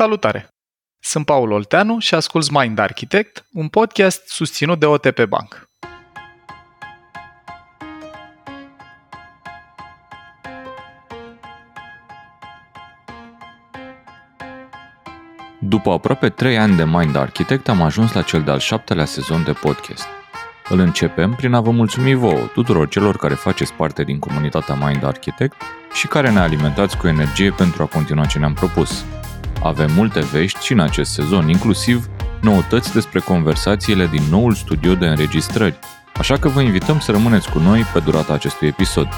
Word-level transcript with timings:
Salutare! 0.00 0.48
Sunt 1.02 1.24
Paul 1.24 1.50
Olteanu 1.50 1.98
și 1.98 2.14
ascult 2.14 2.50
Mind 2.50 2.78
Architect, 2.78 3.46
un 3.52 3.68
podcast 3.68 4.28
susținut 4.28 4.78
de 4.78 4.86
OTP 4.86 5.24
Bank. 5.24 5.68
După 15.58 15.90
aproape 15.90 16.28
3 16.28 16.58
ani 16.58 16.76
de 16.76 16.84
Mind 16.84 17.16
Architect 17.16 17.68
am 17.68 17.82
ajuns 17.82 18.12
la 18.12 18.22
cel 18.22 18.42
de-al 18.42 18.58
șaptelea 18.58 19.04
sezon 19.04 19.44
de 19.44 19.52
podcast. 19.52 20.06
Îl 20.68 20.78
începem 20.78 21.34
prin 21.34 21.52
a 21.52 21.60
vă 21.60 21.70
mulțumi 21.70 22.14
vouă, 22.14 22.46
tuturor 22.52 22.88
celor 22.88 23.16
care 23.16 23.34
faceți 23.34 23.72
parte 23.72 24.04
din 24.04 24.18
comunitatea 24.18 24.74
Mind 24.74 25.04
Architect 25.04 25.62
și 25.92 26.06
care 26.06 26.30
ne 26.30 26.40
alimentați 26.40 26.96
cu 26.96 27.06
energie 27.06 27.50
pentru 27.50 27.82
a 27.82 27.86
continua 27.86 28.26
ce 28.26 28.38
ne-am 28.38 28.54
propus. 28.54 29.04
Avem 29.62 29.90
multe 29.94 30.20
vești 30.20 30.64
și 30.64 30.72
în 30.72 30.80
acest 30.80 31.12
sezon, 31.12 31.48
inclusiv 31.48 32.08
noutăți 32.40 32.92
despre 32.92 33.20
conversațiile 33.20 34.06
din 34.06 34.22
noul 34.30 34.54
studio 34.54 34.94
de 34.94 35.06
înregistrări, 35.06 35.78
așa 36.14 36.36
că 36.36 36.48
vă 36.48 36.60
invităm 36.60 36.98
să 36.98 37.10
rămâneți 37.10 37.50
cu 37.50 37.58
noi 37.58 37.82
pe 37.92 37.98
durata 37.98 38.32
acestui 38.32 38.68
episod. 38.68 39.08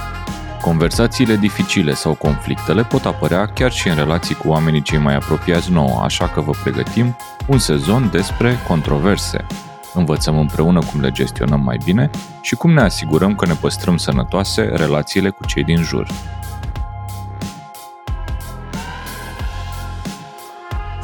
Conversațiile 0.60 1.36
dificile 1.36 1.95
sau 1.95 2.14
conflictele 2.14 2.84
pot 2.84 3.05
apărea 3.05 3.47
chiar 3.47 3.73
și 3.73 3.88
în 3.88 3.95
relații 3.95 4.34
cu 4.34 4.48
oamenii 4.48 4.83
cei 4.83 4.98
mai 4.98 5.14
apropiați 5.14 5.70
nouă, 5.70 6.00
așa 6.05 6.28
că 6.28 6.41
vă 6.41 6.52
pregătim 6.62 7.16
un 7.47 7.59
sezon 7.59 8.09
despre 8.12 8.59
controverse. 8.69 9.47
Învățăm 9.95 10.38
împreună 10.38 10.78
cum 10.92 11.00
le 11.00 11.11
gestionăm 11.11 11.61
mai 11.61 11.78
bine 11.84 12.11
și 12.41 12.55
cum 12.55 12.72
ne 12.72 12.80
asigurăm 12.80 13.34
că 13.34 13.47
ne 13.47 13.55
păstrăm 13.55 13.97
sănătoase 13.97 14.62
relațiile 14.62 15.30
cu 15.30 15.47
cei 15.47 15.64
din 15.64 15.83
jur. 15.83 16.06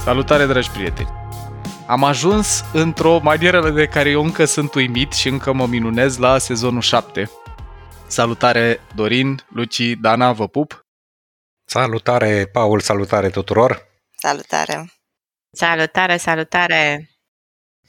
Salutare, 0.04 0.46
dragi 0.46 0.70
prieteni! 0.70 1.08
Am 1.86 2.04
ajuns 2.04 2.64
într-o 2.72 3.18
manieră 3.18 3.70
de 3.70 3.86
care 3.86 4.10
eu 4.10 4.24
încă 4.24 4.44
sunt 4.44 4.74
uimit 4.74 5.12
și 5.12 5.28
încă 5.28 5.52
mă 5.52 5.66
minunez 5.66 6.16
la 6.16 6.38
sezonul 6.38 6.80
7. 6.80 7.30
Salutare, 8.06 8.80
Dorin, 8.94 9.44
Luci, 9.48 9.92
Dana, 10.00 10.32
vă 10.32 10.48
pup! 10.48 10.86
Salutare, 11.64 12.46
Paul, 12.52 12.80
salutare 12.80 13.30
tuturor! 13.30 13.86
Salutare! 14.16 14.92
Salutare, 15.50 16.16
salutare! 16.16 17.10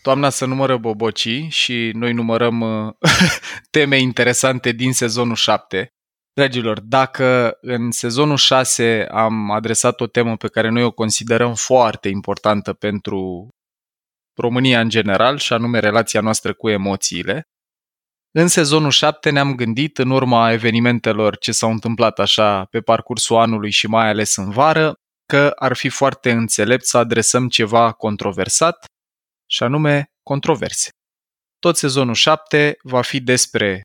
Toamna 0.02 0.30
să 0.30 0.46
numără 0.46 0.78
bobocii 0.78 1.50
și 1.50 1.92
noi 1.94 2.14
numărăm 2.14 2.62
uh, 2.62 2.94
teme 3.72 3.98
interesante 3.98 4.72
din 4.72 4.94
sezonul 4.94 5.36
7. 5.36 5.94
Dragilor, 6.34 6.80
dacă 6.80 7.58
în 7.62 7.92
sezonul 7.92 8.38
6 8.38 9.08
am 9.12 9.52
adresat 9.52 10.02
o 10.02 10.08
temă 10.08 10.38
pe 10.38 10.48
care 10.48 10.70
noi 10.70 10.84
o 10.84 10.92
considerăm 10.92 11.56
foarte 11.56 12.10
importantă 12.10 12.74
pentru 12.74 13.48
România 14.42 14.80
în 14.80 14.90
general, 14.90 15.38
și 15.38 15.54
anume 15.54 15.80
relația 15.80 16.22
noastră 16.22 16.54
cu 16.54 16.70
emoțiile, 16.70 17.44
în 18.32 18.48
sezonul 18.48 18.92
7 18.92 19.30
ne-am 19.30 19.56
gândit, 19.56 19.98
în 19.98 20.10
urma 20.10 20.52
evenimentelor 20.52 21.38
ce 21.38 21.52
s-au 21.52 21.72
întâmplat 21.72 22.20
așa 22.20 22.66
pe 22.66 22.82
parcursul 22.82 23.38
anului 23.38 23.72
și 23.72 23.88
mai 23.88 24.10
ales 24.10 24.36
în 24.36 24.50
vară, 24.50 24.94
că 25.26 25.52
ar 25.56 25.76
fi 25.76 25.90
foarte 25.90 26.32
înțelept 26.32 26.86
să 26.86 26.98
adresăm 26.98 27.48
ceva 27.48 27.92
controversat, 27.92 28.86
și 29.50 29.64
anume 29.64 30.06
controverse. 30.24 30.90
Tot 31.60 31.78
sezonul 31.78 32.14
7 32.14 32.78
va 32.82 33.02
fi 33.02 33.20
despre 33.20 33.82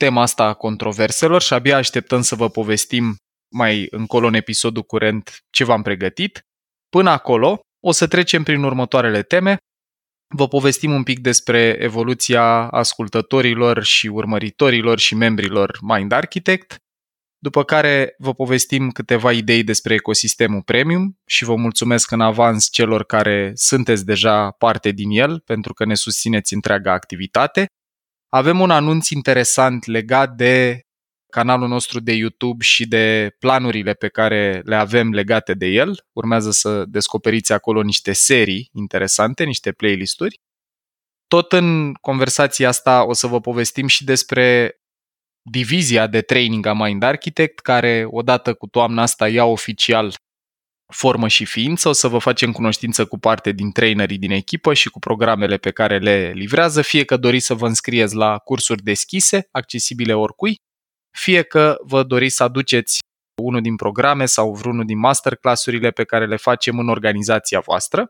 tema 0.00 0.22
asta 0.22 0.44
a 0.44 0.54
controverselor 0.54 1.42
și 1.42 1.52
abia 1.52 1.76
așteptăm 1.76 2.20
să 2.20 2.34
vă 2.34 2.48
povestim 2.48 3.16
mai 3.54 3.86
încolo 3.90 4.26
în 4.26 4.34
episodul 4.34 4.82
curent 4.82 5.38
ce 5.50 5.64
v-am 5.64 5.82
pregătit. 5.82 6.40
Până 6.88 7.10
acolo, 7.10 7.60
o 7.86 7.92
să 7.92 8.06
trecem 8.06 8.42
prin 8.42 8.62
următoarele 8.62 9.22
teme. 9.22 9.56
Vă 10.34 10.48
povestim 10.48 10.92
un 10.92 11.02
pic 11.02 11.18
despre 11.18 11.76
evoluția 11.80 12.68
ascultătorilor 12.70 13.82
și 13.82 14.06
urmăritorilor 14.06 14.98
și 14.98 15.14
membrilor 15.14 15.78
Mind 15.80 16.12
Architect, 16.12 16.76
după 17.38 17.64
care 17.64 18.14
vă 18.18 18.34
povestim 18.34 18.90
câteva 18.90 19.32
idei 19.32 19.62
despre 19.62 19.94
ecosistemul 19.94 20.62
premium 20.62 21.18
și 21.26 21.44
vă 21.44 21.54
mulțumesc 21.54 22.10
în 22.10 22.20
avans 22.20 22.68
celor 22.70 23.04
care 23.04 23.52
sunteți 23.54 24.04
deja 24.04 24.50
parte 24.50 24.90
din 24.90 25.10
el 25.10 25.40
pentru 25.40 25.72
că 25.72 25.84
ne 25.84 25.94
susțineți 25.94 26.54
întreaga 26.54 26.92
activitate. 26.92 27.66
Avem 28.32 28.60
un 28.60 28.70
anunț 28.70 29.08
interesant 29.08 29.84
legat 29.84 30.34
de 30.34 30.84
canalul 31.30 31.68
nostru 31.68 32.00
de 32.00 32.12
YouTube 32.12 32.64
și 32.64 32.86
de 32.86 33.36
planurile 33.38 33.92
pe 33.92 34.08
care 34.08 34.62
le 34.64 34.76
avem 34.76 35.12
legate 35.12 35.54
de 35.54 35.66
el. 35.66 36.04
Urmează 36.12 36.50
să 36.50 36.84
descoperiți 36.84 37.52
acolo 37.52 37.82
niște 37.82 38.12
serii 38.12 38.68
interesante, 38.72 39.44
niște 39.44 39.72
playlisturi. 39.72 40.40
Tot 41.26 41.52
în 41.52 41.94
conversația 41.94 42.68
asta 42.68 43.06
o 43.06 43.12
să 43.12 43.26
vă 43.26 43.40
povestim 43.40 43.86
și 43.86 44.04
despre 44.04 44.74
divizia 45.42 46.06
de 46.06 46.20
training 46.20 46.66
a 46.66 46.74
Mind 46.74 47.02
Architect, 47.02 47.58
care 47.58 48.06
odată 48.10 48.54
cu 48.54 48.66
toamna 48.66 49.02
asta 49.02 49.28
ia 49.28 49.44
oficial 49.44 50.14
formă 50.90 51.28
și 51.28 51.44
ființă. 51.44 51.88
O 51.88 51.92
să 51.92 52.08
vă 52.08 52.18
facem 52.18 52.52
cunoștință 52.52 53.06
cu 53.06 53.18
parte 53.18 53.52
din 53.52 53.70
trainerii 53.70 54.18
din 54.18 54.30
echipă 54.30 54.74
și 54.74 54.90
cu 54.90 54.98
programele 54.98 55.56
pe 55.56 55.70
care 55.70 55.98
le 55.98 56.32
livrează, 56.34 56.82
fie 56.82 57.04
că 57.04 57.16
doriți 57.16 57.46
să 57.46 57.54
vă 57.54 57.66
înscrieți 57.66 58.14
la 58.14 58.38
cursuri 58.38 58.82
deschise, 58.82 59.48
accesibile 59.50 60.14
oricui, 60.14 60.54
fie 61.18 61.42
că 61.42 61.76
vă 61.82 62.02
doriți 62.02 62.36
să 62.36 62.42
aduceți 62.42 62.98
unul 63.42 63.60
din 63.60 63.76
programe 63.76 64.26
sau 64.26 64.54
vreunul 64.54 64.84
din 64.84 64.98
masterclassurile 64.98 65.90
pe 65.90 66.04
care 66.04 66.26
le 66.26 66.36
facem 66.36 66.78
în 66.78 66.88
organizația 66.88 67.60
voastră. 67.60 68.08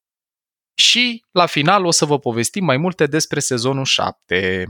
Și 0.75 1.25
la 1.31 1.47
final 1.47 1.85
o 1.85 1.91
să 1.91 2.05
vă 2.05 2.19
povestim 2.19 2.65
mai 2.65 2.77
multe 2.77 3.07
despre 3.07 3.41
sezonul 3.41 3.85
7. 3.85 4.65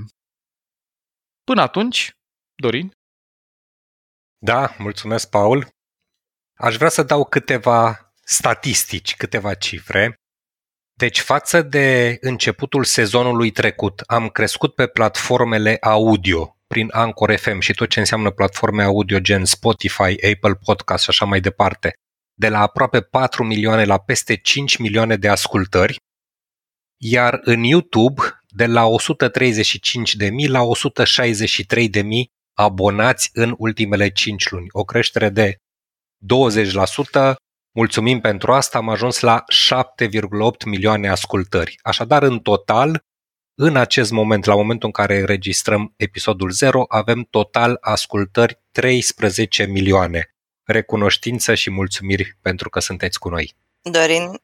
Până 1.45 1.61
atunci, 1.61 2.11
Dorin? 2.55 2.93
Da, 4.39 4.75
mulțumesc, 4.79 5.31
Paul. 5.31 5.69
Aș 6.61 6.77
vrea 6.77 6.89
să 6.89 7.03
dau 7.03 7.25
câteva 7.25 8.13
statistici, 8.25 9.17
câteva 9.17 9.55
cifre. 9.55 10.15
Deci, 10.99 11.21
față 11.21 11.63
de 11.63 12.19
începutul 12.21 12.85
sezonului 12.85 13.51
trecut, 13.51 14.01
am 14.07 14.29
crescut 14.29 14.75
pe 14.75 14.87
platformele 14.87 15.77
audio 15.81 16.57
prin 16.67 16.89
Anchor 16.93 17.37
FM 17.37 17.59
și 17.59 17.73
tot 17.73 17.89
ce 17.89 17.99
înseamnă 17.99 18.31
platforme 18.31 18.83
audio 18.83 19.19
gen 19.19 19.45
Spotify, 19.45 20.03
Apple 20.33 20.55
Podcast 20.65 21.03
și 21.03 21.11
așa 21.11 21.25
mai 21.25 21.41
departe, 21.41 21.93
de 22.35 22.49
la 22.49 22.61
aproape 22.61 23.01
4 23.01 23.45
milioane 23.45 23.85
la 23.85 23.99
peste 23.99 24.37
5 24.37 24.77
milioane 24.77 25.17
de 25.17 25.29
ascultări, 25.29 25.97
iar 27.01 27.41
în 27.43 27.63
YouTube 27.63 28.23
de 28.49 28.67
la 28.67 28.87
135.000 28.87 30.49
la 30.49 30.63
163.000 30.63 32.03
abonați 32.55 33.31
în 33.33 33.55
ultimele 33.59 34.09
5 34.09 34.51
luni, 34.51 34.67
o 34.71 34.85
creștere 34.85 35.29
de 35.29 35.57
20%. 37.33 37.35
Mulțumim 37.73 38.21
pentru 38.21 38.53
asta, 38.53 38.79
am 38.79 38.89
ajuns 38.89 39.21
la 39.21 39.45
7,8 39.49 40.65
milioane 40.65 41.09
ascultări. 41.09 41.79
Așadar, 41.83 42.23
în 42.23 42.39
total, 42.39 43.05
în 43.55 43.77
acest 43.77 44.11
moment, 44.11 44.45
la 44.45 44.55
momentul 44.55 44.87
în 44.87 45.05
care 45.05 45.19
înregistrăm 45.19 45.95
episodul 45.97 46.51
0, 46.51 46.85
avem 46.89 47.27
total 47.31 47.77
ascultări 47.81 48.61
13 48.73 49.65
milioane. 49.65 50.35
Recunoștință 50.65 51.55
și 51.55 51.71
mulțumiri 51.71 52.39
pentru 52.43 52.69
că 52.69 52.81
sunteți 52.81 53.19
cu 53.19 53.29
noi. 53.29 53.55
Dorin, 53.83 54.41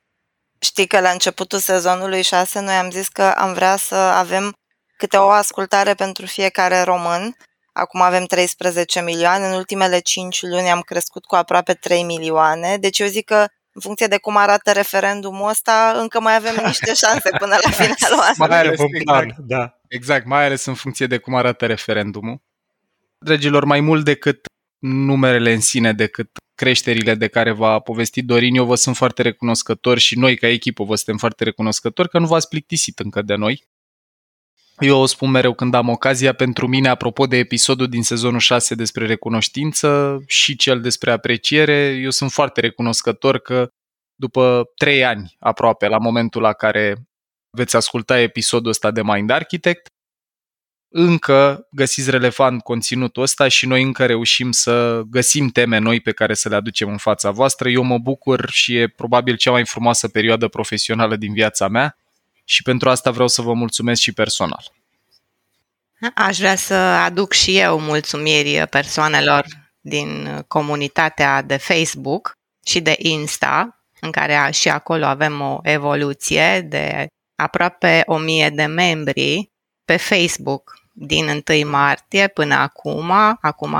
știi 0.59 0.87
că 0.87 1.01
la 1.01 1.11
începutul 1.11 1.59
sezonului 1.59 2.23
6 2.23 2.61
noi 2.61 2.75
am 2.75 2.91
zis 2.91 3.09
că 3.09 3.23
am 3.23 3.53
vrea 3.53 3.77
să 3.77 3.95
avem 3.95 4.53
câte 4.97 5.17
o 5.17 5.29
ascultare 5.29 5.95
pentru 5.95 6.27
fiecare 6.27 6.81
român. 6.81 7.37
Acum 7.79 8.01
avem 8.01 8.25
13 8.25 9.03
milioane, 9.03 9.47
în 9.47 9.53
ultimele 9.53 9.99
5 9.99 10.43
luni 10.43 10.71
am 10.71 10.81
crescut 10.81 11.25
cu 11.25 11.35
aproape 11.35 11.73
3 11.73 12.03
milioane, 12.03 12.77
deci 12.77 12.99
eu 12.99 13.07
zic 13.07 13.25
că 13.25 13.47
în 13.73 13.81
funcție 13.81 14.07
de 14.07 14.19
cum 14.19 14.37
arată 14.37 14.73
referendumul 14.73 15.49
ăsta, 15.49 15.95
încă 15.97 16.21
mai 16.21 16.35
avem 16.35 16.55
niște 16.65 16.95
șanse 17.03 17.31
până 17.39 17.57
la 17.63 17.71
finalul 17.71 18.21
anului. 18.21 18.49
Mai 18.49 18.59
ales, 18.59 18.81
exact, 18.81 19.39
da. 19.39 19.79
exact, 19.89 20.27
mai 20.27 20.45
ales 20.45 20.65
în 20.65 20.75
funcție 20.75 21.07
de 21.07 21.19
cum 21.19 21.35
arată 21.35 21.67
referendumul. 21.67 22.43
Dragilor, 23.19 23.65
mai 23.65 23.81
mult 23.81 24.05
decât 24.05 24.47
numerele 24.79 25.53
în 25.53 25.61
sine, 25.61 25.93
decât 25.93 26.31
creșterile 26.55 27.15
de 27.15 27.29
care 27.29 27.53
v-a 27.53 27.79
povestit 27.79 28.25
Dorin, 28.25 28.55
eu 28.55 28.65
vă 28.65 28.75
sunt 28.75 28.97
foarte 28.97 29.23
recunoscător 29.23 29.99
și 29.99 30.19
noi 30.19 30.37
ca 30.37 30.47
echipă 30.47 30.85
vă 30.85 30.95
suntem 30.95 31.17
foarte 31.17 31.45
recunoscători 31.45 32.09
că 32.09 32.19
nu 32.19 32.27
v-ați 32.27 32.49
plictisit 32.49 32.99
încă 32.99 33.23
de 33.23 33.35
noi. 33.35 33.67
Eu 34.79 35.01
o 35.01 35.07
spun 35.07 35.31
mereu 35.31 35.55
când 35.55 35.75
am 35.75 35.89
ocazia, 35.89 36.33
pentru 36.33 36.67
mine, 36.67 36.89
apropo 36.89 37.27
de 37.27 37.37
episodul 37.37 37.89
din 37.89 38.03
sezonul 38.03 38.41
6 38.41 38.75
despre 38.75 39.07
recunoștință 39.07 40.19
și 40.27 40.57
cel 40.57 40.81
despre 40.81 41.11
apreciere, 41.11 41.99
eu 42.03 42.11
sunt 42.11 42.31
foarte 42.31 42.61
recunoscător 42.61 43.39
că 43.39 43.69
după 44.15 44.71
trei 44.75 45.05
ani 45.05 45.37
aproape, 45.39 45.89
la 45.89 45.99
momentul 45.99 46.43
la 46.43 46.53
care 46.53 46.97
veți 47.51 47.77
asculta 47.77 48.21
episodul 48.21 48.71
ăsta 48.71 48.91
de 48.91 49.03
Mind 49.03 49.31
Architect, 49.31 49.87
încă 50.89 51.69
găsiți 51.71 52.11
relevant 52.11 52.63
conținutul 52.63 53.23
ăsta 53.23 53.49
și 53.49 53.67
noi 53.67 53.83
încă 53.83 54.07
reușim 54.07 54.53
să 54.53 55.03
găsim 55.11 55.49
teme 55.49 55.79
noi 55.79 56.01
pe 56.01 56.13
care 56.13 56.35
să 56.35 56.49
le 56.49 56.55
aducem 56.55 56.89
în 56.89 56.97
fața 56.97 57.31
voastră. 57.31 57.69
Eu 57.69 57.83
mă 57.83 57.99
bucur 57.99 58.51
și 58.51 58.77
e 58.77 58.89
probabil 58.89 59.37
cea 59.37 59.51
mai 59.51 59.67
frumoasă 59.67 60.09
perioadă 60.09 60.49
profesională 60.49 61.17
din 61.17 61.33
viața 61.33 61.69
mea 61.69 61.97
și 62.49 62.63
pentru 62.63 62.91
asta 62.91 63.11
vreau 63.11 63.29
să 63.29 63.43
vă 63.43 63.53
mulțumesc 63.53 64.01
și 64.01 64.13
personal. 64.13 64.73
Aș 66.15 66.39
vrea 66.39 66.57
să 66.57 66.75
aduc 66.75 67.33
și 67.33 67.59
eu 67.59 67.81
mulțumiri 67.81 68.67
persoanelor 68.67 69.47
din 69.81 70.43
comunitatea 70.49 71.43
de 71.43 71.57
Facebook 71.57 72.33
și 72.65 72.81
de 72.81 72.95
Insta, 72.99 73.85
în 74.01 74.11
care 74.11 74.51
și 74.53 74.69
acolo 74.69 75.05
avem 75.05 75.41
o 75.41 75.59
evoluție 75.63 76.61
de 76.61 77.07
aproape 77.37 78.03
o 78.07 78.19
mie 78.19 78.51
de 78.51 78.65
membri 78.65 79.51
pe 79.85 79.97
Facebook 79.97 80.79
din 80.93 81.43
1 81.49 81.71
martie 81.71 82.29
până 82.29 82.55
acum. 82.55 83.11
Acum 83.41 83.77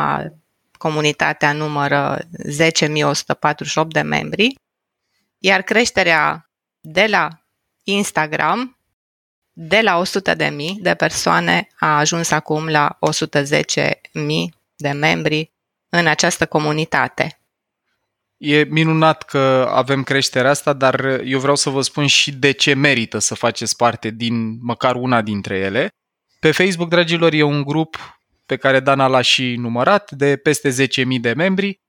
comunitatea 0.79 1.53
numără 1.53 2.19
10.148 2.19 3.87
de 3.89 4.01
membri, 4.01 4.55
iar 5.39 5.63
creșterea 5.63 6.51
de 6.81 7.07
la 7.07 7.46
Instagram 7.89 8.79
de 9.53 9.81
la 9.81 9.99
100 9.99 10.35
de 10.35 10.47
mii 10.47 10.79
de 10.81 10.95
persoane 10.95 11.69
a 11.79 11.99
ajuns 11.99 12.31
acum 12.31 12.69
la 12.69 12.97
110 13.01 14.01
mii 14.13 14.55
de 14.77 14.91
membri 14.91 15.53
în 15.89 16.07
această 16.07 16.47
comunitate. 16.47 17.41
E 18.37 18.65
minunat 18.65 19.23
că 19.23 19.69
avem 19.73 20.03
creșterea 20.03 20.51
asta, 20.51 20.73
dar 20.73 21.21
eu 21.25 21.39
vreau 21.39 21.57
să 21.57 21.71
vă 21.71 21.81
spun 21.81 22.07
și 22.07 22.33
de 22.33 22.51
ce 22.51 22.75
merită 22.75 23.19
să 23.19 23.35
faceți 23.35 23.77
parte 23.77 24.11
din 24.11 24.59
măcar 24.61 24.95
una 24.95 25.23
dintre 25.23 25.59
ele. 25.59 25.89
Pe 26.41 26.53
Facebook, 26.53 26.89
dragilor, 26.89 27.33
e 27.33 27.43
un 27.43 27.63
grup 27.63 28.19
pe 28.47 28.57
care 28.57 28.81
Dana 28.81 29.07
l-a 29.07 29.21
și 29.21 29.55
numărat, 29.55 30.11
de 30.11 30.37
peste 30.37 30.87
10.000 30.87 31.05
de 31.21 31.33
membri, 31.33 31.81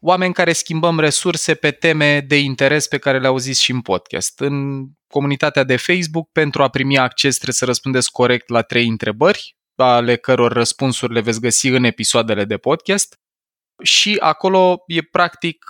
oameni 0.00 0.32
care 0.32 0.52
schimbăm 0.52 1.00
resurse 1.00 1.54
pe 1.54 1.70
teme 1.70 2.20
de 2.20 2.38
interes 2.38 2.88
pe 2.88 2.98
care 2.98 3.18
le 3.18 3.26
auziți 3.26 3.62
și 3.62 3.70
în 3.70 3.80
podcast. 3.80 4.40
În 4.40 4.86
comunitatea 5.08 5.64
de 5.64 5.76
Facebook, 5.76 6.30
pentru 6.32 6.62
a 6.62 6.68
primi 6.68 6.98
acces, 6.98 7.34
trebuie 7.34 7.54
să 7.54 7.64
răspundeți 7.64 8.12
corect 8.12 8.48
la 8.48 8.62
trei 8.62 8.86
întrebări, 8.86 9.56
ale 9.76 10.16
căror 10.16 10.52
răspunsuri 10.52 11.12
le 11.12 11.20
veți 11.20 11.40
găsi 11.40 11.66
în 11.66 11.84
episoadele 11.84 12.44
de 12.44 12.56
podcast. 12.56 13.16
Și 13.82 14.16
acolo 14.20 14.82
e 14.86 15.02
practic 15.02 15.64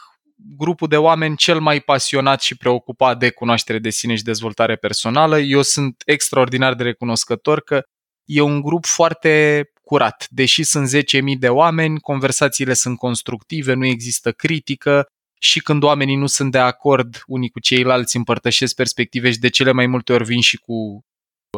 grupul 0.57 0.89
de 0.89 0.97
oameni 0.97 1.37
cel 1.37 1.61
mai 1.61 1.81
pasionat 1.81 2.41
și 2.41 2.57
preocupat 2.57 3.19
de 3.19 3.31
cunoaștere 3.31 3.79
de 3.79 3.91
sine 3.91 4.15
și 4.15 4.23
dezvoltare 4.23 4.77
personală. 4.77 5.39
Eu 5.39 5.63
sunt 5.63 6.03
extraordinar 6.07 6.75
de 6.75 6.83
recunoscător 6.83 7.61
că 7.61 7.83
e 8.25 8.41
un 8.41 8.61
grup 8.61 8.85
foarte 8.85 9.65
curat. 9.89 10.27
Deși 10.31 10.63
sunt 10.63 10.89
10.000 10.89 11.39
de 11.39 11.49
oameni, 11.49 12.01
conversațiile 12.01 12.75
sunt 12.75 12.99
constructive, 12.99 13.75
nu 13.75 13.87
există 13.87 14.33
critică 14.33 15.07
și 15.41 15.61
când 15.61 15.83
oamenii 15.83 16.17
nu 16.17 16.27
sunt 16.27 16.51
de 16.53 16.59
acord 16.59 17.23
unii 17.27 17.49
cu 17.49 17.61
ceilalți 17.61 18.17
împărtășesc 18.17 18.75
perspective 18.75 19.31
și 19.31 19.39
de 19.39 19.49
cele 19.49 19.73
mai 19.73 19.87
multe 19.87 20.13
ori 20.13 20.25
vin 20.25 20.41
și 20.41 20.57
cu 20.57 21.01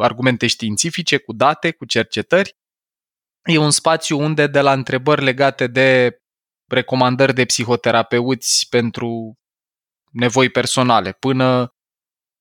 argumente 0.01 0.47
științifice, 0.47 1.17
cu 1.17 1.33
date, 1.33 1.71
cu 1.71 1.85
cercetări. 1.85 2.55
E 3.43 3.57
un 3.57 3.71
spațiu 3.71 4.19
unde 4.19 4.47
de 4.47 4.61
la 4.61 4.71
întrebări 4.73 5.23
legate 5.23 5.67
de 5.67 6.17
recomandări 6.67 7.33
de 7.33 7.45
psihoterapeuți 7.45 8.67
pentru 8.69 9.33
nevoi 10.11 10.49
personale, 10.49 11.11
până, 11.11 11.73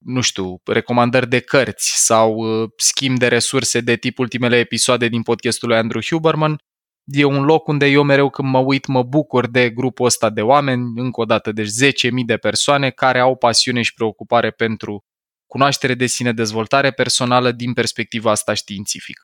nu 0.05 0.21
știu, 0.21 0.61
recomandări 0.65 1.29
de 1.29 1.41
cărți 1.41 2.05
sau 2.05 2.35
uh, 2.35 2.71
schimb 2.77 3.19
de 3.19 3.29
resurse 3.29 3.81
de 3.81 3.97
tip 3.97 4.19
ultimele 4.19 4.59
episoade 4.59 5.09
din 5.09 5.23
podcastul 5.23 5.69
lui 5.69 5.77
Andrew 5.77 6.01
Huberman, 6.11 6.59
e 7.05 7.25
un 7.25 7.45
loc 7.45 7.69
unde 7.69 7.87
eu 7.87 8.03
mereu 8.03 8.31
când 8.31 8.49
mă 8.49 8.59
uit 8.59 8.87
mă 8.87 9.03
bucur 9.03 9.47
de 9.47 9.71
grupul 9.71 10.07
ăsta 10.07 10.31
de 10.31 10.43
oameni, 10.43 10.93
încă 10.97 11.21
o 11.21 11.25
dată, 11.25 11.53
deci 11.53 11.69
10.000 11.85 12.11
de 12.27 12.37
persoane 12.37 12.91
care 12.91 13.19
au 13.19 13.37
pasiune 13.37 13.83
și 13.83 13.95
preocupare 13.95 14.51
pentru 14.51 15.05
cunoaștere 15.47 15.95
de 15.95 16.07
sine, 16.07 16.33
dezvoltare 16.33 16.91
personală 16.91 17.53
din 17.53 17.73
perspectiva 17.73 18.31
asta 18.31 18.55
științifică. 18.55 19.23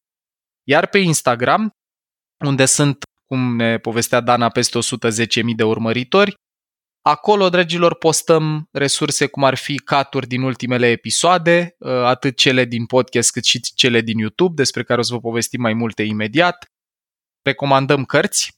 Iar 0.63 0.87
pe 0.87 0.99
Instagram, 0.99 1.71
unde 2.45 2.65
sunt 2.65 3.05
cum 3.27 3.57
ne 3.57 3.79
povestea 3.79 4.21
Dana, 4.21 4.49
peste 4.49 4.79
110.000 4.79 5.43
de 5.57 5.65
urmăritori. 5.65 6.35
Acolo, 7.09 7.49
dragilor, 7.49 7.95
postăm 7.95 8.69
resurse 8.73 9.27
cum 9.27 9.45
ar 9.45 9.55
fi 9.55 9.77
caturi 9.77 10.27
din 10.27 10.43
ultimele 10.43 10.91
episoade, 10.91 11.77
ă, 11.81 12.07
atât 12.07 12.37
cele 12.37 12.65
din 12.65 12.87
podcast 12.87 13.31
cât 13.31 13.45
și 13.45 13.61
cele 13.61 14.01
din 14.01 14.19
YouTube, 14.19 14.55
despre 14.55 14.83
care 14.83 15.01
o 15.01 15.03
să 15.03 15.15
vă 15.15 15.21
povestim 15.21 15.61
mai 15.61 15.75
multe 15.75 16.03
imediat. 16.03 16.73
Recomandăm 17.43 18.05
cărți. 18.05 18.53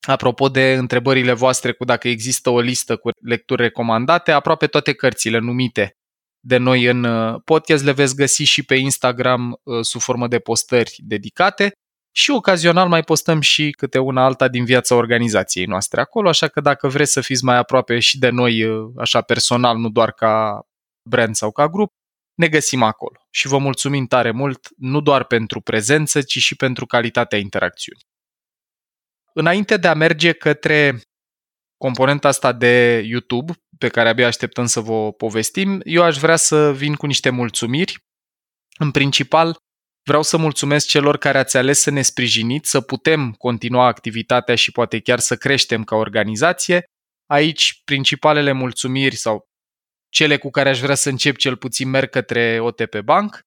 Apropo 0.00 0.48
de 0.48 0.72
întrebările 0.72 1.32
voastre 1.32 1.72
cu 1.72 1.84
dacă 1.84 2.08
există 2.08 2.50
o 2.50 2.60
listă 2.60 2.96
cu 2.96 3.10
lecturi 3.20 3.62
recomandate, 3.62 4.32
aproape 4.32 4.66
toate 4.66 4.92
cărțile 4.92 5.38
numite 5.38 5.96
de 6.40 6.56
noi 6.56 6.84
în 6.84 7.04
ă, 7.04 7.40
podcast 7.44 7.84
le 7.84 7.92
veți 7.92 8.16
găsi 8.16 8.42
și 8.42 8.64
pe 8.64 8.74
Instagram 8.74 9.60
ă, 9.66 9.82
sub 9.82 10.00
formă 10.00 10.28
de 10.28 10.38
postări 10.38 10.94
dedicate 10.98 11.72
și 12.14 12.30
ocazional 12.30 12.88
mai 12.88 13.02
postăm 13.02 13.40
și 13.40 13.70
câte 13.70 13.98
una 13.98 14.24
alta 14.24 14.48
din 14.48 14.64
viața 14.64 14.94
organizației 14.94 15.64
noastre 15.64 16.00
acolo, 16.00 16.28
așa 16.28 16.48
că 16.48 16.60
dacă 16.60 16.88
vreți 16.88 17.12
să 17.12 17.20
fiți 17.20 17.44
mai 17.44 17.56
aproape 17.56 17.98
și 17.98 18.18
de 18.18 18.28
noi, 18.28 18.64
așa 18.96 19.20
personal, 19.20 19.76
nu 19.76 19.88
doar 19.88 20.12
ca 20.12 20.66
brand 21.08 21.34
sau 21.34 21.52
ca 21.52 21.68
grup, 21.68 21.92
ne 22.34 22.48
găsim 22.48 22.82
acolo. 22.82 23.26
Și 23.30 23.46
vă 23.46 23.58
mulțumim 23.58 24.06
tare 24.06 24.30
mult, 24.30 24.68
nu 24.76 25.00
doar 25.00 25.24
pentru 25.24 25.60
prezență, 25.60 26.22
ci 26.22 26.38
și 26.38 26.56
pentru 26.56 26.86
calitatea 26.86 27.38
interacțiunii. 27.38 28.06
Înainte 29.34 29.76
de 29.76 29.88
a 29.88 29.94
merge 29.94 30.32
către 30.32 31.00
componenta 31.76 32.28
asta 32.28 32.52
de 32.52 33.02
YouTube, 33.04 33.52
pe 33.78 33.88
care 33.88 34.08
abia 34.08 34.26
așteptăm 34.26 34.66
să 34.66 34.80
vă 34.80 35.12
povestim, 35.12 35.80
eu 35.84 36.02
aș 36.02 36.18
vrea 36.18 36.36
să 36.36 36.72
vin 36.72 36.94
cu 36.94 37.06
niște 37.06 37.30
mulțumiri. 37.30 38.04
În 38.78 38.90
principal, 38.90 39.56
Vreau 40.04 40.22
să 40.22 40.36
mulțumesc 40.36 40.86
celor 40.86 41.18
care 41.18 41.38
ați 41.38 41.56
ales 41.56 41.80
să 41.80 41.90
ne 41.90 42.02
sprijiniți, 42.02 42.70
să 42.70 42.80
putem 42.80 43.32
continua 43.32 43.86
activitatea 43.86 44.54
și 44.54 44.72
poate 44.72 45.00
chiar 45.00 45.18
să 45.18 45.36
creștem 45.36 45.84
ca 45.84 45.96
organizație. 45.96 46.84
Aici, 47.26 47.80
principalele 47.84 48.52
mulțumiri 48.52 49.16
sau 49.16 49.44
cele 50.08 50.38
cu 50.38 50.50
care 50.50 50.68
aș 50.68 50.80
vrea 50.80 50.94
să 50.94 51.08
încep 51.08 51.36
cel 51.36 51.56
puțin 51.56 51.88
merg 51.88 52.10
către 52.10 52.60
OTP 52.60 52.98
Bank, 53.00 53.40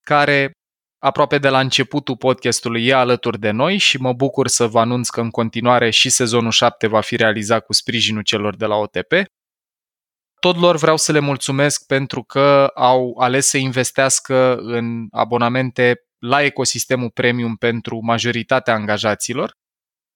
care 0.00 0.50
aproape 0.98 1.38
de 1.38 1.48
la 1.48 1.60
începutul 1.60 2.16
podcastului 2.16 2.86
e 2.86 2.94
alături 2.94 3.38
de 3.38 3.50
noi 3.50 3.76
și 3.76 3.96
mă 3.96 4.12
bucur 4.12 4.48
să 4.48 4.66
vă 4.66 4.80
anunț 4.80 5.08
că 5.08 5.20
în 5.20 5.30
continuare 5.30 5.90
și 5.90 6.10
sezonul 6.10 6.50
7 6.50 6.86
va 6.86 7.00
fi 7.00 7.16
realizat 7.16 7.64
cu 7.64 7.72
sprijinul 7.72 8.22
celor 8.22 8.56
de 8.56 8.66
la 8.66 8.74
OTP. 8.74 9.12
Tot 10.46 10.56
lor 10.56 10.76
vreau 10.76 10.96
să 10.96 11.12
le 11.12 11.18
mulțumesc 11.18 11.86
pentru 11.86 12.22
că 12.22 12.70
au 12.74 13.16
ales 13.18 13.46
să 13.46 13.56
investească 13.56 14.56
în 14.56 15.06
abonamente 15.10 16.06
la 16.18 16.42
ecosistemul 16.42 17.10
premium 17.10 17.56
pentru 17.56 17.98
majoritatea 18.02 18.74
angajaților. 18.74 19.52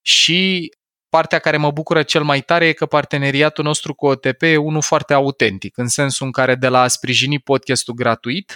Și 0.01 0.69
partea 1.09 1.39
care 1.39 1.57
mă 1.57 1.71
bucură 1.71 2.03
cel 2.03 2.23
mai 2.23 2.41
tare 2.41 2.67
e 2.67 2.73
că 2.73 2.85
parteneriatul 2.85 3.63
nostru 3.63 3.93
cu 3.93 4.05
OTP 4.05 4.41
e 4.41 4.57
unul 4.57 4.81
foarte 4.81 5.13
autentic, 5.13 5.77
în 5.77 5.87
sensul 5.87 6.25
în 6.25 6.31
care 6.31 6.55
de 6.55 6.67
la 6.67 6.81
a 6.81 6.87
sprijini 6.87 7.39
podcastul 7.39 7.93
gratuit 7.93 8.55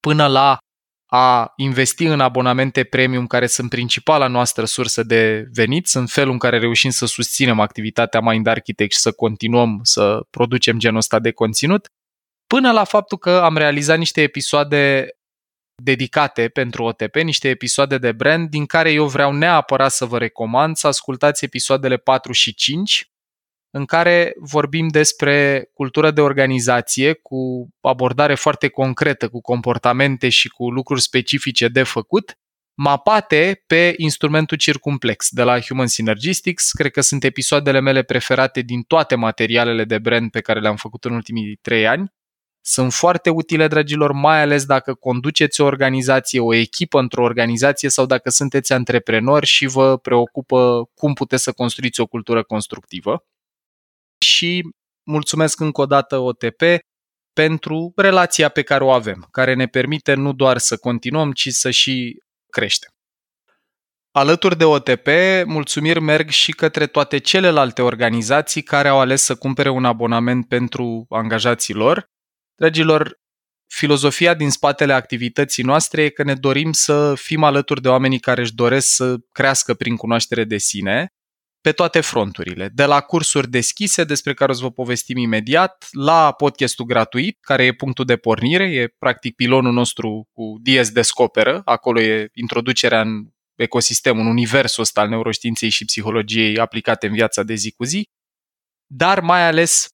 până 0.00 0.26
la 0.26 0.58
a 1.14 1.52
investi 1.56 2.04
în 2.04 2.20
abonamente 2.20 2.84
premium 2.84 3.26
care 3.26 3.46
sunt 3.46 3.70
principala 3.70 4.26
noastră 4.26 4.64
sursă 4.64 5.02
de 5.02 5.48
venit, 5.52 5.86
sunt 5.86 6.10
felul 6.10 6.32
în 6.32 6.38
care 6.38 6.58
reușim 6.58 6.90
să 6.90 7.06
susținem 7.06 7.60
activitatea 7.60 8.20
Mind 8.20 8.46
Architect 8.46 8.92
și 8.92 8.98
să 8.98 9.12
continuăm 9.12 9.80
să 9.82 10.26
producem 10.30 10.78
genul 10.78 10.96
ăsta 10.96 11.18
de 11.18 11.32
conținut, 11.32 11.86
până 12.46 12.72
la 12.72 12.84
faptul 12.84 13.18
că 13.18 13.30
am 13.30 13.56
realizat 13.56 13.98
niște 13.98 14.22
episoade 14.22 15.08
dedicate 15.82 16.48
pentru 16.48 16.84
OTP, 16.84 17.14
niște 17.16 17.48
episoade 17.48 17.98
de 17.98 18.12
brand 18.12 18.48
din 18.48 18.66
care 18.66 18.92
eu 18.92 19.06
vreau 19.06 19.32
neapărat 19.32 19.92
să 19.92 20.04
vă 20.04 20.18
recomand 20.18 20.76
să 20.76 20.86
ascultați 20.86 21.44
episoadele 21.44 21.96
4 21.96 22.32
și 22.32 22.54
5, 22.54 23.11
în 23.74 23.84
care 23.84 24.34
vorbim 24.38 24.88
despre 24.88 25.68
cultură 25.74 26.10
de 26.10 26.20
organizație 26.20 27.12
cu 27.12 27.68
abordare 27.80 28.34
foarte 28.34 28.68
concretă, 28.68 29.28
cu 29.28 29.40
comportamente 29.40 30.28
și 30.28 30.48
cu 30.48 30.70
lucruri 30.70 31.00
specifice 31.00 31.68
de 31.68 31.82
făcut, 31.82 32.38
mapate 32.74 33.62
pe 33.66 33.94
instrumentul 33.96 34.56
circumplex 34.56 35.28
de 35.30 35.42
la 35.42 35.60
Human 35.60 35.86
Synergistics. 35.86 36.70
Cred 36.70 36.90
că 36.90 37.00
sunt 37.00 37.24
episoadele 37.24 37.80
mele 37.80 38.02
preferate 38.02 38.60
din 38.60 38.82
toate 38.82 39.14
materialele 39.14 39.84
de 39.84 39.98
brand 39.98 40.30
pe 40.30 40.40
care 40.40 40.60
le-am 40.60 40.76
făcut 40.76 41.04
în 41.04 41.12
ultimii 41.12 41.58
trei 41.62 41.86
ani. 41.86 42.12
Sunt 42.64 42.92
foarte 42.92 43.30
utile, 43.30 43.68
dragilor, 43.68 44.12
mai 44.12 44.40
ales 44.40 44.64
dacă 44.64 44.94
conduceți 44.94 45.60
o 45.60 45.64
organizație, 45.64 46.40
o 46.40 46.54
echipă 46.54 46.98
într-o 46.98 47.22
organizație 47.22 47.88
sau 47.88 48.06
dacă 48.06 48.30
sunteți 48.30 48.72
antreprenori 48.72 49.46
și 49.46 49.66
vă 49.66 49.96
preocupă 49.96 50.90
cum 50.94 51.12
puteți 51.12 51.42
să 51.42 51.52
construiți 51.52 52.00
o 52.00 52.06
cultură 52.06 52.42
constructivă 52.42 53.24
și 54.22 54.62
mulțumesc 55.02 55.60
încă 55.60 55.80
o 55.80 55.86
dată 55.86 56.18
OTP 56.18 56.62
pentru 57.32 57.92
relația 57.96 58.48
pe 58.48 58.62
care 58.62 58.84
o 58.84 58.90
avem, 58.90 59.26
care 59.30 59.54
ne 59.54 59.66
permite 59.66 60.14
nu 60.14 60.32
doar 60.32 60.58
să 60.58 60.76
continuăm, 60.76 61.32
ci 61.32 61.48
să 61.48 61.70
și 61.70 62.22
crește. 62.46 62.86
Alături 64.10 64.56
de 64.56 64.64
OTP, 64.64 65.06
mulțumiri 65.44 66.00
merg 66.00 66.28
și 66.28 66.52
către 66.52 66.86
toate 66.86 67.18
celelalte 67.18 67.82
organizații 67.82 68.62
care 68.62 68.88
au 68.88 69.00
ales 69.00 69.22
să 69.22 69.34
cumpere 69.34 69.68
un 69.68 69.84
abonament 69.84 70.48
pentru 70.48 71.06
angajații 71.08 71.74
lor. 71.74 72.10
Dragilor, 72.54 73.20
filozofia 73.66 74.34
din 74.34 74.50
spatele 74.50 74.92
activității 74.92 75.62
noastre 75.62 76.02
e 76.02 76.08
că 76.08 76.22
ne 76.22 76.34
dorim 76.34 76.72
să 76.72 77.14
fim 77.14 77.42
alături 77.42 77.82
de 77.82 77.88
oamenii 77.88 78.18
care 78.18 78.40
își 78.40 78.54
doresc 78.54 78.88
să 78.88 79.16
crească 79.32 79.74
prin 79.74 79.96
cunoaștere 79.96 80.44
de 80.44 80.58
sine, 80.58 81.08
pe 81.62 81.72
toate 81.72 82.00
fronturile, 82.00 82.68
de 82.74 82.84
la 82.84 83.00
cursuri 83.00 83.50
deschise 83.50 84.04
despre 84.04 84.34
care 84.34 84.50
o 84.50 84.54
să 84.54 84.62
vă 84.62 84.70
povestim 84.70 85.16
imediat, 85.16 85.88
la 85.90 86.32
podcastul 86.32 86.84
gratuit, 86.84 87.38
care 87.40 87.64
e 87.64 87.72
punctul 87.72 88.04
de 88.04 88.16
pornire, 88.16 88.64
e 88.64 88.94
practic 88.98 89.34
pilonul 89.34 89.72
nostru 89.72 90.28
cu 90.32 90.56
DS 90.62 90.90
Descoperă, 90.90 91.62
acolo 91.64 92.00
e 92.00 92.30
introducerea 92.34 93.00
în 93.00 93.26
ecosistem, 93.54 94.18
în 94.18 94.26
universul 94.26 94.82
ăsta 94.82 95.00
al 95.00 95.08
neuroștiinței 95.08 95.68
și 95.68 95.84
psihologiei 95.84 96.58
aplicate 96.58 97.06
în 97.06 97.12
viața 97.12 97.42
de 97.42 97.54
zi 97.54 97.72
cu 97.72 97.84
zi, 97.84 98.08
dar 98.86 99.20
mai 99.20 99.46
ales 99.46 99.88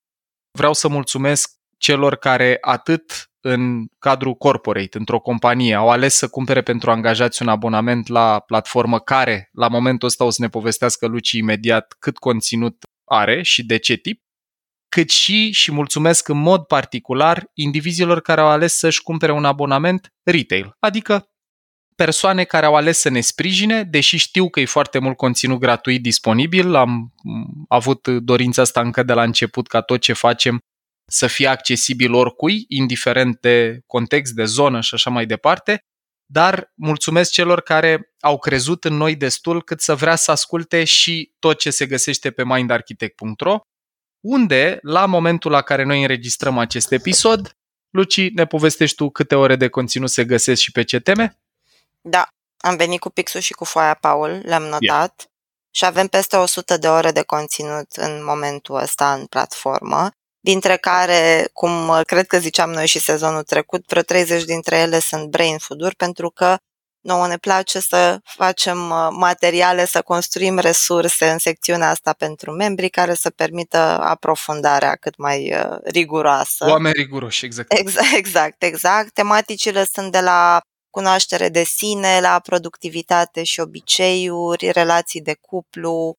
vreau 0.51 0.73
să 0.73 0.89
mulțumesc 0.89 1.51
celor 1.79 2.17
care 2.17 2.59
atât 2.61 3.31
în 3.49 3.87
cadrul 3.99 4.35
corporate, 4.35 4.99
într-o 4.99 5.19
companie, 5.19 5.75
au 5.75 5.90
ales 5.90 6.14
să 6.14 6.28
cumpere 6.28 6.62
pentru 6.62 6.90
angajați 6.90 7.43
un 7.43 7.49
abonament 7.49 8.09
la 8.09 8.40
platformă 8.40 8.99
care, 9.00 9.49
la 9.52 9.69
momentul 9.69 10.09
ăsta 10.09 10.25
o 10.25 10.31
să 10.31 10.43
ne 10.43 10.49
povestească 10.49 11.07
Luci 11.07 11.31
imediat 11.31 11.97
cât 11.99 12.19
conținut 12.19 12.83
are 13.05 13.43
și 13.43 13.64
de 13.64 13.76
ce 13.76 13.95
tip, 13.95 14.23
cât 14.88 15.11
și, 15.11 15.50
și 15.52 15.73
mulțumesc 15.73 16.28
în 16.28 16.38
mod 16.38 16.64
particular, 16.64 17.50
indivizilor 17.55 18.21
care 18.21 18.40
au 18.40 18.49
ales 18.49 18.78
să-și 18.78 19.02
cumpere 19.02 19.33
un 19.33 19.45
abonament 19.45 20.12
retail, 20.23 20.76
adică 20.78 21.28
persoane 21.95 22.45
care 22.45 22.67
au 22.67 22.75
ales 22.75 22.99
să 22.99 23.09
ne 23.09 23.21
sprijine, 23.21 23.83
deși 23.83 24.17
știu 24.17 24.49
că 24.49 24.61
e 24.61 24.64
foarte 24.64 24.99
mult 24.99 25.17
conținut 25.17 25.59
gratuit 25.59 26.02
disponibil, 26.02 26.75
am 26.75 27.14
avut 27.69 28.09
dorința 28.09 28.62
asta 28.62 28.81
încă 28.81 29.02
de 29.02 29.12
la 29.12 29.23
început 29.23 29.67
ca 29.67 29.81
tot 29.81 30.00
ce 30.00 30.12
facem 30.12 30.59
să 31.11 31.27
fie 31.27 31.47
accesibil 31.47 32.15
oricui, 32.15 32.65
indiferent 32.69 33.41
de 33.41 33.81
context, 33.87 34.33
de 34.33 34.45
zonă 34.45 34.81
și 34.81 34.95
așa 34.95 35.11
mai 35.11 35.27
departe, 35.27 35.85
dar 36.31 36.73
mulțumesc 36.75 37.31
celor 37.31 37.61
care 37.61 38.12
au 38.21 38.38
crezut 38.38 38.85
în 38.85 38.95
noi 38.95 39.17
destul 39.17 39.62
cât 39.62 39.81
să 39.81 39.95
vrea 39.95 40.17
să 40.17 40.31
asculte 40.31 40.85
și 40.85 41.35
tot 41.38 41.59
ce 41.59 41.71
se 41.71 41.87
găsește 41.87 42.31
pe 42.31 42.45
mindarchitect.ro, 42.45 43.61
unde, 44.21 44.79
la 44.83 45.07
momentul 45.07 45.50
la 45.50 45.62
care 45.62 45.83
noi 45.83 46.00
înregistrăm 46.00 46.59
acest 46.59 46.93
episod, 46.93 47.53
Luci, 47.91 48.31
ne 48.31 48.47
povestești 48.47 48.97
tu 48.97 49.11
câte 49.11 49.35
ore 49.35 49.57
de 49.57 49.69
conținut 49.69 50.11
se 50.11 50.25
găsesc 50.25 50.61
și 50.61 50.73
pe 50.73 50.83
ce 50.83 50.99
teme? 50.99 51.38
Da, 52.00 52.29
am 52.57 52.77
venit 52.77 53.00
cu 53.00 53.11
pixul 53.11 53.41
și 53.41 53.53
cu 53.53 53.65
foaia, 53.65 53.95
Paul, 53.95 54.41
le-am 54.45 54.62
notat 54.62 54.81
yeah. 54.81 55.11
și 55.71 55.85
avem 55.85 56.07
peste 56.07 56.37
100 56.37 56.77
de 56.77 56.88
ore 56.88 57.11
de 57.11 57.23
conținut 57.23 57.93
în 57.93 58.25
momentul 58.25 58.75
ăsta 58.75 59.15
în 59.15 59.27
platformă 59.27 60.11
dintre 60.40 60.76
care, 60.76 61.49
cum 61.52 62.02
cred 62.07 62.26
că 62.26 62.38
ziceam 62.38 62.71
noi 62.71 62.87
și 62.87 62.99
sezonul 62.99 63.42
trecut, 63.42 63.87
vreo 63.87 64.02
30 64.02 64.45
dintre 64.45 64.76
ele 64.76 64.99
sunt 64.99 65.28
brain 65.28 65.59
food-uri, 65.59 65.97
pentru 65.97 66.30
că 66.30 66.57
nouă 67.00 67.26
ne 67.26 67.37
place 67.37 67.80
să 67.80 68.18
facem 68.23 68.90
uh, 68.90 69.09
materiale, 69.11 69.87
să 69.87 70.02
construim 70.02 70.59
resurse 70.59 71.30
în 71.30 71.38
secțiunea 71.38 71.90
asta 71.90 72.12
pentru 72.12 72.52
membrii 72.52 72.88
care 72.88 73.14
să 73.14 73.30
permită 73.30 73.78
aprofundarea 74.00 74.95
cât 74.95 75.16
mai 75.16 75.54
uh, 75.54 75.76
riguroasă. 75.85 76.66
Oameni 76.68 76.95
riguroși, 76.95 77.45
exact. 77.45 77.73
Exact, 77.73 78.14
exact, 78.23 78.62
exact. 78.62 79.12
Tematicile 79.12 79.85
sunt 79.92 80.12
de 80.12 80.21
la 80.21 80.61
cunoaștere 80.90 81.49
de 81.49 81.62
sine, 81.62 82.21
la 82.21 82.40
productivitate 82.42 83.42
și 83.42 83.61
obiceiuri, 83.61 84.71
relații 84.71 85.21
de 85.21 85.37
cuplu, 85.40 86.14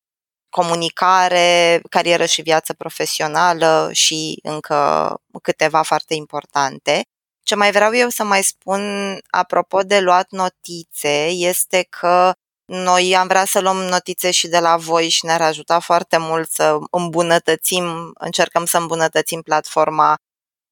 comunicare, 0.50 1.82
carieră 1.90 2.26
și 2.26 2.42
viață 2.42 2.74
profesională 2.74 3.90
și 3.94 4.40
încă 4.44 5.14
câteva 5.42 5.82
foarte 5.82 6.14
importante. 6.14 7.02
Ce 7.44 7.56
mai 7.56 7.72
vreau 7.72 7.96
eu 7.96 8.10
să 8.10 8.24
mai 8.24 8.44
spun 8.44 8.82
apropo 9.30 9.82
de 9.82 10.00
luat 10.00 10.28
notițe 10.30 11.28
este 11.28 11.88
că 11.90 12.34
noi 12.66 13.16
am 13.16 13.28
vrea 13.28 13.46
să 13.46 13.60
luăm 13.60 13.78
notițe 13.78 14.32
și 14.32 14.48
de 14.48 14.60
la 14.60 14.78
voi 14.78 15.10
și 15.10 15.26
ne-ar 15.26 15.42
ajuta 15.42 15.80
foarte 15.80 16.18
mult 16.18 16.50
să 16.52 16.78
îmbunătățim, 16.92 18.12
încercăm 18.14 18.66
să 18.66 18.78
îmbunătățim 18.78 19.42
platforma 19.42 20.16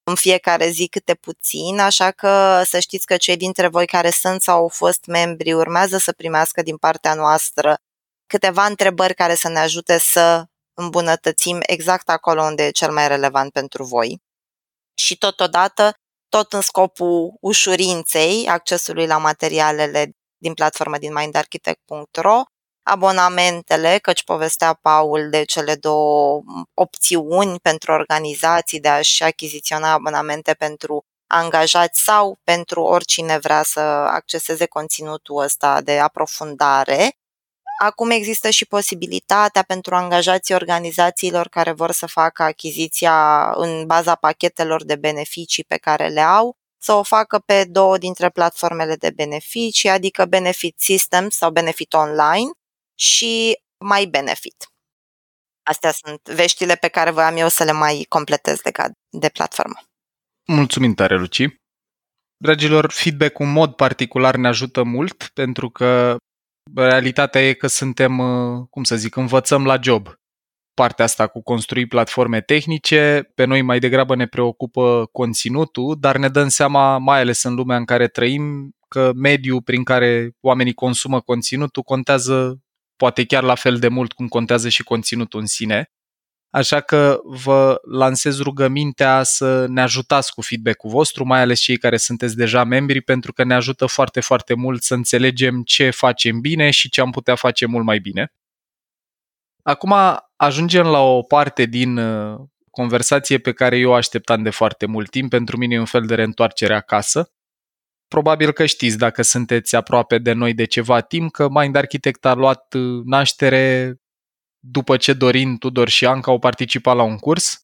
în 0.04 0.16
fiecare 0.16 0.70
zi 0.70 0.88
câte 0.88 1.14
puțin, 1.14 1.80
așa 1.80 2.12
că 2.12 2.62
să 2.66 2.80
știți 2.80 3.06
că 3.06 3.18
cei 3.18 3.38
dintre 3.38 3.68
voi 3.68 3.86
care 3.86 4.10
sunt 4.10 4.42
sau 4.42 4.58
au 4.58 4.68
fost 4.68 5.06
membri 5.06 5.54
urmează 5.54 5.98
să 5.98 6.12
primească 6.12 6.62
din 6.62 6.78
partea 6.78 7.14
noastră 7.14 7.78
câteva 8.28 8.66
întrebări 8.66 9.14
care 9.14 9.36
să 9.36 9.50
ne 9.50 9.60
ajute 9.60 9.98
să 9.98 10.46
îmbunătățim 10.74 11.60
exact 11.62 12.10
acolo 12.10 12.44
unde 12.44 12.64
e 12.66 12.72
cel 12.72 12.92
mai 12.92 13.08
relevant 13.08 13.52
pentru 13.52 13.84
voi. 13.84 14.22
Și 14.94 15.18
totodată, 15.18 15.94
tot 16.30 16.54
în 16.54 16.62
scopul 16.62 17.34
ușurinței 17.40 18.48
accesului 18.48 19.08
la 19.08 19.18
materialele 19.18 20.12
din 20.38 20.54
platforma 20.54 20.98
din 20.98 21.14
mindarchitect.ro, 21.14 22.42
abonamentele, 22.84 23.98
căci 23.98 24.24
povestea 24.24 24.74
Paul 24.74 25.30
de 25.30 25.44
cele 25.44 25.76
două 25.76 26.42
opțiuni 26.74 27.60
pentru 27.60 27.92
organizații 27.92 28.80
de 28.80 28.88
a-și 28.88 29.24
achiziționa 29.24 29.92
abonamente 29.92 30.54
pentru 30.54 31.06
angajați 31.28 32.04
sau 32.04 32.40
pentru 32.44 32.82
oricine 32.82 33.38
vrea 33.38 33.64
să 33.64 33.80
acceseze 33.80 34.66
conținutul 34.66 35.38
ăsta 35.38 35.82
de 35.82 36.00
aprofundare. 36.00 37.12
Acum 37.82 38.10
există 38.10 38.50
și 38.50 38.66
posibilitatea 38.66 39.64
pentru 39.64 39.96
angajații 39.96 40.54
organizațiilor 40.54 41.48
care 41.48 41.72
vor 41.72 41.92
să 41.92 42.06
facă 42.06 42.44
achiziția 42.44 43.50
în 43.52 43.86
baza 43.86 44.16
pachetelor 44.16 44.84
de 44.84 44.96
beneficii 44.96 45.64
pe 45.64 45.78
care 45.78 46.08
le 46.08 46.22
au, 46.22 46.56
să 46.78 46.94
o 46.94 47.04
facă 47.04 47.40
pe 47.40 47.64
două 47.64 47.98
dintre 47.98 48.30
platformele 48.30 48.96
de 48.96 49.12
beneficii, 49.16 49.90
adică 49.90 50.26
Benefit 50.26 50.80
Systems 50.80 51.36
sau 51.36 51.52
Benefit 51.52 51.94
Online 51.94 52.50
și 52.96 53.60
My 53.86 54.08
Benefit. 54.08 54.72
Astea 55.64 55.92
sunt 55.92 56.22
veștile 56.24 56.76
pe 56.76 56.88
care 56.88 57.12
voiam 57.12 57.38
eu 57.38 57.48
să 57.48 57.64
le 57.64 57.72
mai 57.72 58.06
completez 58.10 58.62
legat 58.62 58.92
de 59.10 59.30
platformă. 59.30 59.80
Mulțumim 60.48 60.94
tare, 60.94 61.18
Luci! 61.18 61.48
Dragilor, 62.38 62.92
feedback 62.92 63.40
în 63.40 63.52
mod 63.52 63.76
particular 63.76 64.36
ne 64.36 64.48
ajută 64.48 64.84
mult 64.84 65.24
pentru 65.34 65.70
că 65.70 66.18
realitatea 66.76 67.48
e 67.48 67.54
că 67.54 67.68
suntem, 67.68 68.20
uh, 68.20 68.66
cum 68.70 68.84
să 68.84 68.96
zic, 68.96 69.16
învățăm 69.16 69.66
la 69.66 69.78
job. 69.82 70.08
Partea 70.74 71.06
asta 71.06 71.28
cu 71.28 71.42
construi 71.42 71.88
platforme 71.88 72.42
tehnice, 72.42 73.32
pe 73.36 73.46
noi 73.46 73.62
mai 73.62 73.80
degrabă 73.80 74.16
ne 74.16 74.28
preocupă 74.28 75.10
conținutul, 75.12 75.98
dar 76.00 76.18
ne 76.18 76.28
dăm 76.28 76.48
seama, 76.48 76.98
mai 76.98 77.20
ales 77.20 77.44
în 77.44 77.54
lumea 77.54 77.78
în 77.78 77.86
care 77.86 78.08
trăim, 78.08 78.72
că 78.88 79.12
mediul 79.16 79.62
prin 79.62 79.84
care 79.84 80.32
oamenii 80.42 80.74
consumă 80.74 81.22
conținutul 81.22 81.84
contează 81.84 82.62
poate 82.96 83.26
chiar 83.26 83.44
la 83.44 83.56
fel 83.56 83.78
de 83.78 83.88
mult 83.88 84.14
cum 84.14 84.28
contează 84.28 84.70
și 84.70 84.84
conținutul 84.84 85.40
în 85.40 85.46
sine. 85.46 85.92
Așa 86.50 86.82
că 86.82 87.20
vă 87.24 87.82
lansez 87.92 88.39
rugămintea 88.39 89.24
să 89.24 89.66
ne 89.68 89.82
ajutați 89.82 90.34
cu 90.34 90.42
feedback-ul 90.42 90.89
vostru, 90.89 91.25
mai 91.25 91.42
ales 91.42 91.60
cei 91.60 91.77
care 91.77 91.98
sunteți 91.98 92.36
deja 92.36 92.63
membri, 92.63 93.01
pentru 93.01 93.34
că 93.34 93.44
ne 93.44 93.54
ajută 93.54 93.86
foarte, 93.86 94.20
foarte 94.20 94.54
mult 94.54 94.82
să 94.82 94.94
înțelegem 94.94 95.63
ce 95.63 95.89
facem 95.89 96.39
bine 96.39 96.70
și 96.70 96.89
ce 96.89 97.01
am 97.01 97.12
putea 97.12 97.36
face 97.36 97.66
mult 97.66 97.86
mai 97.86 98.00
bine. 98.00 98.34
Acum 99.63 99.94
ajungem 100.36 100.86
la 100.86 101.00
o 101.00 101.22
parte 101.22 101.66
din 101.66 101.98
uh, 101.98 102.39
conversație 102.72 103.38
pe 103.38 103.51
care 103.54 103.77
eu 103.77 103.89
o 103.89 103.94
așteptam 103.94 104.44
de 104.44 104.50
foarte 104.50 104.86
mult 104.86 105.10
timp. 105.10 105.30
Pentru 105.30 105.58
mine 105.58 105.75
e 105.75 105.80
un 105.80 105.86
fel 105.86 106.06
de 106.06 106.16
reîntoarcere 106.16 106.75
acasă. 106.75 107.32
Probabil 108.08 108.51
că 108.51 108.66
știți, 108.66 108.98
dacă 108.98 109.22
sunteți 109.22 109.75
aproape 109.75 110.18
de 110.18 110.34
noi 110.34 110.54
de 110.54 110.66
ceva 110.66 111.01
timp, 111.01 111.32
că 111.32 111.48
Mind 111.50 111.75
Architect 111.75 112.25
a 112.25 112.34
luat 112.34 112.74
uh, 112.74 113.01
naștere 113.06 113.96
după 114.72 114.98
ce 114.98 115.14
Dorin, 115.14 115.58
Tudor 115.58 115.90
și 115.90 116.06
Anca 116.06 116.32
au 116.32 116.40
participat 116.40 116.96
la 116.96 117.04
un 117.04 117.18
curs 117.18 117.62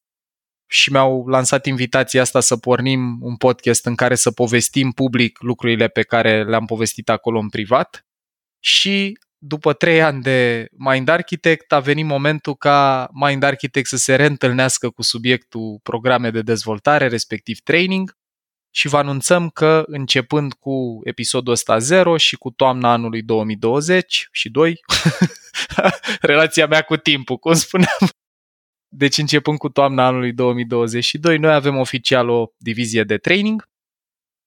și 0.66 0.92
mi-au 0.92 1.26
lansat 1.26 1.66
invitația 1.66 2.20
asta 2.20 2.40
să 2.40 2.56
pornim 2.56 3.18
un 3.20 3.36
podcast 3.36 3.86
în 3.86 3.94
care 3.94 4.14
să 4.14 4.30
povestim 4.30 4.90
public 4.90 5.40
lucrurile 5.40 5.88
pe 5.88 6.02
care 6.02 6.44
le-am 6.44 6.64
povestit 6.64 7.08
acolo 7.08 7.38
în 7.38 7.48
privat. 7.48 8.06
Și 8.60 9.18
după 9.38 9.72
trei 9.72 10.02
ani 10.02 10.22
de 10.22 10.68
Mind 10.72 11.08
Architect 11.08 11.72
a 11.72 11.80
venit 11.80 12.04
momentul 12.04 12.54
ca 12.56 13.08
Mind 13.12 13.42
Architect 13.42 13.88
să 13.88 13.96
se 13.96 14.14
reîntâlnească 14.14 14.90
cu 14.90 15.02
subiectul 15.02 15.80
programe 15.82 16.30
de 16.30 16.42
dezvoltare, 16.42 17.08
respectiv 17.08 17.58
training, 17.58 18.16
și 18.76 18.88
vă 18.88 18.96
anunțăm 18.96 19.50
că 19.50 19.84
începând 19.86 20.52
cu 20.52 21.00
episodul 21.04 21.52
ăsta 21.52 21.78
0 21.78 22.16
și 22.16 22.36
cu 22.36 22.50
toamna 22.50 22.92
anului 22.92 23.22
2020 23.22 24.28
și 24.32 24.50
2, 24.50 24.80
relația 26.20 26.66
mea 26.66 26.82
cu 26.82 26.96
timpul, 26.96 27.36
cum 27.36 27.52
spuneam, 27.54 28.08
deci 28.88 29.18
începând 29.18 29.58
cu 29.58 29.68
toamna 29.68 30.06
anului 30.06 30.32
2022, 30.32 31.38
noi 31.38 31.54
avem 31.54 31.76
oficial 31.76 32.28
o 32.28 32.46
divizie 32.56 33.02
de 33.04 33.18
training 33.18 33.68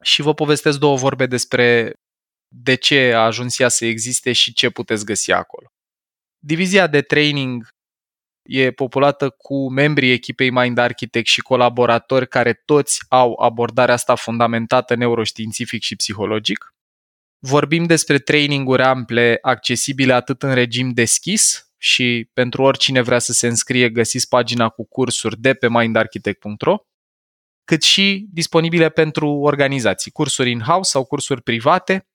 și 0.03 0.22
vă 0.22 0.34
povestesc 0.34 0.79
două 0.79 0.98
vorbe 0.98 1.25
despre 1.25 1.93
de 2.48 2.75
ce 2.75 3.13
a 3.13 3.25
ajuns 3.25 3.60
ea 3.60 3.67
să 3.69 3.86
existe 3.86 4.31
și 4.31 4.53
ce 4.53 4.69
puteți 4.69 5.05
găsi 5.05 5.31
acolo. 5.31 5.67
Divizia 6.39 6.88
de 6.88 7.01
training 7.01 7.67
e 8.48 8.72
populată 8.72 9.30
cu 9.30 9.72
membrii 9.72 10.12
echipei 10.12 10.50
Mind 10.50 10.77
Architect 10.77 11.27
și 11.27 11.42
colaboratori 11.42 12.27
care 12.27 12.54
toți 12.66 13.00
au 13.10 13.39
abordarea 13.39 13.94
asta 13.94 14.16
fundamentată 14.16 14.96
neuroștiințific 14.96 15.82
și 15.82 15.96
psihologic. 15.96 16.75
Vorbim 17.39 17.86
despre 17.86 18.18
traininguri 18.20 18.82
ample, 18.82 19.38
accesibile 19.42 20.13
atât 20.13 20.44
în 20.44 20.54
regim 20.54 20.92
deschis 20.92 21.72
și 21.77 22.30
pentru 22.34 22.62
oricine 22.62 23.01
vrea 23.01 23.20
să 23.20 23.32
se 23.32 23.48
înscrie 23.48 23.89
găsiți 23.89 24.27
pagina 24.27 24.70
cu 24.70 24.86
cursuri 24.86 25.39
de 25.39 25.54
pe 25.54 25.70
mindarchitect.ro, 25.70 26.77
cât 27.63 27.82
și 27.82 28.27
disponibile 28.32 28.89
pentru 28.89 29.30
organizații, 29.30 30.12
cursuri 30.12 30.51
in-house 30.51 30.89
sau 30.89 31.06
cursuri 31.06 31.42
private 31.42 32.08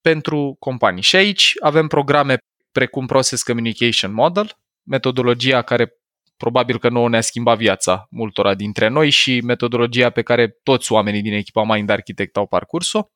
pentru 0.00 0.56
companii. 0.58 1.02
Și 1.02 1.16
aici 1.16 1.54
avem 1.60 1.86
programe 1.86 2.38
precum 2.72 3.06
Process 3.06 3.42
Communication 3.42 4.12
Model, 4.12 4.56
metodologia 4.82 5.62
care 5.62 5.92
probabil 6.36 6.78
că 6.78 6.88
nouă 6.88 7.08
ne-a 7.08 7.20
schimbat 7.20 7.58
viața 7.58 8.06
multora 8.10 8.54
dintre 8.54 8.88
noi 8.88 9.10
și 9.10 9.40
metodologia 9.40 10.10
pe 10.10 10.22
care 10.22 10.48
toți 10.62 10.92
oamenii 10.92 11.22
din 11.22 11.32
echipa 11.32 11.64
Mind 11.64 11.90
Architect 11.90 12.36
au 12.36 12.46
parcurs-o. 12.46 13.06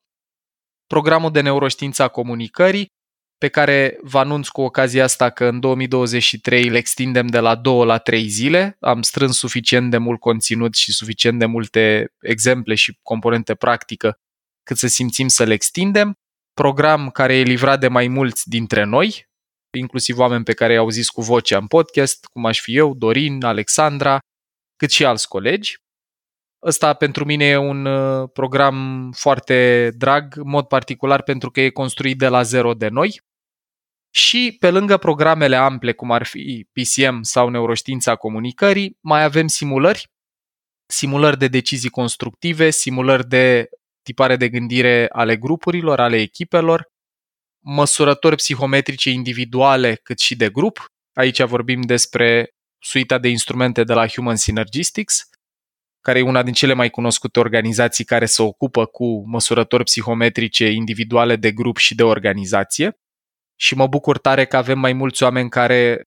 Programul 0.85 1.31
de 1.31 1.41
neuroștiință 1.41 2.03
a 2.03 2.07
comunicării, 2.07 2.95
pe 3.37 3.47
care 3.47 3.97
vă 4.01 4.19
anunț 4.19 4.47
cu 4.47 4.61
ocazia 4.61 5.03
asta 5.03 5.29
că 5.29 5.45
în 5.45 5.59
2023 5.59 6.69
le 6.69 6.77
extindem 6.77 7.27
de 7.27 7.39
la 7.39 7.55
2 7.55 7.85
la 7.85 7.97
3 7.97 8.27
zile. 8.27 8.77
Am 8.79 9.01
strâns 9.01 9.37
suficient 9.37 9.91
de 9.91 9.97
mult 9.97 10.19
conținut 10.19 10.75
și 10.75 10.93
suficient 10.93 11.39
de 11.39 11.45
multe 11.45 12.13
exemple 12.21 12.75
și 12.75 12.99
componente 13.01 13.55
practică 13.55 14.19
cât 14.63 14.77
să 14.77 14.87
simțim 14.87 15.27
să 15.27 15.43
le 15.43 15.53
extindem. 15.53 16.19
Program 16.53 17.09
care 17.09 17.35
e 17.35 17.43
livrat 17.43 17.79
de 17.79 17.87
mai 17.87 18.07
mulți 18.07 18.49
dintre 18.49 18.83
noi, 18.83 19.26
inclusiv 19.71 20.17
oameni 20.17 20.43
pe 20.43 20.53
care 20.53 20.73
i-au 20.73 20.89
zis 20.89 21.09
cu 21.09 21.21
vocea 21.21 21.57
în 21.57 21.67
podcast, 21.67 22.25
cum 22.25 22.45
aș 22.45 22.61
fi 22.61 22.75
eu, 22.77 22.93
Dorin, 22.93 23.43
Alexandra, 23.43 24.19
cât 24.75 24.91
și 24.91 25.05
alți 25.05 25.27
colegi. 25.27 25.75
Ăsta 26.65 26.93
pentru 26.93 27.25
mine 27.25 27.45
e 27.45 27.57
un 27.57 27.85
uh, 27.85 28.29
program 28.33 29.11
foarte 29.11 29.89
drag, 29.97 30.37
în 30.37 30.49
mod 30.49 30.67
particular 30.67 31.23
pentru 31.23 31.51
că 31.51 31.61
e 31.61 31.69
construit 31.69 32.17
de 32.17 32.27
la 32.27 32.41
zero 32.41 32.73
de 32.73 32.87
noi. 32.87 33.21
Și 34.13 34.55
pe 34.59 34.69
lângă 34.69 34.97
programele 34.97 35.55
ample, 35.55 35.93
cum 35.93 36.11
ar 36.11 36.23
fi 36.23 36.67
PCM 36.71 37.21
sau 37.21 37.49
neuroștiința 37.49 38.15
comunicării, 38.15 38.97
mai 39.01 39.23
avem 39.23 39.47
simulări, 39.47 40.07
simulări 40.85 41.37
de 41.37 41.47
decizii 41.47 41.89
constructive, 41.89 42.69
simulări 42.69 43.27
de 43.27 43.69
tipare 44.01 44.35
de 44.35 44.49
gândire 44.49 45.07
ale 45.11 45.37
grupurilor, 45.37 45.99
ale 45.99 46.17
echipelor, 46.17 46.91
măsurători 47.69 48.35
psihometrice 48.35 49.09
individuale 49.09 49.95
cât 49.95 50.19
și 50.19 50.35
de 50.35 50.49
grup. 50.49 50.85
Aici 51.13 51.41
vorbim 51.41 51.81
despre 51.81 52.49
suita 52.79 53.17
de 53.17 53.27
instrumente 53.27 53.83
de 53.83 53.93
la 53.93 54.07
Human 54.07 54.35
Synergistics, 54.35 55.29
care 56.01 56.19
e 56.19 56.21
una 56.21 56.43
din 56.43 56.53
cele 56.53 56.73
mai 56.73 56.89
cunoscute 56.89 57.39
organizații 57.39 58.03
care 58.03 58.25
se 58.25 58.41
ocupă 58.41 58.85
cu 58.85 59.29
măsurători 59.29 59.83
psihometrice 59.83 60.69
individuale 60.69 61.35
de 61.35 61.51
grup 61.51 61.77
și 61.77 61.95
de 61.95 62.03
organizație. 62.03 62.97
Și 63.59 63.75
mă 63.75 63.87
bucur 63.87 64.17
tare 64.17 64.45
că 64.45 64.57
avem 64.57 64.79
mai 64.79 64.93
mulți 64.93 65.23
oameni 65.23 65.49
care 65.49 66.01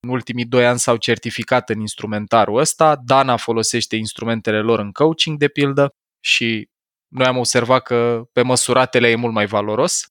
în 0.00 0.10
ultimii 0.10 0.46
doi 0.46 0.66
ani 0.66 0.78
s-au 0.78 0.96
certificat 0.96 1.70
în 1.70 1.80
instrumentarul 1.80 2.58
ăsta. 2.58 2.96
Dana 3.04 3.36
folosește 3.36 3.96
instrumentele 3.96 4.60
lor 4.60 4.78
în 4.78 4.92
coaching, 4.92 5.38
de 5.38 5.48
pildă, 5.48 5.88
și 6.24 6.68
noi 7.08 7.26
am 7.26 7.36
observat 7.36 7.82
că 7.82 8.22
pe 8.32 8.42
măsuratele 8.42 9.08
e 9.08 9.14
mult 9.14 9.32
mai 9.32 9.46
valoros 9.46 10.06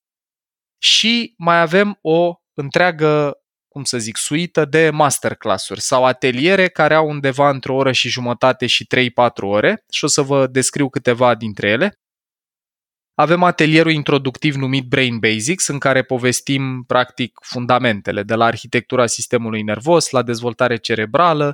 și 0.82 1.34
mai 1.38 1.62
avem 1.62 1.98
o 2.02 2.36
întreagă, 2.54 3.42
cum 3.68 3.84
să 3.84 3.98
zic, 3.98 4.18
suită 4.18 4.66
de 4.66 4.90
masterclass-uri 4.90 5.82
sau 5.82 6.06
ateliere 6.06 6.68
care 6.68 6.94
au 6.94 7.10
undeva 7.10 7.50
între 7.50 7.72
o 7.72 7.76
oră 7.76 7.92
și 7.92 8.10
jumătate 8.10 8.66
și 8.66 8.88
3-4 8.96 9.10
ore 9.42 9.84
și 9.92 10.04
o 10.04 10.08
să 10.08 10.22
vă 10.22 10.48
descriu 10.48 10.90
câteva 10.90 11.36
dintre 11.36 11.70
ele. 11.70 12.00
Avem 13.14 13.44
atelierul 13.44 13.92
introductiv 13.92 14.56
numit 14.56 14.88
Brain 14.88 15.20
Basics, 15.20 15.68
în 15.68 15.80
care 15.80 16.04
povestim 16.04 16.84
practic 16.88 17.40
fundamentele, 17.44 18.24
de 18.24 18.36
la 18.36 18.46
arhitectura 18.46 19.06
sistemului 19.06 19.62
nervos, 19.62 20.10
la 20.10 20.22
dezvoltare 20.22 20.78
cerebrală, 20.78 21.54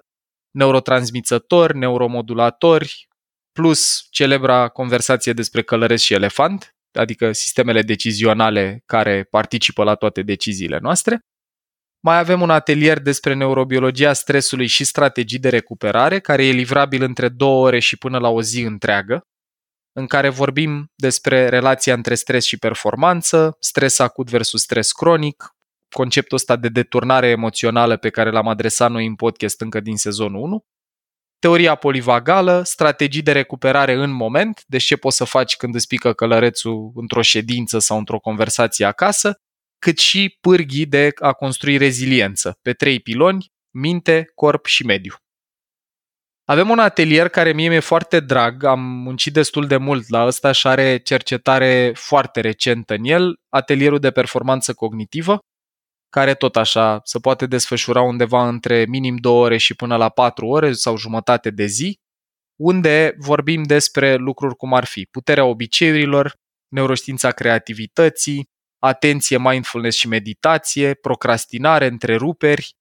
neurotransmițători, 0.51 1.77
neuromodulatori, 1.77 3.07
plus 3.51 4.07
celebra 4.09 4.67
conversație 4.67 5.33
despre 5.33 5.61
călăreț 5.61 6.01
și 6.01 6.13
elefant, 6.13 6.76
adică 6.91 7.31
sistemele 7.31 7.81
decizionale 7.81 8.83
care 8.85 9.23
participă 9.23 9.83
la 9.83 9.95
toate 9.95 10.21
deciziile 10.21 10.77
noastre. 10.81 11.19
Mai 11.99 12.17
avem 12.17 12.41
un 12.41 12.49
atelier 12.49 12.99
despre 12.99 13.33
neurobiologia 13.33 14.13
stresului 14.13 14.67
și 14.67 14.83
strategii 14.83 15.39
de 15.39 15.49
recuperare, 15.49 16.19
care 16.19 16.45
e 16.45 16.51
livrabil 16.51 17.03
între 17.03 17.29
două 17.29 17.65
ore 17.65 17.79
și 17.79 17.97
până 17.97 18.17
la 18.17 18.29
o 18.29 18.41
zi 18.41 18.61
întreagă, 18.61 19.21
în 19.93 20.07
care 20.07 20.29
vorbim 20.29 20.91
despre 20.95 21.49
relația 21.49 21.93
între 21.93 22.15
stres 22.15 22.45
și 22.45 22.57
performanță, 22.57 23.57
stres 23.59 23.99
acut 23.99 24.29
versus 24.29 24.61
stres 24.61 24.91
cronic, 24.91 25.55
conceptul 25.95 26.37
ăsta 26.37 26.55
de 26.55 26.69
deturnare 26.69 27.27
emoțională 27.27 27.97
pe 27.97 28.09
care 28.09 28.29
l-am 28.31 28.47
adresat 28.47 28.91
noi 28.91 29.05
în 29.05 29.15
podcast 29.15 29.61
încă 29.61 29.79
din 29.79 29.97
sezonul 29.97 30.41
1, 30.41 30.65
teoria 31.39 31.75
polivagală, 31.75 32.61
strategii 32.63 33.21
de 33.21 33.31
recuperare 33.31 33.93
în 33.93 34.09
moment, 34.11 34.63
deci 34.67 34.83
ce 34.83 34.95
poți 34.95 35.17
să 35.17 35.23
faci 35.23 35.55
când 35.55 35.75
îți 35.75 35.87
pică 35.87 36.13
călărețul 36.13 36.91
într-o 36.95 37.21
ședință 37.21 37.79
sau 37.79 37.97
într-o 37.97 38.19
conversație 38.19 38.85
acasă, 38.85 39.39
cât 39.79 39.97
și 39.97 40.37
pârghii 40.41 40.85
de 40.85 41.11
a 41.21 41.33
construi 41.33 41.77
reziliență 41.77 42.57
pe 42.61 42.73
trei 42.73 42.99
piloni, 42.99 43.51
minte, 43.69 44.31
corp 44.35 44.65
și 44.65 44.85
mediu. 44.85 45.13
Avem 46.49 46.69
un 46.69 46.79
atelier 46.79 47.29
care 47.29 47.53
mie 47.53 47.69
mi-e 47.69 47.79
foarte 47.79 48.19
drag, 48.19 48.63
am 48.63 48.79
muncit 48.79 49.33
destul 49.33 49.67
de 49.67 49.77
mult 49.77 50.09
la 50.09 50.25
ăsta 50.25 50.51
și 50.51 50.67
are 50.67 50.97
cercetare 50.97 51.91
foarte 51.95 52.41
recentă 52.41 52.93
în 52.93 53.03
el, 53.03 53.39
atelierul 53.49 53.99
de 53.99 54.11
performanță 54.11 54.73
cognitivă, 54.73 55.39
care 56.09 56.33
tot 56.33 56.55
așa 56.55 56.99
se 57.03 57.19
poate 57.19 57.45
desfășura 57.45 58.01
undeva 58.01 58.47
între 58.47 58.85
minim 58.87 59.15
2 59.15 59.31
ore 59.31 59.57
și 59.57 59.75
până 59.75 59.95
la 59.95 60.09
4 60.09 60.47
ore 60.47 60.73
sau 60.73 60.97
jumătate 60.97 61.49
de 61.49 61.65
zi, 61.65 61.99
unde 62.59 63.15
vorbim 63.17 63.63
despre 63.63 64.15
lucruri 64.15 64.55
cum 64.55 64.73
ar 64.73 64.85
fi 64.85 65.05
puterea 65.11 65.45
obiceiurilor, 65.45 66.33
neuroștiința 66.67 67.31
creativității, 67.31 68.49
atenție, 68.79 69.37
mindfulness 69.37 69.97
și 69.97 70.07
meditație, 70.07 70.93
procrastinare, 70.93 71.85
întreruperi, 71.85 72.75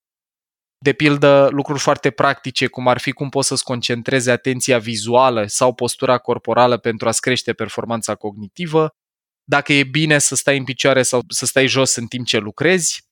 de 0.78 0.92
pildă 0.92 1.48
lucruri 1.50 1.80
foarte 1.80 2.10
practice, 2.10 2.66
cum 2.66 2.88
ar 2.88 2.98
fi 2.98 3.12
cum 3.12 3.28
poți 3.28 3.48
să-ți 3.48 3.64
concentrezi 3.64 4.30
atenția 4.30 4.78
vizuală 4.78 5.46
sau 5.46 5.74
postura 5.74 6.18
corporală 6.18 6.76
pentru 6.76 7.08
a-ți 7.08 7.20
crește 7.20 7.52
performanța 7.52 8.14
cognitivă, 8.14 8.90
dacă 9.44 9.72
e 9.72 9.84
bine 9.84 10.18
să 10.18 10.34
stai 10.34 10.56
în 10.56 10.64
picioare 10.64 11.02
sau 11.02 11.22
să 11.28 11.46
stai 11.46 11.66
jos 11.66 11.94
în 11.94 12.06
timp 12.06 12.26
ce 12.26 12.38
lucrezi, 12.38 13.04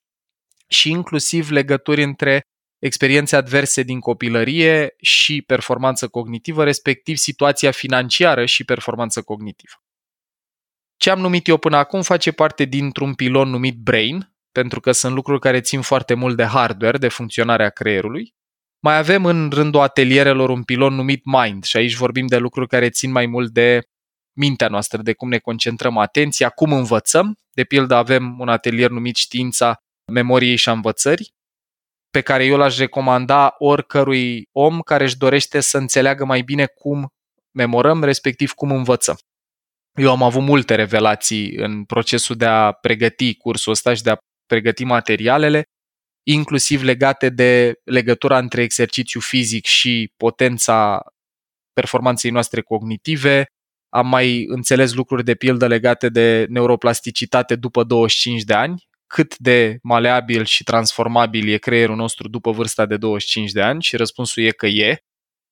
și 0.75 0.91
inclusiv 0.91 1.51
legături 1.51 2.03
între 2.03 2.43
experiențe 2.79 3.37
adverse 3.37 3.83
din 3.83 4.01
copilărie 4.01 4.95
și 5.01 5.43
performanță 5.43 6.09
cognitivă, 6.09 6.65
respectiv 6.65 7.17
situația 7.17 7.71
financiară 7.71 8.45
și 8.45 8.65
performanță 8.65 9.23
cognitivă. 9.23 9.75
Ce 10.97 11.11
am 11.11 11.21
numit 11.21 11.47
eu 11.47 11.57
până 11.57 11.77
acum 11.77 12.03
face 12.03 12.33
parte 12.33 12.65
dintr-un 12.65 13.15
pilon 13.15 13.49
numit 13.49 13.77
Brain, 13.77 14.35
pentru 14.53 14.81
că 14.81 14.93
sunt 14.93 15.15
lucruri 15.15 15.41
care 15.41 15.61
țin 15.61 15.81
foarte 15.81 16.15
mult 16.15 16.37
de 16.37 16.45
hardware, 16.45 16.99
de 16.99 17.09
funcționarea 17.09 17.71
creierului. 17.71 18.35
Mai 18.81 18.97
avem 18.97 19.25
în 19.25 19.51
rândul 19.51 19.81
atelierelor 19.81 20.51
un 20.51 20.63
pilon 20.63 20.95
numit 20.95 21.25
Mind 21.25 21.65
și 21.65 21.77
aici 21.77 21.95
vorbim 21.95 22.27
de 22.27 22.37
lucruri 22.37 22.69
care 22.69 22.91
țin 22.91 23.11
mai 23.11 23.27
mult 23.27 23.53
de 23.53 23.81
mintea 24.37 24.69
noastră, 24.69 25.03
de 25.03 25.13
cum 25.13 25.29
ne 25.29 25.39
concentrăm 25.39 25.99
atenția, 25.99 26.49
cum 26.49 26.73
învățăm. 26.73 27.39
De 27.51 27.65
pildă 27.65 27.95
avem 27.95 28.39
un 28.39 28.49
atelier 28.49 28.91
numit 28.91 29.17
Știința 29.17 29.84
memoriei 30.13 30.57
și 30.57 30.69
a 30.69 30.73
învățării, 30.73 31.33
pe 32.11 32.21
care 32.21 32.45
eu 32.45 32.57
l-aș 32.57 32.79
recomanda 32.79 33.55
oricărui 33.59 34.49
om 34.53 34.81
care 34.81 35.05
își 35.05 35.17
dorește 35.17 35.61
să 35.61 35.79
înțeleagă 35.79 36.25
mai 36.25 36.43
bine 36.43 36.67
cum 36.67 37.09
memorăm, 37.51 38.05
respectiv 38.05 38.53
cum 38.53 38.71
învățăm. 38.71 39.17
Eu 39.99 40.11
am 40.11 40.23
avut 40.23 40.43
multe 40.43 40.75
revelații 40.75 41.55
în 41.55 41.85
procesul 41.85 42.37
de 42.37 42.45
a 42.45 42.73
pregăti 42.73 43.35
cursul 43.35 43.73
ăsta 43.73 43.95
și 43.95 44.03
de 44.03 44.11
a 44.11 44.17
pregăti 44.47 44.85
materialele, 44.85 45.65
inclusiv 46.27 46.83
legate 46.83 47.29
de 47.29 47.81
legătura 47.85 48.39
între 48.39 48.63
exercițiu 48.63 49.21
fizic 49.21 49.65
și 49.65 50.13
potența 50.17 51.03
performanței 51.73 52.31
noastre 52.31 52.61
cognitive. 52.61 53.47
Am 53.89 54.09
mai 54.09 54.45
înțeles 54.45 54.93
lucruri 54.93 55.25
de 55.25 55.35
pildă 55.35 55.67
legate 55.67 56.09
de 56.09 56.47
neuroplasticitate 56.49 57.57
după 57.57 57.85
25 57.85 58.43
de 58.43 58.55
ani, 58.55 58.89
cât 59.15 59.39
de 59.39 59.79
maleabil 59.83 60.45
și 60.45 60.65
transformabil 60.65 61.49
e 61.49 61.57
creierul 61.57 61.97
nostru 61.97 62.29
după 62.29 62.51
vârsta 62.51 62.87
de 62.87 62.97
25 62.97 63.51
de 63.51 63.63
ani 63.63 63.83
și 63.83 63.97
răspunsul 63.97 64.43
e 64.43 64.51
că 64.51 64.67
e. 64.67 64.99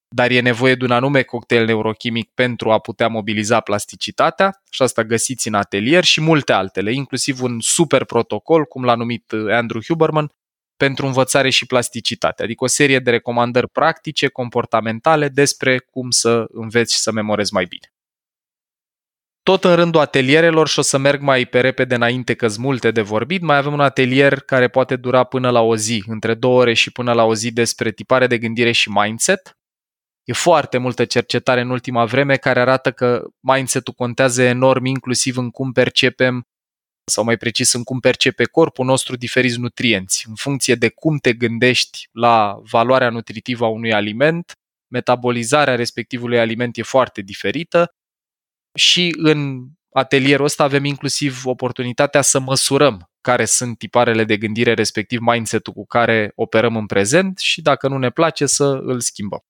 dar 0.09 0.31
e 0.31 0.40
nevoie 0.40 0.75
de 0.75 0.85
un 0.85 0.90
anume 0.90 1.22
cocktail 1.22 1.64
neurochimic 1.64 2.31
pentru 2.35 2.70
a 2.70 2.79
putea 2.79 3.09
mobiliza 3.09 3.61
plasticitatea 3.61 4.62
și 4.70 4.83
asta 4.83 5.05
găsiți 5.05 5.48
în 5.48 5.55
atelier 5.55 6.05
și 6.05 6.20
multe 6.20 6.53
altele, 6.53 6.92
inclusiv 6.92 7.42
un 7.42 7.61
super 7.61 8.05
protocol, 8.05 8.64
cum 8.64 8.85
l-a 8.85 8.94
numit 8.94 9.33
Andrew 9.33 9.81
Huberman, 9.88 10.29
pentru 10.77 11.07
învățare 11.07 11.51
și 11.51 11.66
plasticitate, 11.66 12.42
adică 12.42 12.64
o 12.64 12.66
serie 12.66 12.98
de 12.98 13.11
recomandări 13.11 13.68
practice, 13.68 14.29
comportamentale 14.29 15.29
despre 15.29 15.79
cum 15.79 16.11
să 16.11 16.44
înveți 16.48 16.94
și 16.94 17.01
să 17.01 17.12
memorezi 17.12 17.53
mai 17.53 17.64
bine. 17.64 17.92
Tot 19.43 19.65
în 19.65 19.75
rândul 19.75 20.01
atelierelor 20.01 20.69
și 20.69 20.79
o 20.79 20.83
să 20.83 20.99
merg 20.99 21.21
mai 21.21 21.47
pe 21.47 21.61
repede 21.61 21.95
înainte 21.95 22.35
că 22.35 22.49
multe 22.59 22.91
de 22.91 23.01
vorbit, 23.01 23.43
mai 23.43 23.57
avem 23.57 23.73
un 23.73 23.81
atelier 23.81 24.41
care 24.41 24.69
poate 24.69 24.97
dura 24.97 25.25
până 25.25 25.51
la 25.51 25.61
o 25.61 25.77
zi, 25.77 26.03
între 26.07 26.35
două 26.35 26.61
ore 26.61 26.73
și 26.73 26.93
până 26.93 27.13
la 27.13 27.25
o 27.25 27.35
zi 27.35 27.53
despre 27.53 27.91
tipare 27.91 28.27
de 28.27 28.39
gândire 28.39 28.73
și 28.73 28.91
mindset. 28.91 29.57
E 30.25 30.33
foarte 30.33 30.79
multă 30.79 31.05
cercetare 31.05 31.61
în 31.61 31.71
ultima 31.71 32.05
vreme 32.05 32.37
care 32.37 32.61
arată 32.61 32.93
că 32.93 33.25
mindset-ul 33.41 33.95
contează 33.95 34.43
enorm 34.43 34.85
inclusiv 34.85 35.37
în 35.37 35.51
cum 35.51 35.73
percepem 35.73 36.43
sau 37.11 37.25
mai 37.25 37.37
precis 37.37 37.73
în 37.73 37.83
cum 37.83 38.01
percepe 38.01 38.45
corpul 38.45 38.87
nostru 38.87 39.17
diferiți 39.17 39.59
nutrienți. 39.59 40.25
În 40.29 40.35
funcție 40.35 40.75
de 40.75 40.89
cum 40.89 41.19
te 41.19 41.33
gândești 41.33 42.09
la 42.13 42.61
valoarea 42.71 43.11
nutritivă 43.11 43.65
a 43.65 43.69
unui 43.69 43.93
aliment, 43.93 44.53
metabolizarea 44.93 45.75
respectivului 45.75 46.39
aliment 46.39 46.77
e 46.77 46.83
foarte 46.83 47.21
diferită 47.21 47.93
și 48.75 49.15
în 49.17 49.67
atelierul 49.93 50.45
ăsta 50.45 50.63
avem 50.63 50.85
inclusiv 50.85 51.41
oportunitatea 51.45 52.21
să 52.21 52.39
măsurăm 52.39 53.11
care 53.21 53.45
sunt 53.45 53.79
tiparele 53.79 54.25
de 54.25 54.37
gândire, 54.37 54.75
respectiv 54.75 55.21
mindset-ul 55.21 55.73
cu 55.73 55.87
care 55.87 56.33
operăm 56.35 56.77
în 56.77 56.87
prezent 56.87 57.39
și 57.39 57.63
dacă 57.63 57.89
nu 57.89 57.99
ne 57.99 58.11
place 58.11 58.47
să 58.47 58.65
îl 58.65 59.01
schimbăm. 59.01 59.41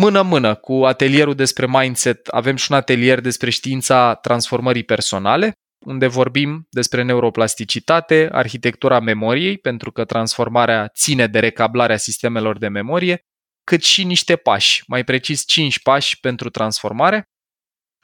Mână-mână 0.00 0.54
cu 0.54 0.72
atelierul 0.72 1.34
despre 1.34 1.66
mindset 1.66 2.26
avem 2.26 2.56
și 2.56 2.66
un 2.70 2.76
atelier 2.76 3.20
despre 3.20 3.50
știința 3.50 4.14
transformării 4.14 4.84
personale, 4.84 5.52
unde 5.86 6.06
vorbim 6.06 6.66
despre 6.70 7.02
neuroplasticitate, 7.02 8.28
arhitectura 8.32 9.00
memoriei, 9.00 9.58
pentru 9.58 9.92
că 9.92 10.04
transformarea 10.04 10.88
ține 10.88 11.26
de 11.26 11.38
recablarea 11.38 11.96
sistemelor 11.96 12.58
de 12.58 12.68
memorie, 12.68 13.20
cât 13.64 13.82
și 13.82 14.04
niște 14.04 14.36
pași, 14.36 14.82
mai 14.86 15.04
precis 15.04 15.46
5 15.46 15.80
pași 15.82 16.20
pentru 16.20 16.50
transformare, 16.50 17.24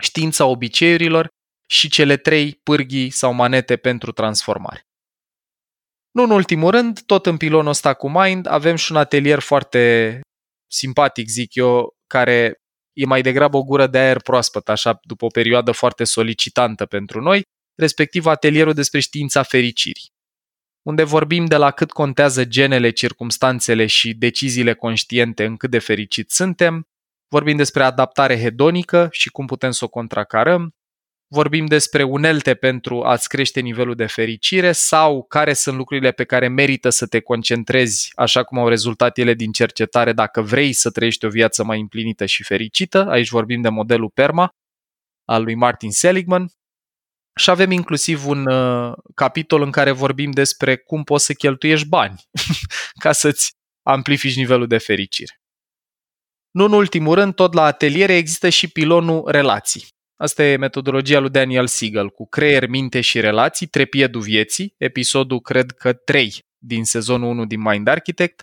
știința 0.03 0.47
obiceiurilor 0.47 1.29
și 1.71 1.89
cele 1.89 2.17
trei 2.17 2.61
pârghii 2.63 3.11
sau 3.11 3.33
manete 3.33 3.77
pentru 3.77 4.13
transformare. 4.13 4.83
Nu 6.11 6.23
în 6.23 6.31
ultimul 6.31 6.71
rând, 6.71 7.01
tot 7.01 7.27
în 7.27 7.37
pilonul 7.37 7.71
ăsta 7.71 7.95
cu 7.95 8.11
Mind, 8.11 8.47
avem 8.47 8.77
și 8.77 8.93
un 8.93 8.99
atelier 8.99 9.39
foarte 9.39 10.21
simpatic, 10.71 11.29
zic 11.29 11.55
eu, 11.55 11.97
care 12.07 12.61
e 12.93 13.07
mai 13.07 13.23
degrabă 13.23 13.57
o 13.57 13.65
gură 13.65 13.87
de 13.87 13.99
aer 13.99 14.21
proaspăt, 14.21 14.69
așa, 14.69 14.99
după 15.03 15.25
o 15.25 15.29
perioadă 15.29 15.73
foarte 15.73 16.05
solicitantă 16.05 16.87
pentru 16.87 17.21
noi, 17.21 17.43
respectiv 17.75 18.27
atelierul 18.27 18.73
despre 18.73 19.01
știința 19.01 19.43
fericirii, 19.43 20.09
unde 20.83 21.03
vorbim 21.03 21.45
de 21.45 21.57
la 21.57 21.71
cât 21.71 21.93
contează 21.93 22.45
genele, 22.45 22.91
circumstanțele 22.91 23.87
și 23.87 24.15
deciziile 24.15 24.75
conștiente 24.75 25.45
în 25.45 25.57
cât 25.57 25.71
de 25.71 25.79
fericit 25.79 26.31
suntem, 26.31 26.87
vorbim 27.29 27.57
despre 27.57 27.83
adaptare 27.83 28.41
hedonică 28.41 29.09
și 29.11 29.29
cum 29.29 29.47
putem 29.47 29.71
să 29.71 29.85
o 29.85 29.89
contracarăm, 29.89 30.75
vorbim 31.29 31.67
despre 31.67 32.03
unelte 32.03 32.55
pentru 32.55 33.03
a-ți 33.03 33.29
crește 33.29 33.61
nivelul 33.61 33.95
de 33.95 34.07
fericire 34.07 34.73
sau 34.73 35.23
care 35.23 35.53
sunt 35.53 35.77
lucrurile 35.77 36.11
pe 36.11 36.25
care 36.25 36.49
merită 36.49 36.91
să 36.91 37.07
te 37.07 37.21
concentrezi, 37.21 38.13
așa 38.15 38.43
cum 38.45 38.59
au 38.59 38.69
rezultat 38.69 39.19
ele 39.19 39.35
din 39.35 39.53
cercetare, 39.53 40.13
dacă 40.13 40.43
vrei 40.43 40.73
să 40.73 40.91
trăiești 40.91 41.25
o 41.25 41.29
viață 41.29 41.65
mai 41.65 41.81
împlinită 41.81 42.27
și 42.27 42.43
fericită. 42.43 43.07
Aici 43.09 43.29
vorbim 43.29 43.61
de 43.61 43.69
modelul 43.69 44.11
PERMA 44.11 44.55
al 45.25 45.43
lui 45.43 45.55
Martin 45.55 45.91
Seligman. 45.91 46.51
Și 47.35 47.51
avem 47.51 47.71
inclusiv 47.71 48.27
un 48.27 48.47
uh, 48.47 48.93
capitol 49.15 49.63
în 49.63 49.71
care 49.71 49.91
vorbim 49.91 50.31
despre 50.31 50.77
cum 50.77 51.05
poți 51.05 51.25
să 51.25 51.33
cheltuiești 51.33 51.89
bani 51.89 52.29
ca 53.03 53.13
să-ți 53.13 53.53
amplifici 53.83 54.37
nivelul 54.37 54.67
de 54.67 54.79
fericire. 54.79 55.41
Nu 56.51 56.65
în 56.65 56.73
ultimul 56.73 57.15
rând, 57.15 57.35
tot 57.35 57.53
la 57.53 57.63
ateliere 57.63 58.17
există 58.17 58.49
și 58.49 58.69
pilonul 58.69 59.31
relații. 59.31 59.87
Asta 60.17 60.45
e 60.45 60.57
metodologia 60.57 61.19
lui 61.19 61.31
Daniel 61.31 61.67
Siegel, 61.67 62.11
cu 62.11 62.29
creier, 62.29 62.69
minte 62.69 63.01
și 63.01 63.21
relații, 63.21 63.67
trepiedul 63.67 64.21
vieții, 64.21 64.75
episodul 64.77 65.41
cred 65.41 65.71
că 65.71 65.93
3 65.93 66.47
din 66.59 66.85
sezonul 66.85 67.29
1 67.29 67.45
din 67.45 67.61
Mind 67.61 67.89
Architect, 67.89 68.43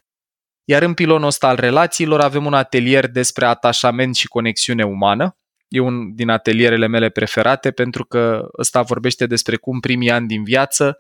iar 0.64 0.82
în 0.82 0.94
pilonul 0.94 1.28
ăsta 1.28 1.48
al 1.48 1.56
relațiilor 1.56 2.22
avem 2.22 2.46
un 2.46 2.54
atelier 2.54 3.08
despre 3.08 3.46
atașament 3.46 4.16
și 4.16 4.28
conexiune 4.28 4.86
umană. 4.86 5.38
E 5.68 5.80
un 5.80 6.16
din 6.16 6.30
atelierele 6.30 6.88
mele 6.88 7.10
preferate 7.10 7.72
pentru 7.72 8.06
că 8.06 8.48
ăsta 8.58 8.82
vorbește 8.82 9.26
despre 9.26 9.56
cum 9.56 9.80
primii 9.80 10.12
ani 10.12 10.28
din 10.28 10.44
viață 10.44 10.98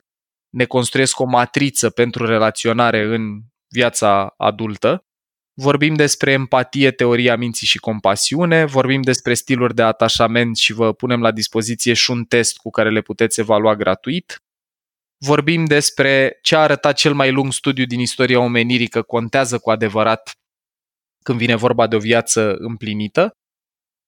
ne 0.49 0.65
construiesc 0.65 1.19
o 1.19 1.25
matriță 1.25 1.89
pentru 1.89 2.25
relaționare 2.25 3.03
în 3.03 3.41
viața 3.67 4.33
adultă 4.37 5.05
Vorbim 5.57 5.95
despre 5.95 6.31
empatie, 6.31 6.91
teoria 6.91 7.35
minții 7.35 7.67
și 7.67 7.77
compasiune, 7.77 8.65
vorbim 8.65 9.01
despre 9.01 9.33
stiluri 9.33 9.75
de 9.75 9.81
atașament 9.81 10.57
și 10.57 10.73
vă 10.73 10.93
punem 10.93 11.21
la 11.21 11.31
dispoziție 11.31 11.93
și 11.93 12.11
un 12.11 12.23
test 12.23 12.57
cu 12.57 12.69
care 12.69 12.91
le 12.91 13.01
puteți 13.01 13.39
evalua 13.39 13.75
gratuit. 13.75 14.43
Vorbim 15.17 15.65
despre 15.65 16.39
ce 16.41 16.55
a 16.55 16.59
arătat 16.59 16.95
cel 16.95 17.13
mai 17.13 17.31
lung 17.31 17.53
studiu 17.53 17.85
din 17.85 17.99
istoria 17.99 18.39
omenirii 18.39 18.87
că 18.87 19.01
contează 19.01 19.57
cu 19.57 19.69
adevărat 19.71 20.37
când 21.23 21.37
vine 21.37 21.55
vorba 21.55 21.87
de 21.87 21.95
o 21.95 21.99
viață 21.99 22.55
împlinită. 22.57 23.37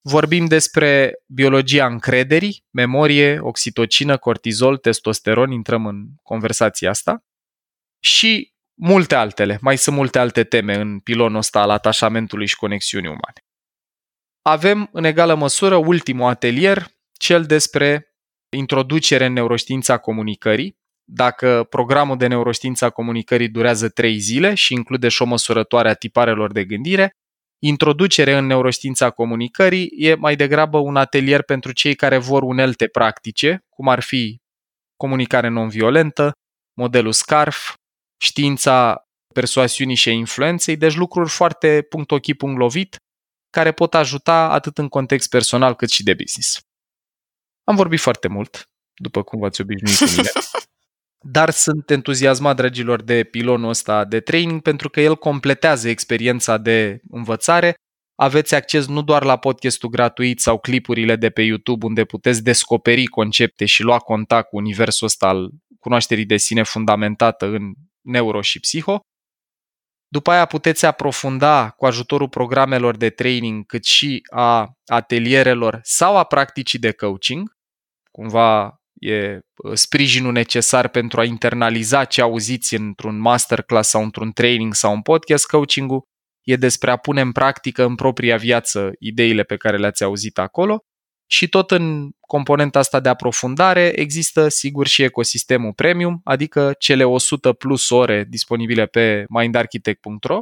Vorbim 0.02 0.46
despre 0.46 1.14
biologia 1.26 1.86
încrederii, 1.86 2.64
memorie, 2.70 3.40
oxitocină, 3.40 4.18
cortizol, 4.18 4.78
testosteron, 4.78 5.52
intrăm 5.52 5.86
în 5.86 6.08
conversația 6.24 6.90
asta. 6.90 7.24
Și 8.00 8.54
multe 8.80 9.16
altele, 9.16 9.58
mai 9.62 9.78
sunt 9.78 9.96
multe 9.96 10.20
alte 10.20 10.44
teme 10.44 10.76
în 10.76 11.00
pilonul 11.00 11.38
ăsta 11.38 11.62
al 11.62 11.70
atașamentului 11.70 12.48
și 12.48 12.56
conexiunii 12.56 13.10
umane. 13.10 13.42
Avem 14.42 14.90
în 14.92 15.04
egală 15.04 15.36
măsură 15.36 15.76
ultimul 15.76 16.30
atelier, 16.30 16.86
cel 17.20 17.44
despre 17.44 18.16
introducere 18.50 19.26
în 19.26 19.34
neuroștiința 19.34 19.98
comunicării. 19.98 20.78
Dacă 21.10 21.66
programul 21.70 22.18
de 22.18 22.28
neuroștiința 22.28 22.90
comunicării 22.90 23.50
durează 23.50 23.90
3 23.90 24.18
zile 24.18 24.54
și 24.54 24.74
include 24.74 25.08
și 25.08 25.22
o 25.22 25.26
măsurătoare 25.26 25.90
a 25.90 25.94
tiparelor 25.94 26.52
de 26.52 26.66
gândire, 26.66 27.12
introducere 27.64 28.34
în 28.38 28.46
neuroștiința 28.46 29.10
comunicării 29.10 29.90
e 29.98 30.16
mai 30.16 30.36
degrabă 30.36 30.78
un 30.78 30.96
atelier 30.96 31.44
pentru 31.44 31.72
cei 31.72 31.96
care 31.96 32.18
vor 32.18 32.44
unelte 32.44 32.88
practice, 32.88 33.66
cum 33.70 33.88
ar 33.88 34.02
fi 34.02 34.42
comunicare 34.96 35.48
non-violentă, 35.48 36.32
modelul 36.74 37.12
SCARF, 37.12 37.74
știința 38.18 39.08
persoasiunii 39.34 39.96
și 39.96 40.10
a 40.10 40.12
influenței, 40.12 40.78
deci 40.78 40.96
lucruri 40.96 41.30
foarte 41.30 41.82
punct 41.90 42.12
ochi, 42.12 42.34
punct 42.38 42.58
lovit, 42.58 42.98
care 43.50 43.72
pot 43.72 43.94
ajuta 43.94 44.50
atât 44.50 44.78
în 44.78 44.88
context 44.88 45.30
personal 45.30 45.76
cât 45.76 45.90
și 45.90 46.04
de 46.04 46.14
business. 46.14 46.60
Am 47.64 47.76
vorbit 47.76 48.00
foarte 48.00 48.28
mult, 48.28 48.70
după 48.96 49.24
cum 49.24 49.40
v-ați 49.40 49.62
obișnuit 49.62 49.98
cu 49.98 50.16
mine, 50.18 50.30
dar 51.38 51.50
sunt 51.50 51.90
entuziasmat, 51.90 52.56
dragilor, 52.56 53.02
de 53.02 53.24
pilonul 53.24 53.70
ăsta 53.70 54.06
de 54.06 54.20
training 54.20 54.62
pentru 54.62 54.90
că 54.90 55.02
el 55.02 55.16
completează 55.16 55.90
experiența 55.90 56.58
de 56.58 57.00
învățare. 57.10 57.76
Aveți 58.16 58.56
acces 58.56 58.86
nu 58.88 59.02
doar 59.02 59.24
la 59.24 59.38
podcastul 59.38 59.90
gratuit 59.90 60.40
sau 60.40 60.60
clipurile 60.60 61.16
de 61.16 61.30
pe 61.30 61.42
YouTube 61.42 61.86
unde 61.86 62.06
puteți 62.06 62.44
descoperi 62.44 63.06
concepte 63.06 63.66
și 63.66 63.84
lua 63.84 63.98
contact 63.98 64.50
cu 64.50 64.58
universul 64.58 65.08
ăsta 65.08 65.28
al 65.28 65.50
cunoașterii 65.80 66.26
de 66.26 66.38
sine 66.38 66.64
fundamentată 66.64 67.46
în 67.46 67.74
neuro 68.08 68.42
și 68.42 68.60
psiho. 68.60 69.00
După 70.08 70.32
aia 70.32 70.46
puteți 70.46 70.86
aprofunda 70.86 71.70
cu 71.70 71.86
ajutorul 71.86 72.30
programelor 72.30 72.98
de 72.98 73.10
training, 73.10 73.66
cât 73.66 73.84
și 73.84 74.22
a 74.32 74.72
atelierelor 74.86 75.80
sau 75.84 76.18
a 76.18 76.24
practicii 76.24 76.80
de 76.80 76.92
coaching. 76.92 77.56
Cumva 78.12 78.76
e 78.94 79.36
uh, 79.38 79.74
sprijinul 79.74 80.32
necesar 80.32 80.88
pentru 80.88 81.20
a 81.20 81.24
internaliza 81.24 82.06
ce 82.06 82.22
auziți 82.22 82.76
într-un 82.76 83.20
masterclass 83.20 83.90
sau 83.90 84.04
într-un 84.04 84.32
training 84.32 84.74
sau 84.74 84.94
un 84.94 85.02
podcast. 85.02 85.46
Coaching-ul 85.48 86.04
e 86.42 86.56
despre 86.56 86.92
a 86.92 86.98
pune 86.98 87.22
în 87.22 87.32
practică 87.32 87.84
în 87.84 87.96
propria 87.96 88.38
viață 88.38 88.92
ideile 89.00 89.44
pe 89.44 89.58
care 89.58 89.78
le-ați 89.78 90.04
auzit 90.04 90.38
acolo. 90.38 90.80
Și 91.30 91.48
tot 91.48 91.72
în 91.72 92.10
componenta 92.20 92.80
asta 92.80 93.00
de 93.00 93.10
aprofundare 93.10 93.92
există 93.96 94.48
sigur 94.48 94.88
și 94.88 95.04
ecosistemul 95.04 95.74
premium, 95.74 96.22
adică 96.24 96.76
cele 96.80 97.04
100 97.04 97.54
plus 97.54 97.90
ore 97.90 98.26
disponibile 98.30 98.86
pe 98.86 99.26
mindarchitect.ro 99.30 100.42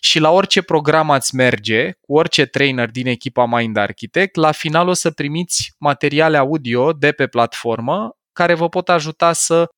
și 0.00 0.18
la 0.18 0.30
orice 0.30 0.62
program 0.62 1.10
ați 1.10 1.34
merge, 1.34 1.90
cu 2.00 2.14
orice 2.14 2.46
trainer 2.46 2.90
din 2.90 3.06
echipa 3.06 3.46
Mind 3.46 3.76
Architect, 3.76 4.34
la 4.34 4.52
final 4.52 4.88
o 4.88 4.92
să 4.92 5.10
primiți 5.10 5.74
materiale 5.78 6.36
audio 6.36 6.92
de 6.92 7.12
pe 7.12 7.26
platformă 7.26 8.16
care 8.32 8.54
vă 8.54 8.68
pot 8.68 8.88
ajuta 8.88 9.32
să 9.32 9.68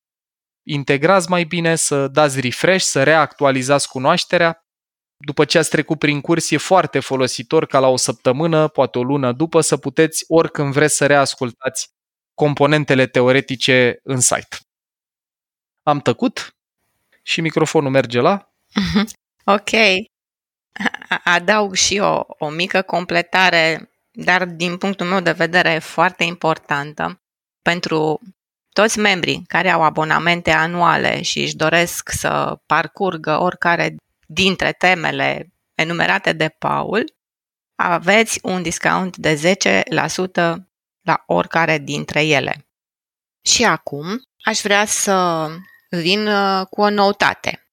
integrați 0.67 1.29
mai 1.29 1.43
bine, 1.43 1.75
să 1.75 2.07
dați 2.07 2.41
refresh, 2.41 2.85
să 2.85 3.03
reactualizați 3.03 3.87
cunoașterea 3.87 4.62
după 5.25 5.45
ce 5.45 5.57
ați 5.57 5.69
trecut 5.69 5.99
prin 5.99 6.21
curs, 6.21 6.51
e 6.51 6.57
foarte 6.57 6.99
folositor 6.99 7.65
ca 7.65 7.79
la 7.79 7.87
o 7.87 7.97
săptămână, 7.97 8.67
poate 8.67 8.97
o 8.97 9.03
lună 9.03 9.31
după, 9.31 9.61
să 9.61 9.77
puteți 9.77 10.23
oricând 10.27 10.73
vreți 10.73 10.95
să 10.95 11.05
reascultați 11.05 11.89
componentele 12.33 13.07
teoretice 13.07 13.99
în 14.03 14.19
site. 14.19 14.57
Am 15.83 15.99
tăcut 15.99 16.55
și 17.23 17.41
microfonul 17.41 17.91
merge 17.91 18.19
la... 18.19 18.53
Ok. 19.45 19.69
Adaug 21.23 21.73
și 21.73 21.95
eu 21.95 22.35
o 22.39 22.49
mică 22.49 22.81
completare, 22.81 23.91
dar 24.11 24.45
din 24.45 24.77
punctul 24.77 25.05
meu 25.05 25.19
de 25.19 25.31
vedere 25.31 25.79
foarte 25.79 26.23
importantă 26.23 27.21
pentru 27.61 28.19
toți 28.69 28.99
membrii 28.99 29.43
care 29.47 29.69
au 29.69 29.83
abonamente 29.83 30.51
anuale 30.51 31.21
și 31.21 31.39
își 31.39 31.55
doresc 31.55 32.09
să 32.09 32.59
parcurgă 32.65 33.39
oricare 33.39 33.95
dintre 34.33 34.71
temele 34.71 35.53
enumerate 35.75 36.33
de 36.33 36.49
Paul, 36.49 37.15
aveți 37.75 38.39
un 38.41 38.61
discount 38.61 39.17
de 39.17 39.55
10% 39.85 40.53
la 41.01 41.23
oricare 41.25 41.77
dintre 41.77 42.25
ele. 42.25 42.67
Și 43.41 43.63
acum 43.63 44.21
aș 44.43 44.61
vrea 44.61 44.85
să 44.85 45.47
vin 45.89 46.27
uh, 46.27 46.65
cu 46.69 46.81
o 46.81 46.89
noutate. 46.89 47.67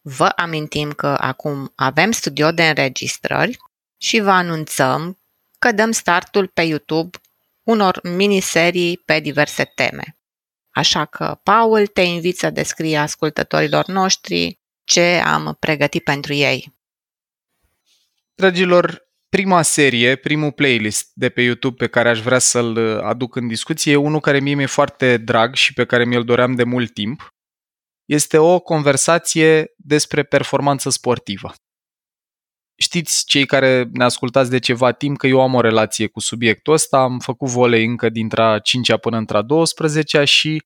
Vă 0.00 0.32
amintim 0.36 0.92
că 0.92 1.16
acum 1.20 1.72
avem 1.74 2.10
studio 2.10 2.52
de 2.52 2.68
înregistrări 2.68 3.56
și 3.96 4.20
vă 4.20 4.30
anunțăm 4.30 5.18
că 5.58 5.72
dăm 5.72 5.90
startul 5.90 6.46
pe 6.46 6.62
YouTube 6.62 7.18
unor 7.62 8.00
miniserii 8.02 8.96
pe 8.96 9.20
diverse 9.20 9.64
teme. 9.64 10.16
Așa 10.70 11.04
că, 11.04 11.40
Paul, 11.42 11.86
te 11.86 12.00
invit 12.00 12.38
să 12.38 12.50
descrie 12.50 12.96
ascultătorilor 12.96 13.86
noștri 13.86 14.58
ce 14.88 15.22
am 15.24 15.56
pregătit 15.60 16.04
pentru 16.04 16.32
ei. 16.32 16.72
Dragilor, 18.34 19.08
prima 19.28 19.62
serie, 19.62 20.16
primul 20.16 20.52
playlist 20.52 21.10
de 21.14 21.28
pe 21.28 21.42
YouTube 21.42 21.76
pe 21.76 21.86
care 21.86 22.08
aș 22.08 22.20
vrea 22.20 22.38
să-l 22.38 22.98
aduc 22.98 23.36
în 23.36 23.48
discuție 23.48 23.92
e 23.92 23.96
unul 23.96 24.20
care 24.20 24.40
mie 24.40 24.54
mi-e 24.54 24.66
foarte 24.66 25.16
drag 25.16 25.54
și 25.54 25.72
pe 25.72 25.84
care 25.84 26.04
mi-l 26.04 26.24
doream 26.24 26.54
de 26.54 26.64
mult 26.64 26.94
timp. 26.94 27.34
Este 28.04 28.38
o 28.38 28.60
conversație 28.60 29.74
despre 29.76 30.22
performanță 30.22 30.90
sportivă. 30.90 31.52
Știți, 32.74 33.24
cei 33.26 33.46
care 33.46 33.88
ne 33.92 34.04
ascultați 34.04 34.50
de 34.50 34.58
ceva 34.58 34.92
timp, 34.92 35.18
că 35.18 35.26
eu 35.26 35.40
am 35.40 35.54
o 35.54 35.60
relație 35.60 36.06
cu 36.06 36.20
subiectul 36.20 36.72
ăsta, 36.72 36.98
am 36.98 37.18
făcut 37.18 37.48
volei 37.48 37.84
încă 37.84 38.08
dintre 38.08 38.60
5 38.62 38.96
până 38.96 39.16
între 39.16 39.42
12 39.42 40.24
și 40.24 40.62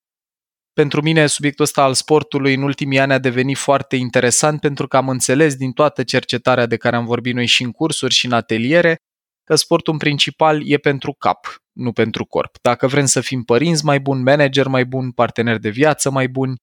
pentru 0.72 1.02
mine 1.02 1.26
subiectul 1.26 1.64
ăsta 1.64 1.82
al 1.82 1.94
sportului 1.94 2.54
în 2.54 2.62
ultimii 2.62 2.98
ani 2.98 3.12
a 3.12 3.18
devenit 3.18 3.56
foarte 3.56 3.96
interesant 3.96 4.61
pentru 4.61 4.88
că 4.88 4.96
am 4.96 5.08
înțeles 5.08 5.54
din 5.54 5.72
toată 5.72 6.02
cercetarea 6.02 6.66
de 6.66 6.76
care 6.76 6.96
am 6.96 7.04
vorbit 7.04 7.35
noi 7.35 7.46
și 7.46 7.62
în 7.62 7.70
cursuri 7.70 8.14
și 8.14 8.26
în 8.26 8.32
ateliere 8.32 8.96
că 9.44 9.54
sportul 9.54 9.92
în 9.92 9.98
principal 9.98 10.70
e 10.70 10.76
pentru 10.76 11.12
cap, 11.12 11.56
nu 11.72 11.92
pentru 11.92 12.24
corp. 12.24 12.56
Dacă 12.62 12.87
vrem 12.87 13.04
să 13.04 13.20
fim 13.20 13.42
părinți 13.42 13.85
mai 13.85 14.00
buni, 14.00 14.22
manager 14.22 14.66
mai 14.66 14.85
buni, 14.85 15.12
parteneri 15.12 15.61
de 15.61 15.68
viață 15.68 16.11
mai 16.11 16.28
buni, 16.28 16.56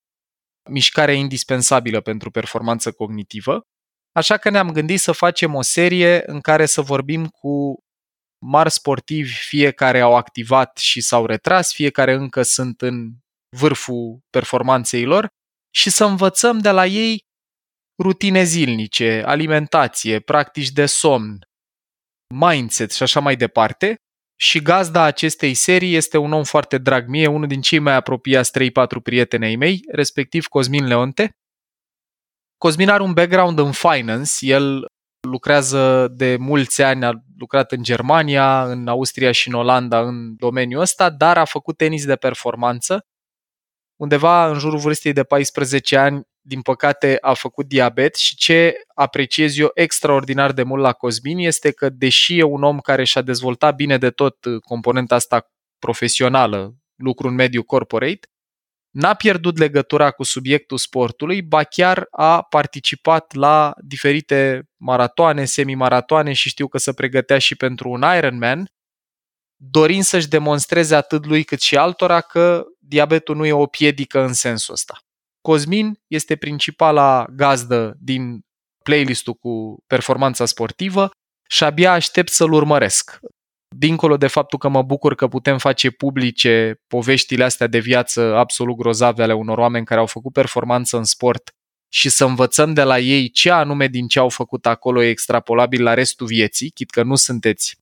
mișcarea 0.70 1.14
indispensabilă 1.14 2.02
pentru 2.02 2.32
performanță 2.32 2.92
cognitivă. 2.92 3.62
Așa 4.12 4.38
că 4.38 4.50
ne-am 4.50 4.72
gândit 4.72 5.00
să 5.00 5.12
facem 5.12 5.56
o 5.56 5.62
serie 5.62 6.24
în 6.26 6.40
care 6.40 6.66
să 6.66 6.82
vorbim 6.82 7.28
cu 7.28 7.84
mari 8.46 8.72
sportivi, 8.72 9.34
fie 9.34 9.72
care 9.72 10.00
au 10.00 10.16
activat 10.16 10.78
și 10.78 11.02
s-au 11.02 11.26
retras, 11.26 11.74
fie 11.74 11.90
care 11.90 12.14
încă 12.14 12.42
sunt 12.42 12.82
în 12.82 13.12
vârful 13.58 14.20
performanței 14.30 15.06
lor 15.06 15.28
și 15.76 15.90
să 15.90 16.06
învățăm 16.06 16.60
de 16.60 16.72
la 16.72 16.86
ei 16.86 17.28
rutine 18.04 18.44
zilnice, 18.44 19.24
alimentație, 19.26 20.20
practici 20.20 20.70
de 20.70 20.86
somn, 20.86 21.40
mindset 22.36 22.92
și 22.92 23.04
așa 23.04 23.20
mai 23.20 23.36
departe. 23.36 23.96
Și 24.42 24.62
gazda 24.62 25.04
acestei 25.04 25.54
serii 25.54 25.96
este 25.96 26.18
un 26.18 26.34
om 26.34 26.44
foarte 26.44 26.78
drag 26.78 27.08
mie, 27.08 27.28
unul 27.28 27.48
din 27.48 27.62
cei 27.62 27.80
mai 27.80 27.94
apropiați 27.94 28.52
3-4 28.52 29.02
prieteni 29.04 29.46
ai 29.46 29.56
mei, 29.56 29.80
respectiv 29.92 30.46
Cosmin 30.46 30.86
Leonte. 30.86 31.32
Cosmin 32.58 32.90
are 32.90 33.04
un 33.04 33.14
background 33.14 33.60
în 33.60 33.72
finance, 33.72 34.46
el 34.46 34.86
lucrează 35.28 36.08
de 36.08 36.36
mulți 36.40 36.82
ani, 36.82 37.06
a 37.06 37.12
lucrat 37.38 37.72
în 37.72 37.84
Germania, 37.84 38.72
în 38.72 38.88
Austria 38.88 39.32
și 39.32 39.48
în 39.48 39.54
Olanda 39.54 40.02
în 40.02 40.36
domeniul 40.36 40.82
ăsta, 40.82 41.10
dar 41.10 41.38
a 41.38 41.46
făcut 41.46 41.78
tenis 41.78 42.06
de 42.06 42.16
performanță 42.16 43.00
undeva 44.00 44.50
în 44.50 44.60
jurul 44.60 44.80
vârstei 44.80 45.14
de 45.14 45.24
14 45.24 45.98
ani, 45.98 46.28
din 46.42 46.62
păcate, 46.62 47.18
a 47.22 47.34
făcut 47.34 47.68
diabet 47.68 48.16
și 48.16 48.36
ce 48.36 48.74
apreciez 48.94 49.58
eu 49.58 49.72
extraordinar 49.74 50.52
de 50.52 50.64
mult 50.64 50.82
la 50.82 50.94
Cosmin 50.94 51.38
este 51.38 51.72
că, 51.72 51.90
deși 51.90 52.38
e 52.38 52.44
un 52.44 52.64
om 52.64 52.80
care 52.80 53.04
și-a 53.04 53.22
dezvoltat 53.22 53.76
bine 53.76 53.98
de 53.98 54.10
tot 54.10 54.46
uh, 54.46 54.62
componenta 54.62 55.16
asta 55.16 55.52
profesională, 55.80 56.76
lucru 56.96 57.28
în 57.28 57.34
mediul 57.34 57.64
corporate, 57.64 58.28
n-a 58.90 59.14
pierdut 59.14 59.58
legătura 59.58 60.12
cu 60.12 60.24
subiectul 60.24 60.78
sportului, 60.78 61.42
ba 61.42 61.64
chiar 61.64 62.08
a 62.12 62.42
participat 62.42 63.34
la 63.34 63.74
diferite 63.78 64.70
maratoane, 64.78 65.46
semimaratoane 65.46 66.34
și 66.34 66.50
știu 66.50 66.68
că 66.68 66.78
se 66.78 66.94
pregătea 66.94 67.38
și 67.38 67.56
pentru 67.56 67.90
un 67.90 68.04
Ironman, 68.18 68.70
dorind 69.56 70.04
să-și 70.04 70.28
demonstreze 70.28 70.96
atât 70.96 71.26
lui 71.26 71.44
cât 71.44 71.60
și 71.60 71.78
altora 71.78 72.22
că 72.22 72.66
diabetul 72.90 73.36
nu 73.36 73.46
e 73.46 73.54
o 73.54 73.66
piedică 73.66 74.20
în 74.22 74.34
sensul 74.34 74.74
ăsta. 74.74 74.98
Cosmin 75.42 76.00
este 76.08 76.36
principala 76.36 77.26
gazdă 77.36 77.98
din 78.00 78.42
playlistul 78.84 79.34
cu 79.34 79.84
performanța 79.88 80.46
sportivă 80.46 81.12
și 81.50 81.64
abia 81.64 81.92
aștept 81.92 82.30
să-l 82.30 82.52
urmăresc. 82.52 83.20
Dincolo 83.76 84.18
de 84.18 84.28
faptul 84.28 84.60
că 84.60 84.68
mă 84.68 84.82
bucur 84.82 85.16
că 85.16 85.28
putem 85.28 85.58
face 85.58 85.90
publice 85.90 86.82
poveștile 86.88 87.44
astea 87.44 87.68
de 87.68 87.80
viață 87.80 88.36
absolut 88.36 88.76
grozave 88.76 89.24
ale 89.24 89.34
unor 89.34 89.58
oameni 89.58 89.86
care 89.86 90.00
au 90.00 90.06
făcut 90.06 90.34
performanță 90.34 90.98
în 90.98 91.04
sport 91.04 91.50
și 91.94 92.10
să 92.10 92.26
învățăm 92.26 92.74
de 92.74 92.84
la 92.84 93.00
ei 93.00 93.30
ce 93.30 93.52
anume 93.52 93.88
din 93.88 94.08
ce 94.08 94.20
au 94.20 94.30
făcut 94.30 94.66
acolo 94.66 95.04
e 95.04 95.10
extrapolabil 95.10 95.84
la 95.84 95.94
restul 95.94 96.28
vieții, 96.28 96.70
chit 96.70 96.90
că 96.90 97.04
nu 97.04 97.16
sunteți 97.16 97.78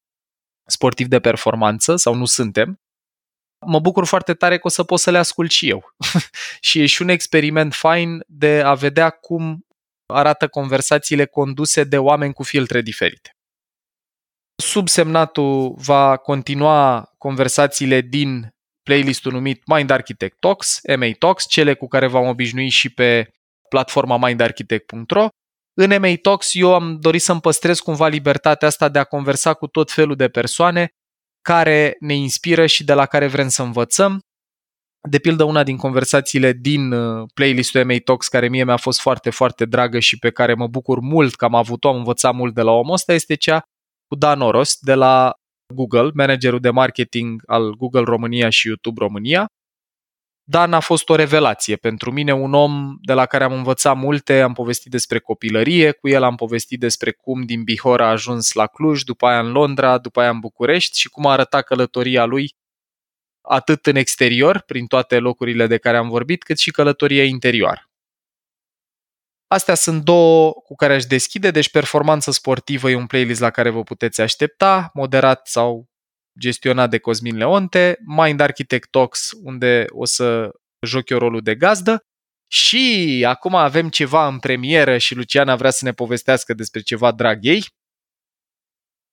sportivi 0.66 1.10
de 1.10 1.20
performanță 1.20 1.96
sau 1.96 2.14
nu 2.14 2.26
suntem, 2.26 2.80
mă 3.66 3.80
bucur 3.80 4.06
foarte 4.06 4.34
tare 4.34 4.56
că 4.56 4.68
o 4.68 4.70
să 4.70 4.84
pot 4.84 5.00
să 5.00 5.12
le 5.12 5.18
ascult 5.18 5.52
și 5.52 5.70
eu. 5.70 5.96
și 6.68 6.82
e 6.82 6.86
și 6.86 7.02
un 7.02 7.10
experiment 7.10 7.74
fain 7.74 8.24
de 8.28 8.62
a 8.66 8.74
vedea 8.74 9.10
cum 9.10 9.66
arată 10.06 10.48
conversațiile 10.48 11.26
conduse 11.26 11.84
de 11.84 11.98
oameni 11.98 12.34
cu 12.34 12.44
filtre 12.44 12.82
diferite. 12.82 13.32
Subsemnatul 14.56 15.76
va 15.78 16.18
continua 16.18 17.12
conversațiile 17.18 18.02
din 18.02 18.56
playlistul 18.84 19.32
numit 19.32 19.62
Mind 19.66 19.90
Architect 19.90 20.40
Talks, 20.40 20.80
MA 20.98 21.12
Talks, 21.20 21.48
cele 21.48 21.74
cu 21.74 21.88
care 21.88 22.08
v-am 22.08 22.28
obișnuit 22.28 22.72
și 22.72 22.90
pe 22.90 23.32
platforma 23.70 24.18
mindarchitect.ro. 24.18 25.28
În 25.74 26.02
MA 26.02 26.14
Talks 26.22 26.50
eu 26.54 26.74
am 26.74 27.00
dorit 27.00 27.22
să-mi 27.22 27.42
păstrez 27.42 27.80
cumva 27.80 28.08
libertatea 28.08 28.68
asta 28.68 28.90
de 28.90 29.00
a 29.00 29.04
conversa 29.04 29.54
cu 29.54 29.68
tot 29.68 29.92
felul 29.92 30.16
de 30.16 30.30
persoane 30.30 30.90
care 31.48 31.96
ne 32.00 32.14
inspiră 32.14 32.66
și 32.66 32.84
de 32.84 32.94
la 32.94 33.06
care 33.06 33.28
vrem 33.28 33.48
să 33.48 33.62
învățăm. 33.62 34.20
De 35.10 35.20
pildă, 35.20 35.44
una 35.44 35.64
din 35.64 35.78
conversațiile 35.78 36.52
din 36.52 36.92
uh, 36.92 37.28
playlistul 37.34 37.86
MA 37.86 37.96
Talks, 38.04 38.28
care 38.28 38.48
mie 38.48 38.64
mi-a 38.64 38.78
fost 38.78 39.00
foarte, 39.00 39.30
foarte 39.30 39.66
dragă 39.66 40.00
și 40.00 40.18
pe 40.18 40.30
care 40.30 40.54
mă 40.54 40.68
bucur 40.68 41.00
mult 41.00 41.36
că 41.36 41.46
am 41.46 41.56
avut-o, 41.56 41.90
am 41.90 41.96
învățat 41.96 42.34
mult 42.34 42.54
de 42.54 42.62
la 42.62 42.72
omul 42.72 42.94
ăsta, 42.94 43.14
este 43.14 43.36
cea 43.36 43.62
cu 44.08 44.16
Dan 44.16 44.42
Oros 44.42 44.78
de 44.80 44.94
la 44.94 45.34
Google, 45.74 46.10
managerul 46.14 46.60
de 46.60 46.70
marketing 46.70 47.42
al 47.46 47.76
Google 47.76 48.04
România 48.04 48.50
și 48.50 48.68
YouTube 48.68 49.02
România, 49.02 49.46
Dan 50.50 50.74
a 50.74 50.80
fost 50.80 51.10
o 51.10 51.16
revelație 51.16 51.76
pentru 51.76 52.12
mine, 52.12 52.34
un 52.34 52.54
om 52.54 52.98
de 53.02 53.14
la 53.14 53.26
care 53.26 53.44
am 53.44 53.54
învățat 53.54 53.96
multe, 53.96 54.42
am 54.42 54.54
povestit 54.54 54.92
despre 54.92 55.20
copilărie, 55.20 55.92
cu 55.92 56.08
el 56.08 56.24
am 56.24 56.36
povestit 56.36 56.80
despre 56.80 57.12
cum 57.12 57.42
din 57.42 57.64
Bihor 57.64 58.02
a 58.02 58.10
ajuns 58.10 58.54
la 58.54 58.68
Cluj, 58.68 59.04
după 59.04 59.28
aia 59.28 59.40
în 59.40 59.52
Londra, 59.52 59.98
după 59.98 60.20
aia 60.20 60.30
în 60.30 60.40
București 60.40 61.00
și 61.00 61.10
cum 61.10 61.26
a 61.26 61.32
arătat 61.32 61.64
călătoria 61.64 62.26
lui 62.26 62.56
atât 63.42 63.86
în 63.86 63.96
exterior, 63.96 64.60
prin 64.60 64.86
toate 64.86 65.20
locurile 65.20 65.68
de 65.68 65.78
care 65.78 65.98
am 65.98 66.10
vorbit, 66.10 66.44
cât 66.44 66.58
și 66.58 66.72
călătoria 66.72 67.24
interioară. 67.24 67.90
Astea 69.48 69.76
sunt 69.76 70.04
două 70.04 70.52
cu 70.52 70.76
care 70.76 70.94
aș 70.94 71.06
deschide, 71.06 71.52
deci 71.52 71.72
performanță 71.72 72.32
sportivă 72.32 72.90
e 72.90 72.96
un 72.96 73.08
playlist 73.08 73.40
la 73.40 73.50
care 73.50 73.70
vă 73.70 73.84
puteți 73.84 74.22
aștepta, 74.22 74.90
moderat 74.94 75.48
sau 75.48 75.90
gestionat 76.40 76.90
de 76.90 76.98
Cosmin 76.98 77.38
Leonte, 77.38 77.98
Mind 78.06 78.40
Architect 78.40 78.90
Talks, 78.90 79.32
unde 79.44 79.86
o 79.90 80.06
să 80.06 80.52
joc 80.82 81.10
eu 81.10 81.18
rolul 81.18 81.42
de 81.42 81.56
gazdă. 81.56 82.02
Și 82.48 83.24
acum 83.28 83.56
avem 83.56 83.90
ceva 83.90 84.28
în 84.28 84.40
premieră 84.40 84.98
și 84.98 85.16
Luciana 85.16 85.56
vrea 85.56 85.72
să 85.72 85.86
ne 85.86 85.92
povestească 85.92 86.54
despre 86.54 86.82
ceva 86.82 87.12
drag 87.12 87.40
ei. 87.42 87.66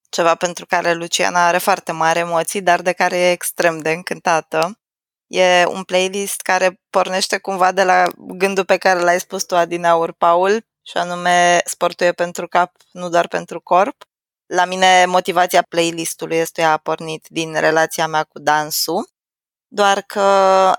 Ceva 0.08 0.34
pentru 0.34 0.66
care 0.66 0.94
Luciana 0.94 1.46
are 1.46 1.58
foarte 1.58 1.92
mari 1.92 2.18
emoții, 2.18 2.62
dar 2.62 2.82
de 2.82 2.92
care 2.92 3.16
e 3.16 3.30
extrem 3.30 3.78
de 3.78 3.90
încântată. 3.90 4.78
E 5.26 5.64
un 5.66 5.82
playlist 5.82 6.40
care 6.40 6.80
pornește 6.90 7.38
cumva 7.38 7.72
de 7.72 7.84
la 7.84 8.06
gândul 8.16 8.64
pe 8.64 8.76
care 8.76 9.00
l-ai 9.00 9.20
spus 9.20 9.44
tu, 9.44 9.56
Adinaur, 9.56 10.12
Paul, 10.12 10.66
și 10.82 10.96
anume 10.96 11.60
sportul 11.64 12.06
e 12.06 12.12
pentru 12.12 12.48
cap, 12.48 12.72
nu 12.92 13.08
doar 13.08 13.28
pentru 13.28 13.60
corp. 13.60 14.04
La 14.46 14.64
mine 14.64 15.04
motivația 15.06 15.62
playlistului 15.62 16.36
este 16.36 16.62
a 16.62 16.76
pornit 16.76 17.26
din 17.28 17.52
relația 17.52 18.06
mea 18.06 18.24
cu 18.24 18.38
dansul, 18.38 19.08
doar 19.68 20.02
că 20.02 20.20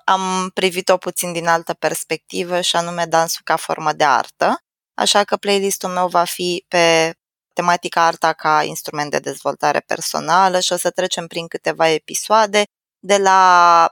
am 0.06 0.50
privit-o 0.54 0.98
puțin 0.98 1.34
din 1.34 1.48
altă 1.48 1.74
perspectivă 1.74 2.62
și 2.62 2.76
anume 2.76 3.06
dansul 3.06 3.42
ca 3.44 3.56
formă 3.56 3.94
de 3.94 4.04
artă, 4.04 4.58
așa 4.94 5.24
că 5.24 5.38
playlistul 5.38 5.90
meu 5.90 6.08
va 6.08 6.24
fi 6.24 6.66
pe 6.68 7.14
tematica 7.54 8.06
arta 8.06 8.34
ca 8.34 8.64
instrument 8.64 9.12
de 9.12 9.20
dezvoltare 9.20 9.80
personală 9.80 10.60
și 10.60 10.74
o 10.74 10.78
să 10.78 10.90
trecem 10.90 11.28
prin 11.28 11.48
câteva 11.48 11.90
episoade 11.90 12.64
de 13.00 13.18
la 13.18 13.88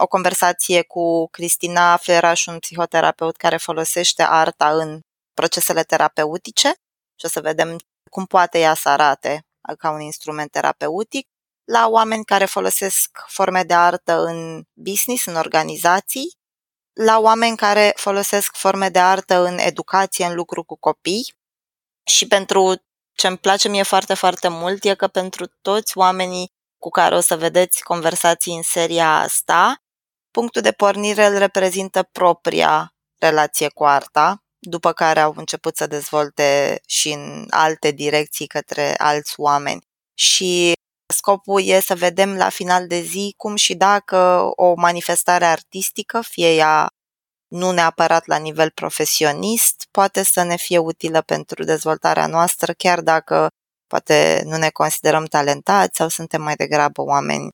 o 0.00 0.06
conversație 0.06 0.82
cu 0.82 1.28
Cristina 1.28 1.96
Fleraș, 1.96 2.46
un 2.46 2.58
psihoterapeut 2.58 3.36
care 3.36 3.56
folosește 3.56 4.22
arta 4.22 4.70
în 4.76 5.00
procesele 5.34 5.82
terapeutice 5.82 6.68
și 7.18 7.24
o 7.24 7.28
să 7.28 7.40
vedem 7.40 7.76
cum 8.10 8.24
poate 8.24 8.58
ea 8.58 8.74
să 8.74 8.88
arate 8.88 9.46
ca 9.78 9.90
un 9.90 10.00
instrument 10.00 10.50
terapeutic, 10.50 11.28
la 11.64 11.88
oameni 11.88 12.24
care 12.24 12.44
folosesc 12.44 13.24
forme 13.26 13.62
de 13.62 13.74
artă 13.74 14.24
în 14.24 14.62
business, 14.72 15.24
în 15.26 15.36
organizații, 15.36 16.36
la 16.92 17.18
oameni 17.18 17.56
care 17.56 17.92
folosesc 17.96 18.56
forme 18.56 18.88
de 18.88 18.98
artă 18.98 19.44
în 19.44 19.58
educație, 19.58 20.24
în 20.24 20.34
lucru 20.34 20.64
cu 20.64 20.76
copii. 20.76 21.34
Și 22.06 22.26
pentru 22.26 22.74
ce 23.12 23.26
îmi 23.26 23.38
place 23.38 23.68
mie 23.68 23.82
foarte, 23.82 24.14
foarte 24.14 24.48
mult 24.48 24.84
e 24.84 24.94
că 24.94 25.08
pentru 25.08 25.46
toți 25.62 25.98
oamenii 25.98 26.52
cu 26.78 26.88
care 26.88 27.14
o 27.14 27.20
să 27.20 27.36
vedeți 27.36 27.82
conversații 27.82 28.56
în 28.56 28.62
seria 28.62 29.18
asta, 29.18 29.82
punctul 30.30 30.62
de 30.62 30.72
pornire 30.72 31.26
îl 31.26 31.38
reprezintă 31.38 32.02
propria 32.02 32.94
relație 33.18 33.68
cu 33.68 33.84
arta, 33.84 34.44
după 34.68 34.92
care 34.92 35.20
au 35.20 35.34
început 35.36 35.76
să 35.76 35.86
dezvolte 35.86 36.80
și 36.86 37.12
în 37.12 37.46
alte 37.50 37.90
direcții 37.90 38.46
către 38.46 38.94
alți 38.96 39.34
oameni. 39.36 39.80
Și 40.14 40.72
scopul 41.14 41.62
e 41.64 41.80
să 41.80 41.94
vedem 41.94 42.36
la 42.36 42.48
final 42.48 42.86
de 42.86 43.00
zi 43.00 43.34
cum 43.36 43.56
și 43.56 43.74
dacă 43.74 44.50
o 44.56 44.74
manifestare 44.74 45.44
artistică, 45.44 46.20
fie 46.20 46.54
ea 46.54 46.86
nu 47.48 47.70
neapărat 47.70 48.26
la 48.26 48.36
nivel 48.36 48.70
profesionist, 48.70 49.86
poate 49.90 50.22
să 50.22 50.42
ne 50.42 50.56
fie 50.56 50.78
utilă 50.78 51.22
pentru 51.22 51.64
dezvoltarea 51.64 52.26
noastră, 52.26 52.72
chiar 52.72 53.00
dacă 53.00 53.48
poate 53.86 54.42
nu 54.44 54.56
ne 54.56 54.70
considerăm 54.70 55.24
talentați 55.24 55.96
sau 55.96 56.08
suntem 56.08 56.42
mai 56.42 56.54
degrabă 56.54 57.02
oameni 57.02 57.48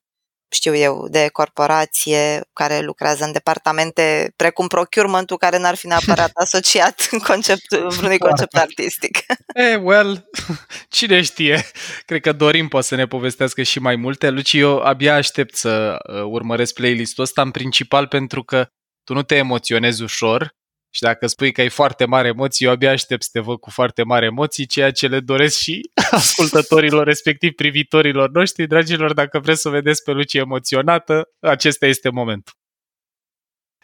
știu 0.52 0.74
eu, 0.74 1.08
de 1.10 1.28
corporație 1.32 2.40
care 2.52 2.80
lucrează 2.80 3.24
în 3.24 3.32
departamente 3.32 4.32
precum 4.36 4.66
procurement 4.66 5.30
care 5.38 5.58
n-ar 5.58 5.74
fi 5.74 5.86
neapărat 5.86 6.30
asociat 6.44 7.08
în 7.10 7.18
concept, 7.18 7.68
vreunui 7.68 8.18
concept 8.18 8.56
artistic. 8.56 9.18
E, 9.54 9.74
well, 9.74 10.30
cine 10.88 11.22
știe? 11.22 11.64
Cred 12.06 12.20
că 12.20 12.32
Dorin 12.32 12.68
poate 12.68 12.86
să 12.86 12.94
ne 12.94 13.06
povestească 13.06 13.62
și 13.62 13.78
mai 13.78 13.96
multe. 13.96 14.30
Luci, 14.30 14.52
eu 14.52 14.78
abia 14.78 15.14
aștept 15.14 15.54
să 15.54 15.96
uh, 16.08 16.22
urmăresc 16.22 16.74
playlistul 16.74 17.22
ăsta, 17.22 17.42
în 17.42 17.50
principal 17.50 18.06
pentru 18.06 18.42
că 18.42 18.66
tu 19.04 19.14
nu 19.14 19.22
te 19.22 19.34
emoționezi 19.34 20.02
ușor 20.02 20.54
și 20.94 21.02
dacă 21.02 21.26
spui 21.26 21.52
că 21.52 21.60
ai 21.60 21.68
foarte 21.68 22.04
mare 22.04 22.28
emoții, 22.28 22.66
eu 22.66 22.72
abia 22.72 22.90
aștept 22.90 23.22
să 23.22 23.28
te 23.32 23.40
văd 23.40 23.58
cu 23.58 23.70
foarte 23.70 24.02
mare 24.02 24.24
emoții, 24.24 24.66
ceea 24.66 24.90
ce 24.90 25.06
le 25.06 25.20
doresc 25.20 25.58
și 25.58 25.90
ascultătorilor, 26.10 27.06
respectiv 27.06 27.52
privitorilor 27.52 28.30
noștri. 28.30 28.66
Dragilor, 28.66 29.12
dacă 29.12 29.38
vreți 29.38 29.60
să 29.60 29.68
vedeți 29.68 30.02
pe 30.02 30.10
Lucie 30.10 30.40
emoționată, 30.40 31.28
acesta 31.40 31.86
este 31.86 32.10
momentul. 32.10 32.54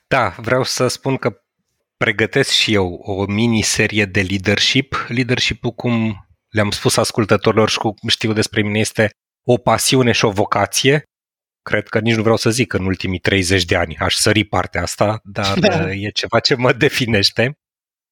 Da, 0.06 0.34
vreau 0.36 0.62
să 0.62 0.88
spun 0.88 1.16
că 1.16 1.42
pregătesc 1.96 2.50
și 2.50 2.74
eu 2.74 2.92
o 3.02 3.24
mini-serie 3.26 4.04
de 4.04 4.20
leadership. 4.20 5.06
Leadership-ul, 5.08 5.70
cum 5.70 6.26
le-am 6.48 6.70
spus 6.70 6.96
ascultătorilor 6.96 7.68
și 7.68 7.78
cum 7.78 8.08
știu 8.08 8.32
despre 8.32 8.62
mine, 8.62 8.78
este 8.78 9.10
o 9.46 9.56
pasiune 9.56 10.12
și 10.12 10.24
o 10.24 10.30
vocație 10.30 11.02
cred 11.62 11.88
că 11.88 12.00
nici 12.00 12.14
nu 12.14 12.20
vreau 12.20 12.36
să 12.36 12.50
zic 12.50 12.72
în 12.72 12.84
ultimii 12.84 13.18
30 13.18 13.64
de 13.64 13.76
ani. 13.76 13.96
Aș 13.96 14.14
sări 14.14 14.44
partea 14.44 14.82
asta, 14.82 15.20
dar 15.24 15.58
da. 15.58 15.92
e 15.92 16.10
ceva 16.10 16.40
ce 16.40 16.54
mă 16.54 16.72
definește. 16.84 17.58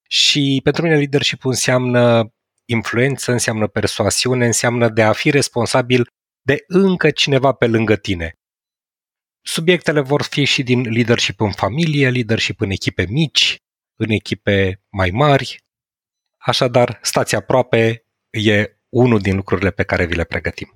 Și 0.09 0.61
pentru 0.65 0.83
mine 0.83 0.97
leadership 0.97 1.45
înseamnă 1.45 2.31
influență, 2.65 3.33
înseamnă 3.33 3.67
persoasiune, 3.67 4.47
înseamnă 4.47 4.89
de 4.89 5.03
a 5.03 5.13
fi 5.13 5.31
responsabil 5.31 6.09
de 6.43 6.65
încă 6.67 7.11
cineva 7.11 7.53
pe 7.53 7.67
lângă 7.67 7.97
tine. 7.97 8.33
Subiectele 9.43 10.01
vor 10.01 10.23
fi 10.23 10.45
și 10.45 10.63
din 10.63 10.81
leadership 10.81 11.41
în 11.41 11.53
familie, 11.53 12.11
leadership 12.11 12.61
în 12.61 12.71
echipe 12.71 13.07
mici, 13.09 13.57
în 13.95 14.11
echipe 14.11 14.83
mai 14.89 15.11
mari. 15.11 15.59
Așadar, 16.37 16.99
stați 17.03 17.35
aproape, 17.35 18.05
e 18.31 18.77
unul 18.89 19.21
din 19.21 19.37
lucrurile 19.37 19.71
pe 19.71 19.83
care 19.83 20.07
vi 20.07 20.15
le 20.15 20.25
pregătim. 20.25 20.76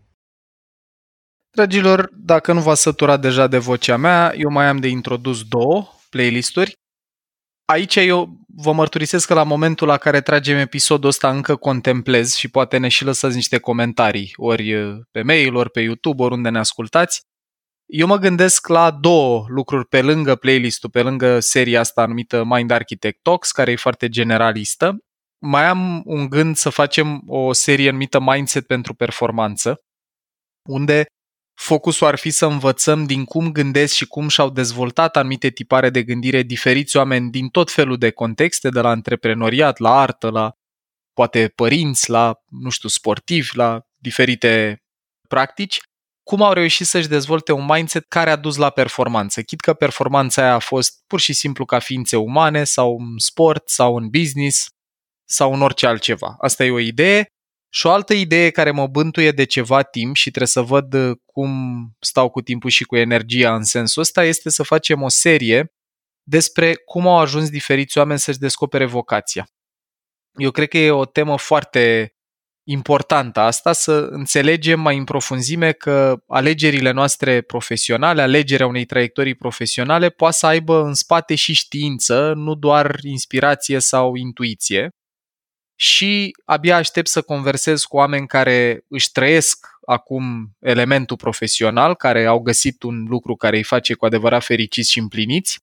Dragilor, 1.52 2.10
dacă 2.12 2.52
nu 2.52 2.60
v-ați 2.60 2.82
săturat 2.82 3.20
deja 3.20 3.46
de 3.46 3.58
vocea 3.58 3.96
mea, 3.96 4.34
eu 4.36 4.50
mai 4.50 4.66
am 4.66 4.76
de 4.76 4.88
introdus 4.88 5.42
două 5.44 5.88
playlisturi. 6.10 6.72
Aici 7.64 7.96
eu 7.96 8.40
vă 8.46 8.72
mărturisesc 8.72 9.26
că 9.26 9.34
la 9.34 9.42
momentul 9.42 9.86
la 9.86 9.96
care 9.96 10.20
tragem 10.20 10.56
episodul 10.56 11.08
ăsta 11.08 11.30
încă 11.30 11.56
contemplez 11.56 12.34
și 12.34 12.48
poate 12.48 12.78
ne 12.78 12.88
și 12.88 13.04
lăsați 13.04 13.34
niște 13.34 13.58
comentarii, 13.58 14.32
ori 14.36 14.74
pe 15.10 15.22
mail, 15.22 15.54
ori 15.54 15.70
pe 15.70 15.80
YouTube, 15.80 16.22
oriunde 16.22 16.48
ne 16.48 16.58
ascultați. 16.58 17.20
Eu 17.86 18.06
mă 18.06 18.16
gândesc 18.16 18.68
la 18.68 18.90
două 18.90 19.44
lucruri 19.48 19.86
pe 19.86 20.02
lângă 20.02 20.36
playlistul, 20.36 20.90
pe 20.90 21.02
lângă 21.02 21.40
seria 21.40 21.80
asta 21.80 22.06
numită 22.06 22.44
Mind 22.44 22.70
Architect 22.70 23.22
Talks, 23.22 23.50
care 23.50 23.70
e 23.70 23.76
foarte 23.76 24.08
generalistă. 24.08 24.96
Mai 25.38 25.64
am 25.64 26.02
un 26.04 26.28
gând 26.28 26.56
să 26.56 26.70
facem 26.70 27.22
o 27.26 27.52
serie 27.52 27.90
numită 27.90 28.20
Mindset 28.20 28.66
pentru 28.66 28.94
performanță, 28.94 29.80
unde 30.68 31.06
Focusul 31.62 32.07
ar 32.07 32.18
fi 32.18 32.31
să 32.31 32.46
învățăm 32.46 33.05
din 33.05 33.25
cum 33.25 33.53
gândesc 33.53 33.94
și 33.94 34.07
cum 34.07 34.29
și-au 34.29 34.51
dezvoltat 34.51 35.16
anumite 35.16 35.51
tipare 35.51 35.90
de 35.90 36.03
gândire 36.03 36.42
diferiți 36.42 36.96
oameni 36.96 37.31
din 37.31 37.49
tot 37.49 37.70
felul 37.70 37.99
de 37.99 38.11
contexte, 38.11 38.68
de 38.68 38.81
la 38.81 38.88
antreprenoriat, 38.88 39.79
la 39.79 40.01
artă, 40.01 40.31
la 40.31 40.53
poate 41.12 41.49
părinți, 41.49 42.11
la, 42.11 42.40
nu 42.49 42.70
știu, 42.70 42.88
sportivi, 42.88 43.57
la 43.57 43.81
diferite 43.96 44.83
practici, 45.29 45.81
cum 46.23 46.42
au 46.42 46.53
reușit 46.53 46.87
să-și 46.87 47.09
dezvolte 47.09 47.53
un 47.53 47.64
mindset 47.64 48.05
care 48.09 48.31
a 48.31 48.37
dus 48.37 48.57
la 48.57 48.70
performanță. 48.70 49.42
Chit 49.42 49.61
că 49.61 49.75
performanța 49.75 50.42
aia 50.42 50.55
a 50.55 50.59
fost 50.59 51.03
pur 51.07 51.20
și 51.20 51.33
simplu 51.33 51.64
ca 51.64 51.79
ființe 51.79 52.16
umane 52.16 52.64
sau 52.64 52.99
în 52.99 53.18
sport 53.18 53.68
sau 53.68 53.96
în 53.96 54.09
business 54.09 54.68
sau 55.25 55.53
în 55.53 55.62
orice 55.62 55.87
altceva. 55.87 56.37
Asta 56.38 56.64
e 56.64 56.70
o 56.70 56.79
idee 56.79 57.27
și 57.72 57.87
o 57.87 57.90
altă 57.90 58.14
idee 58.14 58.50
care 58.50 58.70
mă 58.70 58.87
bântuie 58.87 59.30
de 59.30 59.44
ceva 59.44 59.83
timp 59.83 60.14
și 60.14 60.30
trebuie 60.30 60.46
să 60.46 60.62
văd 60.62 60.94
uh, 60.94 61.16
cum 61.24 61.50
stau 62.00 62.28
cu 62.28 62.40
timpul 62.40 62.70
și 62.70 62.85
cu 62.85 62.96
energia 62.96 63.54
în 63.54 63.64
sensul 63.64 64.02
ăsta 64.02 64.24
este 64.24 64.50
să 64.50 64.62
facem 64.62 65.02
o 65.02 65.09
serie 65.09 65.72
despre 66.22 66.74
cum 66.74 67.06
au 67.06 67.18
ajuns 67.18 67.50
diferiți 67.50 67.98
oameni 67.98 68.18
să-și 68.18 68.38
descopere 68.38 68.87
vocația. 68.87 69.48
Eu 70.38 70.50
cred 70.50 70.68
că 70.68 70.78
e 70.78 70.90
o 70.90 71.04
temă 71.04 71.38
foarte 71.38 72.14
importantă 72.66 73.40
asta, 73.40 73.72
să 73.72 73.92
înțelegem 74.11 74.80
mai 74.80 74.96
în 74.96 75.04
profunzime 75.04 75.72
că 75.72 76.22
alegerile 76.26 76.90
noastre 76.90 77.40
profesionale, 77.40 78.22
alegerea 78.22 78.66
unei 78.66 78.85
traiectorii 78.85 79.35
profesionale 79.35 80.09
poate 80.09 80.37
să 80.37 80.46
aibă 80.46 80.83
în 80.83 80.94
spate 80.94 81.35
și 81.35 81.52
știință, 81.52 82.33
nu 82.37 82.54
doar 82.54 82.98
inspirație 83.02 83.78
sau 83.78 84.14
intuiție 84.14 84.90
și 85.81 86.37
abia 86.45 86.77
aștept 86.77 87.09
să 87.09 87.23
conversez 87.23 87.85
cu 87.85 87.97
oameni 87.97 88.27
care 88.27 88.85
își 88.88 89.12
trăiesc 89.12 89.66
acum 89.87 90.57
elementul 90.59 91.16
profesional, 91.16 91.95
care 91.95 92.27
au 92.27 92.38
găsit 92.38 92.83
un 92.83 93.05
lucru 93.05 93.37
care 93.37 93.57
îi 93.57 93.62
face 93.62 93.95
cu 93.95 94.05
adevărat 94.05 94.45
fericiți 94.45 94.90
și 94.90 94.99
împliniți 94.99 95.59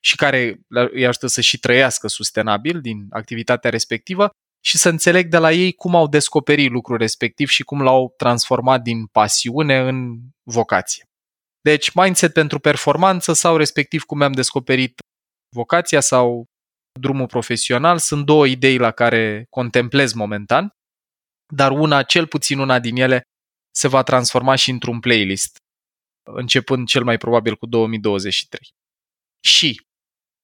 și 0.00 0.16
care 0.16 0.60
îi 0.68 1.06
ajută 1.06 1.26
să 1.26 1.40
și 1.40 1.58
trăiască 1.58 2.08
sustenabil 2.08 2.80
din 2.80 3.06
activitatea 3.10 3.70
respectivă 3.70 4.30
și 4.64 4.78
să 4.78 4.88
înțeleg 4.88 5.28
de 5.28 5.38
la 5.38 5.52
ei 5.52 5.72
cum 5.72 5.94
au 5.94 6.08
descoperit 6.08 6.70
lucrul 6.70 6.96
respectiv 6.96 7.48
și 7.48 7.62
cum 7.62 7.82
l-au 7.82 8.14
transformat 8.16 8.82
din 8.82 9.06
pasiune 9.06 9.78
în 9.78 10.18
vocație. 10.42 11.04
Deci, 11.60 11.94
mindset 11.94 12.32
pentru 12.32 12.58
performanță 12.58 13.32
sau 13.32 13.56
respectiv 13.56 14.02
cum 14.02 14.22
am 14.22 14.32
descoperit 14.32 14.98
vocația 15.54 16.00
sau 16.00 16.44
drumul 16.98 17.26
profesional. 17.26 17.98
Sunt 17.98 18.24
două 18.24 18.46
idei 18.46 18.76
la 18.76 18.90
care 18.90 19.46
contemplez 19.50 20.12
momentan, 20.12 20.70
dar 21.54 21.70
una, 21.70 22.02
cel 22.02 22.26
puțin 22.26 22.58
una 22.58 22.78
din 22.78 22.96
ele, 22.96 23.22
se 23.70 23.88
va 23.88 24.02
transforma 24.02 24.54
și 24.54 24.70
într-un 24.70 25.00
playlist, 25.00 25.56
începând 26.22 26.86
cel 26.86 27.04
mai 27.04 27.16
probabil 27.16 27.56
cu 27.56 27.66
2023. 27.66 28.60
Și 29.40 29.86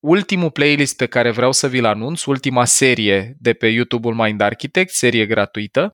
ultimul 0.04 0.50
playlist 0.50 0.96
pe 0.96 1.06
care 1.06 1.30
vreau 1.30 1.52
să 1.52 1.68
vi-l 1.68 1.84
anunț, 1.84 2.24
ultima 2.24 2.64
serie 2.64 3.36
de 3.38 3.52
pe 3.52 3.66
YouTube-ul 3.66 4.14
Mind 4.14 4.40
Architect, 4.40 4.92
serie 4.92 5.26
gratuită, 5.26 5.90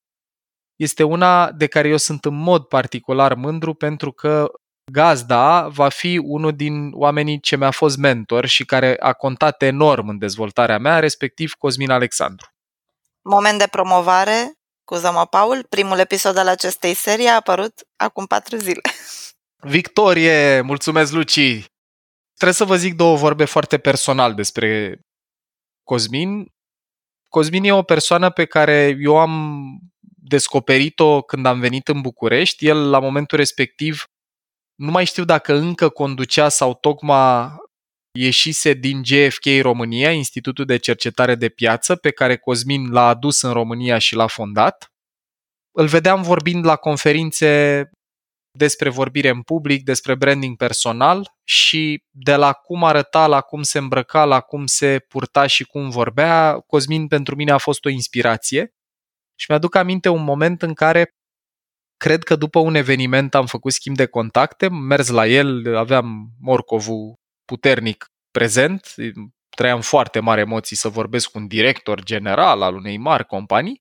este 0.76 1.03
una 1.03 1.53
de 1.53 1.66
care 1.66 1.89
eu 1.89 1.97
sunt 1.97 2.24
în 2.24 2.35
mod 2.35 2.64
particular 2.64 3.35
mândru 3.35 3.74
pentru 3.74 4.12
că 4.12 4.51
Gazda 4.91 5.68
va 5.68 5.89
fi 5.89 6.20
unul 6.24 6.53
din 6.53 6.91
oamenii 6.93 7.41
ce 7.41 7.57
mi-a 7.57 7.70
fost 7.70 7.97
mentor 7.97 8.47
și 8.47 8.64
care 8.64 8.97
a 9.01 9.12
contat 9.12 9.62
enorm 9.62 10.09
în 10.09 10.18
dezvoltarea 10.18 10.78
mea, 10.78 10.99
respectiv 10.99 11.53
Cosmin 11.53 11.91
Alexandru. 11.91 12.49
Moment 13.22 13.59
de 13.59 13.66
promovare, 13.70 14.53
scuză-mă, 14.80 15.26
Paul, 15.26 15.66
primul 15.68 15.99
episod 15.99 16.36
al 16.36 16.49
acestei 16.49 16.95
serii 16.95 17.26
a 17.26 17.34
apărut 17.34 17.86
acum 17.97 18.26
patru 18.26 18.57
zile. 18.57 18.80
Victorie! 19.76 20.61
Mulțumesc, 20.61 21.12
Luci! 21.12 21.66
Trebuie 22.34 22.57
să 22.57 22.64
vă 22.64 22.76
zic 22.76 22.95
două 22.95 23.16
vorbe 23.16 23.45
foarte 23.45 23.78
personal 23.78 24.34
despre 24.34 25.01
Cosmin. 25.82 26.53
Cosmin 27.28 27.64
e 27.64 27.72
o 27.72 27.82
persoană 27.82 28.30
pe 28.30 28.45
care 28.45 28.97
eu 29.01 29.18
am 29.18 29.64
descoperit-o 30.28 31.22
când 31.22 31.47
am 31.47 31.61
venit 31.61 31.89
în 31.89 32.01
București. 32.01 32.66
El, 32.66 32.91
la 32.91 32.99
momentul 32.99 33.39
respectiv, 33.39 34.05
nu 34.79 34.91
mai 34.91 35.05
știu 35.05 35.24
dacă 35.24 35.55
încă 35.55 35.89
conducea 35.89 36.49
sau 36.49 36.74
tocmai 36.74 37.51
ieșise 38.18 38.72
din 38.72 39.03
GFK 39.03 39.45
România, 39.61 40.12
Institutul 40.12 40.64
de 40.64 40.76
Cercetare 40.76 41.35
de 41.35 41.49
Piață, 41.49 41.97
pe 41.97 42.11
care 42.11 42.37
Cosmin 42.37 42.91
l-a 42.91 43.09
adus 43.09 43.43
în 43.43 43.53
România 43.53 43.99
și 43.99 44.14
l-a 44.14 44.26
fondat. 44.26 44.93
Îl 45.70 45.87
vedeam 45.87 46.22
vorbind 46.22 46.64
la 46.64 46.76
conferințe 46.76 47.83
despre 48.51 48.89
vorbire 48.89 49.29
în 49.29 49.43
public, 49.43 49.85
despre 49.85 50.14
branding 50.14 50.57
personal 50.57 51.35
și 51.45 52.05
de 52.11 52.35
la 52.35 52.53
cum 52.53 52.85
arăta, 52.85 53.26
la 53.26 53.41
cum 53.41 53.62
se 53.62 53.79
îmbrăca, 53.79 54.24
la 54.24 54.41
cum 54.41 54.66
se 54.66 54.99
purta 54.99 55.47
și 55.47 55.64
cum 55.64 55.91
vorbea, 55.91 56.59
Cosmin 56.66 57.09
pentru 57.09 57.35
mine 57.35 57.51
a 57.51 57.59
fost 57.59 57.85
o 57.85 57.89
inspirație. 57.89 58.74
Și 59.35 59.47
mi-aduc 59.49 59.74
aminte 59.74 60.09
un 60.09 60.24
moment 60.24 60.62
în 60.62 60.74
care 60.74 61.18
cred 61.99 62.22
că 62.22 62.36
după 62.36 62.59
un 62.59 62.74
eveniment 62.74 63.34
am 63.34 63.46
făcut 63.46 63.72
schimb 63.72 63.96
de 63.96 64.07
contacte, 64.07 64.68
mers 64.68 65.09
la 65.09 65.26
el, 65.26 65.76
aveam 65.76 66.30
morcovul 66.40 67.14
puternic 67.44 68.07
prezent, 68.30 68.94
trăiam 69.57 69.80
foarte 69.80 70.20
mari 70.20 70.40
emoții 70.40 70.76
să 70.76 70.88
vorbesc 70.88 71.30
cu 71.30 71.38
un 71.38 71.46
director 71.46 72.03
general 72.03 72.62
al 72.62 72.74
unei 72.74 72.96
mari 72.96 73.24
companii 73.24 73.80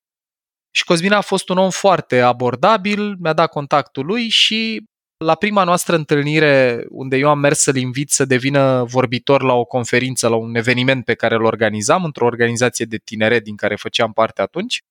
și 0.77 0.83
Cosmin 0.83 1.11
a 1.11 1.21
fost 1.21 1.49
un 1.49 1.57
om 1.57 1.69
foarte 1.69 2.19
abordabil, 2.19 3.15
mi-a 3.19 3.33
dat 3.33 3.49
contactul 3.49 4.05
lui 4.05 4.29
și 4.29 4.83
la 5.25 5.35
prima 5.35 5.63
noastră 5.63 5.95
întâlnire, 5.95 6.85
unde 6.89 7.17
eu 7.17 7.29
am 7.29 7.39
mers 7.39 7.59
să-l 7.59 7.75
invit 7.75 8.09
să 8.09 8.25
devină 8.25 8.83
vorbitor 8.83 9.41
la 9.43 9.53
o 9.53 9.65
conferință, 9.65 10.27
la 10.27 10.35
un 10.35 10.55
eveniment 10.55 11.05
pe 11.05 11.13
care 11.13 11.35
îl 11.35 11.43
organizam 11.43 12.03
într-o 12.03 12.25
organizație 12.25 12.85
de 12.85 12.97
tineret 12.97 13.43
din 13.43 13.55
care 13.55 13.75
făceam 13.75 14.13
parte 14.13 14.41
atunci, 14.41 14.81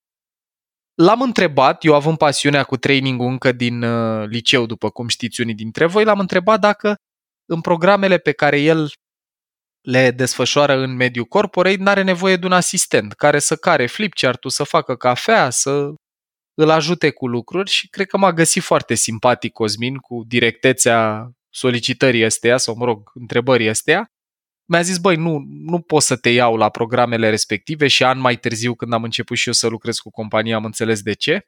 L-am 0.97 1.21
întrebat, 1.21 1.85
eu 1.85 1.95
având 1.95 2.19
pasiunea 2.19 2.65
cu 2.65 2.77
training 2.77 3.21
încă 3.21 3.53
din 3.53 3.83
uh, 3.83 4.27
liceu, 4.29 4.67
după 4.67 4.91
cum 4.91 5.09
știți 5.09 5.41
unii 5.41 5.55
dintre 5.55 5.87
voi, 5.87 6.05
l-am 6.05 6.19
întrebat 6.19 6.61
dacă 6.61 6.95
în 7.47 7.61
programele 7.61 8.19
pe 8.19 8.33
care 8.33 8.61
el 8.61 8.91
le 9.81 10.11
desfășoară 10.11 10.77
în 10.77 10.95
mediul 10.95 11.25
corporate, 11.25 11.83
n-are 11.83 12.03
nevoie 12.03 12.37
de 12.37 12.47
un 12.47 12.53
asistent 12.53 13.13
care 13.13 13.39
să 13.39 13.57
care 13.57 13.87
flipchart-ul, 13.87 14.51
să 14.51 14.65
facă 14.65 14.97
cafea, 14.97 15.51
să 15.51 15.95
îl 16.55 16.71
ajute 16.71 17.11
cu 17.11 17.29
lucruri 17.29 17.71
și 17.71 17.89
cred 17.89 18.07
că 18.07 18.17
m-a 18.17 18.33
găsit 18.33 18.63
foarte 18.63 18.95
simpatic 18.95 19.53
Cosmin 19.53 19.97
cu 19.97 20.25
directețea 20.27 21.31
solicitării 21.49 22.25
astea 22.25 22.57
sau, 22.57 22.77
mă 22.77 22.85
rog, 22.85 23.11
întrebării 23.15 23.69
astea. 23.69 24.07
Mi-a 24.69 24.83
zis, 24.83 24.99
băi, 24.99 25.17
nu, 25.17 25.45
nu 25.49 25.81
pot 25.81 26.03
să 26.03 26.17
te 26.17 26.29
iau 26.29 26.57
la 26.57 26.69
programele 26.69 27.31
respective 27.31 27.87
și 27.87 28.05
an 28.05 28.19
mai 28.19 28.37
târziu, 28.37 28.75
când 28.75 28.93
am 28.93 29.03
început 29.03 29.37
și 29.37 29.47
eu 29.47 29.53
să 29.53 29.67
lucrez 29.67 29.99
cu 29.99 30.11
compania, 30.11 30.57
am 30.57 30.65
înțeles 30.65 31.03
de 31.03 31.13
ce. 31.13 31.47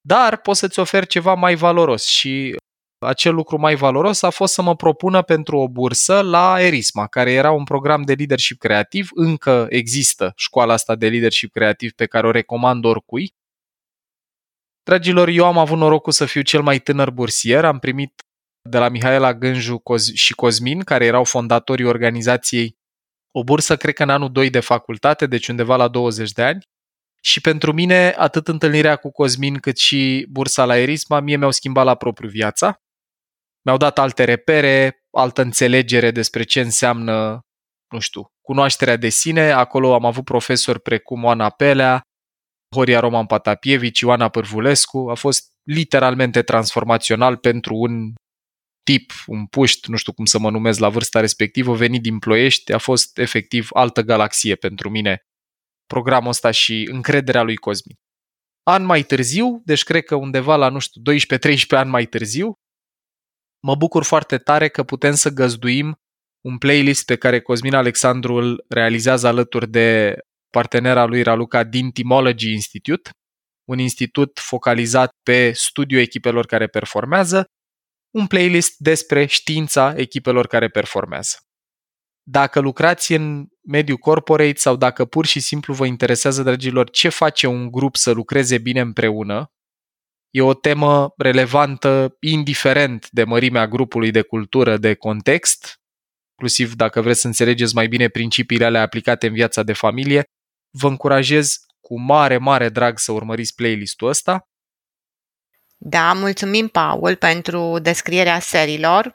Dar 0.00 0.36
pot 0.36 0.56
să-ți 0.56 0.78
ofer 0.78 1.06
ceva 1.06 1.34
mai 1.34 1.54
valoros 1.54 2.06
și 2.06 2.56
acel 2.98 3.34
lucru 3.34 3.58
mai 3.58 3.74
valoros 3.74 4.22
a 4.22 4.30
fost 4.30 4.52
să 4.52 4.62
mă 4.62 4.76
propună 4.76 5.22
pentru 5.22 5.58
o 5.58 5.68
bursă 5.68 6.20
la 6.20 6.60
Erisma, 6.60 7.06
care 7.06 7.32
era 7.32 7.50
un 7.50 7.64
program 7.64 8.02
de 8.02 8.14
leadership 8.14 8.58
creativ. 8.58 9.08
Încă 9.14 9.66
există 9.70 10.32
școala 10.36 10.72
asta 10.72 10.94
de 10.94 11.08
leadership 11.08 11.52
creativ 11.52 11.92
pe 11.92 12.06
care 12.06 12.26
o 12.26 12.30
recomand 12.30 12.84
oricui. 12.84 13.34
Dragilor, 14.82 15.28
eu 15.28 15.44
am 15.44 15.58
avut 15.58 15.78
norocul 15.78 16.12
să 16.12 16.24
fiu 16.24 16.42
cel 16.42 16.62
mai 16.62 16.78
tânăr 16.78 17.10
bursier. 17.10 17.64
Am 17.64 17.78
primit 17.78 18.22
de 18.68 18.78
la 18.78 18.88
Mihaela 18.88 19.34
Gânju 19.34 19.82
și 20.14 20.34
Cosmin, 20.34 20.80
care 20.80 21.04
erau 21.04 21.24
fondatorii 21.24 21.84
organizației, 21.84 22.76
o 23.30 23.44
bursă, 23.44 23.76
cred 23.76 23.94
că 23.94 24.02
în 24.02 24.10
anul 24.10 24.32
2 24.32 24.50
de 24.50 24.60
facultate, 24.60 25.26
deci 25.26 25.48
undeva 25.48 25.76
la 25.76 25.88
20 25.88 26.32
de 26.32 26.42
ani. 26.42 26.62
Și 27.22 27.40
pentru 27.40 27.72
mine, 27.72 28.14
atât 28.16 28.48
întâlnirea 28.48 28.96
cu 28.96 29.10
Cosmin 29.10 29.58
cât 29.58 29.78
și 29.78 30.26
bursa 30.30 30.64
la 30.64 30.76
Erisma, 30.76 31.20
mie 31.20 31.36
mi-au 31.36 31.50
schimbat 31.50 31.84
la 31.84 31.94
propriu 31.94 32.28
viața 32.28 32.80
mi-au 33.66 33.78
dat 33.78 33.98
alte 33.98 34.24
repere, 34.24 35.04
altă 35.10 35.42
înțelegere 35.42 36.10
despre 36.10 36.42
ce 36.42 36.60
înseamnă, 36.60 37.40
nu 37.92 37.98
știu, 37.98 38.26
cunoașterea 38.40 38.96
de 38.96 39.08
sine. 39.08 39.50
Acolo 39.50 39.94
am 39.94 40.04
avut 40.04 40.24
profesori 40.24 40.80
precum 40.80 41.24
Oana 41.24 41.50
Pelea, 41.50 42.00
Horia 42.74 43.00
Roman 43.00 43.26
Patapievici, 43.26 44.00
Ioana 44.00 44.28
Pârvulescu. 44.28 45.08
A 45.10 45.14
fost 45.14 45.52
literalmente 45.62 46.42
transformațional 46.42 47.36
pentru 47.36 47.74
un 47.74 48.12
tip, 48.86 49.12
un 49.26 49.46
puști, 49.46 49.90
nu 49.90 49.96
știu 49.96 50.12
cum 50.12 50.24
să 50.24 50.38
mă 50.38 50.50
numesc 50.50 50.78
la 50.78 50.88
vârsta 50.88 51.20
respectivă, 51.20 51.74
venit 51.74 52.02
din 52.02 52.18
Ploiești, 52.18 52.72
a 52.72 52.78
fost 52.78 53.18
efectiv 53.18 53.68
altă 53.72 54.00
galaxie 54.02 54.54
pentru 54.54 54.90
mine 54.90 55.20
programul 55.86 56.28
ăsta 56.28 56.50
și 56.50 56.88
încrederea 56.90 57.42
lui 57.42 57.56
Cosmin. 57.56 57.96
An 58.62 58.84
mai 58.84 59.02
târziu, 59.02 59.62
deci 59.64 59.82
cred 59.82 60.04
că 60.04 60.14
undeva 60.14 60.56
la, 60.56 60.68
nu 60.68 60.78
știu, 60.78 61.02
12-13 61.12 61.66
ani 61.68 61.90
mai 61.90 62.06
târziu, 62.06 62.58
Mă 63.66 63.74
bucur 63.74 64.04
foarte 64.04 64.38
tare 64.38 64.68
că 64.68 64.82
putem 64.82 65.14
să 65.14 65.30
găzduim 65.30 65.96
un 66.40 66.58
playlist 66.58 67.04
pe 67.04 67.16
care 67.16 67.40
Cosmin 67.40 67.74
Alexandru 67.74 68.34
îl 68.34 68.64
realizează 68.68 69.26
alături 69.26 69.70
de 69.70 70.18
partenera 70.50 71.04
lui 71.04 71.22
Raluca 71.22 71.64
din 71.64 71.90
Timology 71.90 72.52
Institute, 72.52 73.10
un 73.68 73.78
institut 73.78 74.38
focalizat 74.38 75.10
pe 75.22 75.52
studiul 75.52 76.00
echipelor 76.00 76.46
care 76.46 76.66
performează, 76.66 77.44
un 78.16 78.26
playlist 78.26 78.74
despre 78.78 79.26
știința 79.26 79.94
echipelor 79.96 80.46
care 80.46 80.68
performează. 80.68 81.36
Dacă 82.28 82.60
lucrați 82.60 83.12
în 83.12 83.46
mediul 83.62 83.96
corporate 83.96 84.58
sau 84.58 84.76
dacă 84.76 85.04
pur 85.04 85.26
și 85.26 85.40
simplu 85.40 85.74
vă 85.74 85.86
interesează, 85.86 86.42
dragilor, 86.42 86.90
ce 86.90 87.08
face 87.08 87.46
un 87.46 87.70
grup 87.70 87.96
să 87.96 88.10
lucreze 88.10 88.58
bine 88.58 88.80
împreună, 88.80 89.50
E 90.30 90.42
o 90.42 90.54
temă 90.54 91.12
relevantă 91.16 92.16
indiferent 92.20 93.10
de 93.10 93.24
mărimea 93.24 93.68
grupului 93.68 94.10
de 94.10 94.22
cultură, 94.22 94.76
de 94.76 94.94
context, 94.94 95.80
inclusiv 96.30 96.74
dacă 96.74 97.00
vreți 97.00 97.20
să 97.20 97.26
înțelegeți 97.26 97.74
mai 97.74 97.88
bine 97.88 98.08
principiile 98.08 98.64
alea 98.64 98.80
aplicate 98.80 99.26
în 99.26 99.32
viața 99.32 99.62
de 99.62 99.72
familie, 99.72 100.24
vă 100.70 100.88
încurajez 100.88 101.56
cu 101.80 102.00
mare, 102.00 102.38
mare 102.38 102.68
drag 102.68 102.98
să 102.98 103.12
urmăriți 103.12 103.54
playlistul 103.54 104.08
ăsta. 104.08 104.48
Da, 105.76 106.12
mulțumim, 106.12 106.68
Paul, 106.68 107.16
pentru 107.16 107.78
descrierea 107.78 108.38
serilor 108.38 109.12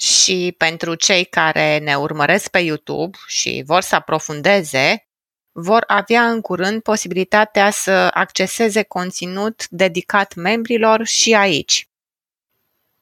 și 0.00 0.54
pentru 0.58 0.94
cei 0.94 1.24
care 1.24 1.78
ne 1.78 1.96
urmăresc 1.96 2.48
pe 2.48 2.58
YouTube 2.58 3.18
și 3.26 3.62
vor 3.66 3.80
să 3.80 3.94
aprofundeze, 3.94 5.08
vor 5.52 5.84
avea 5.86 6.30
în 6.30 6.40
curând 6.40 6.82
posibilitatea 6.82 7.70
să 7.70 8.10
acceseze 8.12 8.82
conținut 8.82 9.68
dedicat 9.68 10.34
membrilor 10.34 11.04
și 11.04 11.34
aici. 11.34 11.88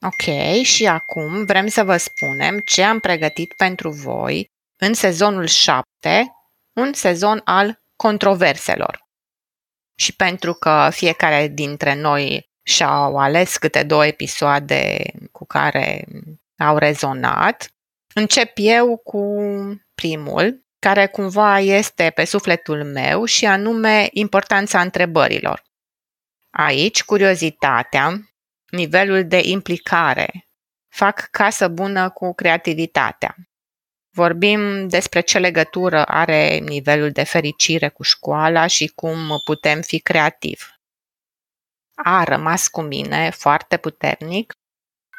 Ok, 0.00 0.62
și 0.62 0.86
acum 0.86 1.44
vrem 1.44 1.66
să 1.66 1.84
vă 1.84 1.96
spunem 1.96 2.60
ce 2.60 2.82
am 2.82 2.98
pregătit 2.98 3.54
pentru 3.56 3.90
voi 3.90 4.50
în 4.76 4.94
sezonul 4.94 5.46
7, 5.46 6.32
un 6.72 6.92
sezon 6.92 7.40
al 7.44 7.82
controverselor. 7.96 9.06
Și 9.94 10.16
pentru 10.16 10.52
că 10.52 10.88
fiecare 10.92 11.48
dintre 11.48 11.94
noi 11.94 12.50
și-au 12.66 13.18
ales 13.18 13.56
câte 13.56 13.82
două 13.82 14.06
episoade 14.06 15.04
cu 15.32 15.46
care 15.46 16.04
au 16.58 16.78
rezonat, 16.78 17.70
încep 18.14 18.52
eu 18.54 18.96
cu 18.96 19.36
primul, 19.94 20.64
care 20.78 21.06
cumva 21.06 21.58
este 21.58 22.10
pe 22.14 22.24
sufletul 22.24 22.84
meu 22.84 23.24
și 23.24 23.46
anume 23.46 24.08
importanța 24.10 24.80
întrebărilor. 24.80 25.62
Aici, 26.50 27.02
curiozitatea, 27.02 28.34
nivelul 28.70 29.26
de 29.26 29.40
implicare, 29.42 30.48
fac 30.94 31.28
casă 31.30 31.68
bună 31.68 32.10
cu 32.10 32.34
creativitatea. 32.34 33.34
Vorbim 34.10 34.88
despre 34.88 35.20
ce 35.20 35.38
legătură 35.38 36.04
are 36.04 36.58
nivelul 36.58 37.10
de 37.10 37.22
fericire 37.22 37.88
cu 37.88 38.02
școala 38.02 38.66
și 38.66 38.86
cum 38.86 39.40
putem 39.44 39.80
fi 39.80 40.00
creativi. 40.00 40.75
A 42.04 42.24
rămas 42.24 42.68
cu 42.68 42.80
mine 42.80 43.30
foarte 43.30 43.76
puternic 43.76 44.52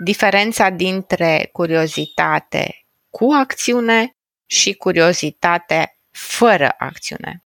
diferența 0.03 0.69
dintre 0.69 1.49
curiozitate 1.51 2.85
cu 3.09 3.31
acțiune 3.31 4.15
și 4.45 4.73
curiozitate 4.73 5.99
fără 6.11 6.75
acțiune. 6.77 7.43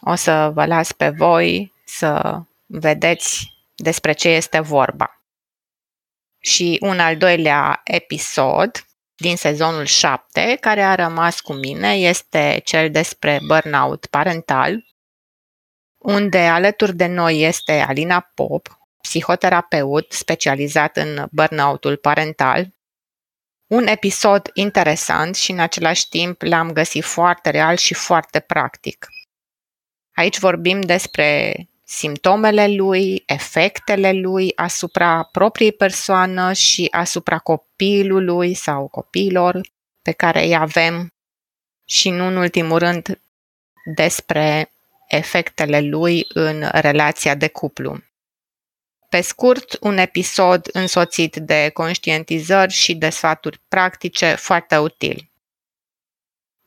O 0.00 0.14
să 0.14 0.50
vă 0.54 0.66
las 0.66 0.92
pe 0.92 1.08
voi 1.08 1.72
să 1.84 2.40
vedeți 2.66 3.52
despre 3.74 4.12
ce 4.12 4.28
este 4.28 4.60
vorba. 4.60 5.22
Și 6.38 6.78
un 6.80 7.00
al 7.00 7.16
doilea 7.16 7.80
episod 7.84 8.86
din 9.16 9.36
sezonul 9.36 9.84
7, 9.84 10.56
care 10.60 10.82
a 10.82 10.94
rămas 10.94 11.40
cu 11.40 11.52
mine, 11.52 11.94
este 11.94 12.60
cel 12.64 12.90
despre 12.90 13.38
burnout 13.46 14.06
parental. 14.06 14.84
Unde 15.98 16.38
alături 16.38 16.96
de 16.96 17.06
noi 17.06 17.40
este 17.40 17.72
Alina 17.72 18.30
Pop, 18.34 18.78
psihoterapeut 19.00 20.12
specializat 20.12 20.96
în 20.96 21.26
burnout-ul 21.30 21.96
parental. 21.96 22.68
Un 23.66 23.86
episod 23.86 24.50
interesant 24.54 25.34
și 25.36 25.50
în 25.50 25.58
același 25.58 26.08
timp 26.08 26.42
l-am 26.42 26.72
găsit 26.72 27.04
foarte 27.04 27.50
real 27.50 27.76
și 27.76 27.94
foarte 27.94 28.40
practic. 28.40 29.06
Aici 30.14 30.38
vorbim 30.38 30.80
despre 30.80 31.54
simptomele 31.84 32.68
lui, 32.68 33.22
efectele 33.26 34.12
lui 34.12 34.52
asupra 34.56 35.22
propriei 35.22 35.72
persoană 35.72 36.52
și 36.52 36.88
asupra 36.90 37.38
copilului 37.38 38.54
sau 38.54 38.88
copiilor 38.88 39.60
pe 40.02 40.12
care 40.12 40.44
îi 40.44 40.56
avem 40.56 41.12
și, 41.84 42.10
nu 42.10 42.26
în 42.26 42.36
ultimul 42.36 42.78
rând, 42.78 43.20
despre 43.94 44.72
efectele 45.08 45.80
lui 45.80 46.26
în 46.28 46.68
relația 46.72 47.34
de 47.34 47.48
cuplu. 47.48 47.98
Pe 49.08 49.20
scurt, 49.20 49.76
un 49.80 49.96
episod 49.96 50.68
însoțit 50.72 51.36
de 51.36 51.70
conștientizări 51.74 52.72
și 52.72 52.94
de 52.94 53.10
sfaturi 53.10 53.60
practice 53.68 54.34
foarte 54.34 54.76
util. 54.76 55.30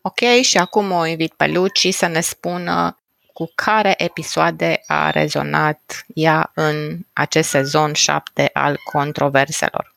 Ok, 0.02 0.42
și 0.42 0.58
acum 0.58 0.92
o 0.92 1.06
invit 1.06 1.34
pe 1.34 1.48
Luci 1.48 1.94
să 1.94 2.08
ne 2.08 2.22
spună 2.22 2.96
cu 3.34 3.52
care 3.56 3.94
episoade 3.98 4.84
a 4.88 5.10
rezonat 5.10 6.06
ea 6.14 6.52
în 6.54 6.98
acest 7.14 7.50
sezon 7.50 7.94
7 7.94 8.50
al 8.54 8.78
controverselor. 8.92 9.96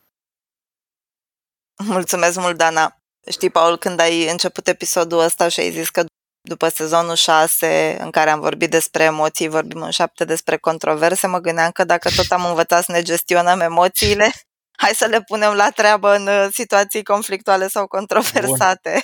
Mulțumesc 1.76 2.38
mult, 2.38 2.56
Dana! 2.56 2.98
Știi, 3.30 3.50
Paul, 3.50 3.78
când 3.78 4.00
ai 4.00 4.30
început 4.30 4.68
episodul 4.68 5.18
ăsta 5.18 5.48
și 5.48 5.60
ai 5.60 5.70
zis 5.70 5.88
că 5.88 6.04
după 6.48 6.68
sezonul 6.68 7.14
6 7.14 7.96
în 8.00 8.10
care 8.10 8.30
am 8.30 8.40
vorbit 8.40 8.70
despre 8.70 9.04
emoții, 9.04 9.48
vorbim 9.48 9.82
în 9.82 9.90
7 9.90 10.24
despre 10.24 10.56
controverse, 10.56 11.26
mă 11.26 11.38
gândeam 11.38 11.70
că 11.70 11.84
dacă 11.84 12.10
tot 12.16 12.30
am 12.30 12.44
învățat 12.44 12.84
să 12.84 12.92
ne 12.92 13.02
gestionăm 13.02 13.60
emoțiile, 13.60 14.32
hai 14.82 14.90
să 14.94 15.06
le 15.06 15.20
punem 15.20 15.52
la 15.52 15.70
treabă 15.70 16.14
în 16.14 16.26
uh, 16.26 16.48
situații 16.52 17.02
conflictuale 17.02 17.68
sau 17.68 17.86
controversate. 17.86 18.90
Bun. 18.90 19.00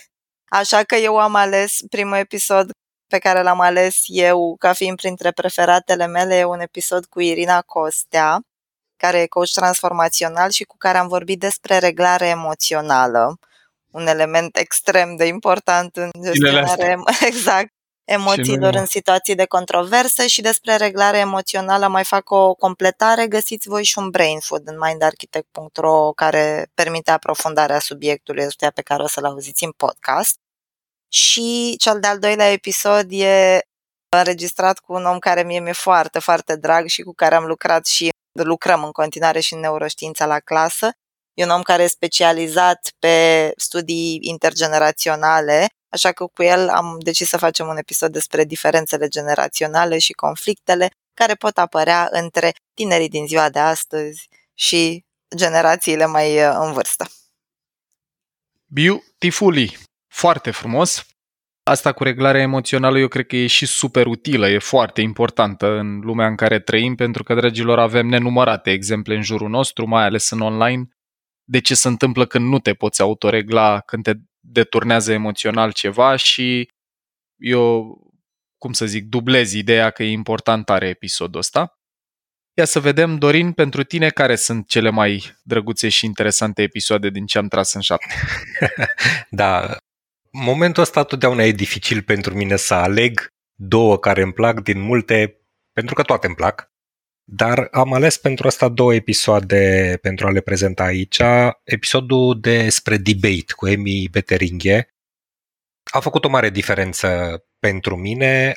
Așa 0.60 0.82
că 0.82 0.94
eu 0.94 1.18
am 1.18 1.34
ales 1.34 1.78
primul 1.90 2.16
episod 2.16 2.70
pe 3.06 3.18
care 3.18 3.42
l-am 3.42 3.60
ales 3.60 3.96
eu 4.06 4.56
ca 4.58 4.72
fiind 4.72 4.96
printre 4.96 5.30
preferatele 5.30 6.06
mele, 6.06 6.38
e 6.38 6.44
un 6.44 6.60
episod 6.60 7.04
cu 7.04 7.20
Irina 7.20 7.62
Costea, 7.62 8.40
care 8.96 9.20
e 9.20 9.26
coach 9.26 9.50
transformațional 9.50 10.50
și 10.50 10.64
cu 10.64 10.76
care 10.76 10.98
am 10.98 11.08
vorbit 11.08 11.38
despre 11.38 11.78
reglare 11.78 12.26
emoțională 12.26 13.38
un 13.90 14.06
element 14.06 14.56
extrem 14.56 15.16
de 15.16 15.24
important 15.26 15.96
în 15.96 16.10
gestionarea 16.22 16.96
exact, 17.30 17.72
emoțiilor 18.04 18.74
în 18.74 18.86
situații 18.86 19.34
de 19.34 19.44
controverse 19.44 20.26
și 20.26 20.40
despre 20.40 20.76
reglare 20.76 21.18
emoțională 21.18 21.88
mai 21.88 22.04
fac 22.04 22.30
o 22.30 22.54
completare. 22.54 23.26
Găsiți 23.26 23.68
voi 23.68 23.84
și 23.84 23.98
un 23.98 24.10
brain 24.10 24.38
food 24.38 24.68
în 24.68 24.76
mindarchitect.ro 24.80 26.12
care 26.12 26.70
permite 26.74 27.10
aprofundarea 27.10 27.78
subiectului 27.78 28.44
ăstuia 28.44 28.70
pe 28.70 28.82
care 28.82 29.02
o 29.02 29.06
să-l 29.06 29.24
auziți 29.24 29.64
în 29.64 29.70
podcast. 29.70 30.38
Și 31.08 31.76
cel 31.78 32.00
de-al 32.00 32.18
doilea 32.18 32.52
episod 32.52 33.06
e 33.10 33.58
înregistrat 34.16 34.78
cu 34.78 34.92
un 34.92 35.04
om 35.04 35.18
care 35.18 35.42
mie 35.42 35.60
mi-e 35.60 35.72
foarte, 35.72 36.18
foarte 36.18 36.56
drag 36.56 36.86
și 36.86 37.02
cu 37.02 37.12
care 37.14 37.34
am 37.34 37.44
lucrat 37.44 37.86
și 37.86 38.08
lucrăm 38.32 38.84
în 38.84 38.90
continuare 38.90 39.40
și 39.40 39.54
în 39.54 39.60
neuroștiința 39.60 40.26
la 40.26 40.38
clasă 40.38 40.90
E 41.40 41.44
un 41.44 41.50
om 41.50 41.62
care 41.62 41.82
e 41.82 41.86
specializat 41.86 42.92
pe 42.98 43.50
studii 43.56 44.18
intergeneraționale, 44.20 45.66
așa 45.88 46.12
că 46.12 46.26
cu 46.26 46.42
el 46.42 46.68
am 46.68 46.96
decis 46.98 47.28
să 47.28 47.36
facem 47.36 47.66
un 47.66 47.76
episod 47.76 48.12
despre 48.12 48.44
diferențele 48.44 49.08
generaționale 49.08 49.98
și 49.98 50.12
conflictele 50.12 50.90
care 51.14 51.34
pot 51.34 51.58
apărea 51.58 52.08
între 52.10 52.52
tinerii 52.74 53.08
din 53.08 53.26
ziua 53.26 53.50
de 53.50 53.58
astăzi 53.58 54.28
și 54.54 55.04
generațiile 55.36 56.06
mai 56.06 56.46
uh, 56.46 56.56
în 56.60 56.72
vârstă. 56.72 57.06
Beautifully! 58.66 59.78
Foarte 60.08 60.50
frumos! 60.50 61.06
Asta 61.62 61.92
cu 61.92 62.02
reglarea 62.02 62.40
emoțională 62.40 62.98
eu 62.98 63.08
cred 63.08 63.26
că 63.26 63.36
e 63.36 63.46
și 63.46 63.66
super 63.66 64.06
utilă, 64.06 64.48
e 64.48 64.58
foarte 64.58 65.00
importantă 65.00 65.66
în 65.66 66.00
lumea 66.00 66.26
în 66.26 66.36
care 66.36 66.60
trăim, 66.60 66.94
pentru 66.94 67.22
că, 67.22 67.34
dragilor, 67.34 67.78
avem 67.78 68.06
nenumărate 68.06 68.70
exemple 68.70 69.14
în 69.14 69.22
jurul 69.22 69.48
nostru, 69.48 69.86
mai 69.86 70.04
ales 70.04 70.30
în 70.30 70.40
online, 70.40 70.88
de 71.50 71.58
ce 71.58 71.74
se 71.74 71.88
întâmplă 71.88 72.26
când 72.26 72.48
nu 72.48 72.58
te 72.58 72.74
poți 72.74 73.00
autoregla, 73.00 73.80
când 73.80 74.02
te 74.02 74.12
deturnează 74.40 75.12
emoțional 75.12 75.72
ceva 75.72 76.16
și 76.16 76.70
eu, 77.36 77.98
cum 78.58 78.72
să 78.72 78.86
zic, 78.86 79.04
dublez 79.04 79.52
ideea 79.52 79.90
că 79.90 80.02
e 80.02 80.10
important 80.10 80.64
tare 80.64 80.88
episodul 80.88 81.40
ăsta. 81.40 81.78
Ia 82.56 82.64
să 82.64 82.80
vedem, 82.80 83.18
Dorin, 83.18 83.52
pentru 83.52 83.82
tine 83.82 84.10
care 84.10 84.36
sunt 84.36 84.68
cele 84.68 84.90
mai 84.90 85.38
drăguțe 85.42 85.88
și 85.88 86.04
interesante 86.04 86.62
episoade 86.62 87.10
din 87.10 87.26
ce 87.26 87.38
am 87.38 87.48
tras 87.48 87.72
în 87.72 87.80
șapte? 87.80 88.14
da, 89.30 89.76
momentul 90.30 90.82
ăsta 90.82 91.02
totdeauna 91.02 91.42
e 91.42 91.52
dificil 91.52 92.02
pentru 92.02 92.34
mine 92.34 92.56
să 92.56 92.74
aleg 92.74 93.26
două 93.54 93.98
care 93.98 94.22
îmi 94.22 94.32
plac 94.32 94.60
din 94.60 94.80
multe, 94.80 95.40
pentru 95.72 95.94
că 95.94 96.02
toate 96.02 96.26
îmi 96.26 96.36
plac. 96.36 96.69
Dar 97.32 97.68
am 97.70 97.92
ales 97.92 98.18
pentru 98.18 98.46
asta 98.46 98.68
două 98.68 98.94
episoade 98.94 99.98
pentru 100.02 100.26
a 100.26 100.30
le 100.30 100.40
prezenta 100.40 100.84
aici. 100.84 101.20
Episodul 101.64 102.40
despre 102.40 102.96
debate 102.96 103.52
cu 103.56 103.68
Emi 103.68 104.08
Beteringhe 104.10 104.88
a 105.92 106.00
făcut 106.00 106.24
o 106.24 106.28
mare 106.28 106.50
diferență 106.50 107.38
pentru 107.58 107.96
mine 107.96 108.54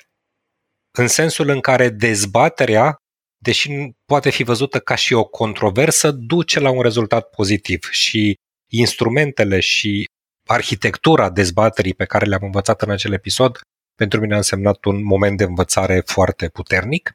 în 0.98 1.08
sensul 1.08 1.50
în 1.50 1.60
care 1.60 1.90
dezbaterea, 1.90 2.96
deși 3.38 3.70
poate 4.06 4.30
fi 4.30 4.44
văzută 4.44 4.80
ca 4.80 4.96
și 4.96 5.14
o 5.14 5.24
controversă, 5.24 6.12
duce 6.12 6.60
la 6.60 6.70
un 6.70 6.82
rezultat 6.82 7.30
pozitiv 7.30 7.90
și 7.92 8.36
instrumentele 8.72 9.60
și 9.60 10.06
arhitectura 10.50 11.30
dezbaterii 11.30 11.94
pe 11.94 12.06
care 12.06 12.26
le-am 12.26 12.44
învățat 12.44 12.82
în 12.82 12.90
acel 12.92 13.14
episod 13.14 13.60
pentru 13.96 14.20
mine 14.20 14.34
a 14.34 14.38
însemnat 14.38 14.84
un 14.86 15.04
moment 15.04 15.38
de 15.38 15.44
învățare 15.44 16.02
foarte 16.06 16.50
puternic. 16.50 17.14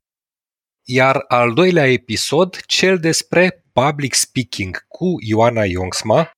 Iar 0.90 1.24
al 1.26 1.54
doilea 1.54 1.86
episod, 1.86 2.60
cel 2.66 2.98
despre 2.98 3.64
public 3.72 4.14
speaking 4.14 4.86
cu 4.86 5.06
Ioana 5.20 5.64
Yongsma. 5.64 6.30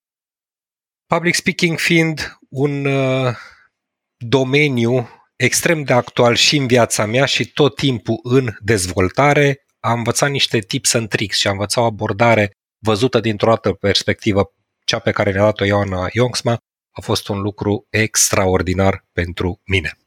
Public 1.07 1.35
speaking 1.35 1.79
fiind 1.79 2.39
un 2.49 2.85
uh, 2.85 3.37
domeniu 4.17 5.09
extrem 5.37 5.83
de 5.83 5.93
actual 5.93 6.35
și 6.35 6.57
în 6.57 6.67
viața 6.67 7.07
mea 7.07 7.25
și 7.25 7.53
tot 7.53 7.77
timpul 7.77 8.21
în 8.23 8.57
dezvoltare, 8.61 9.65
am 9.81 9.97
învățat 9.97 10.31
niște 10.31 10.59
tips 10.59 10.95
and 10.95 11.09
tricks 11.09 11.37
și 11.37 11.47
am 11.47 11.53
învățat 11.53 11.83
o 11.83 11.87
abordare 11.87 12.51
văzută 12.79 13.21
dintr-o 13.21 13.51
altă 13.51 13.73
perspectivă, 13.73 14.53
cea 14.85 14.99
pe 14.99 15.11
care 15.11 15.33
ne-a 15.33 15.43
dat-o 15.43 15.65
Ioana 15.65 16.09
Yongsma, 16.13 16.59
a 16.91 17.01
fost 17.01 17.29
un 17.29 17.41
lucru 17.41 17.87
extraordinar 17.91 19.05
pentru 19.13 19.61
mine. 19.65 19.99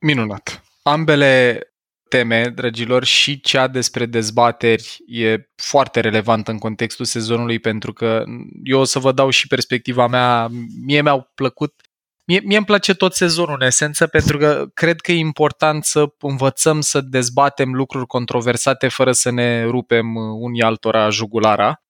Minunat. 0.00 0.62
Ambele 0.82 1.62
teme, 2.16 2.48
dragilor, 2.48 3.04
și 3.04 3.40
cea 3.40 3.68
despre 3.68 4.06
dezbateri 4.06 4.96
e 5.06 5.48
foarte 5.56 6.00
relevantă 6.00 6.50
în 6.50 6.58
contextul 6.58 7.04
sezonului 7.04 7.58
pentru 7.58 7.92
că 7.92 8.24
eu 8.64 8.80
o 8.80 8.84
să 8.84 8.98
vă 8.98 9.12
dau 9.12 9.30
și 9.30 9.46
perspectiva 9.46 10.06
mea. 10.06 10.48
Mie 10.86 11.02
mi-au 11.02 11.30
plăcut 11.34 11.74
Mie, 12.26 12.40
mie 12.44 12.56
îmi 12.56 12.66
place 12.66 12.94
tot 12.94 13.14
sezonul 13.14 13.56
în 13.60 13.66
esență 13.66 14.06
pentru 14.06 14.38
că 14.38 14.66
cred 14.74 15.00
că 15.00 15.12
e 15.12 15.18
important 15.18 15.84
să 15.84 16.04
învățăm 16.18 16.80
să 16.80 17.00
dezbatem 17.00 17.74
lucruri 17.74 18.06
controversate 18.06 18.88
fără 18.88 19.12
să 19.12 19.30
ne 19.30 19.64
rupem 19.64 20.14
unii 20.16 20.62
altora 20.62 21.10
jugulara 21.10 21.83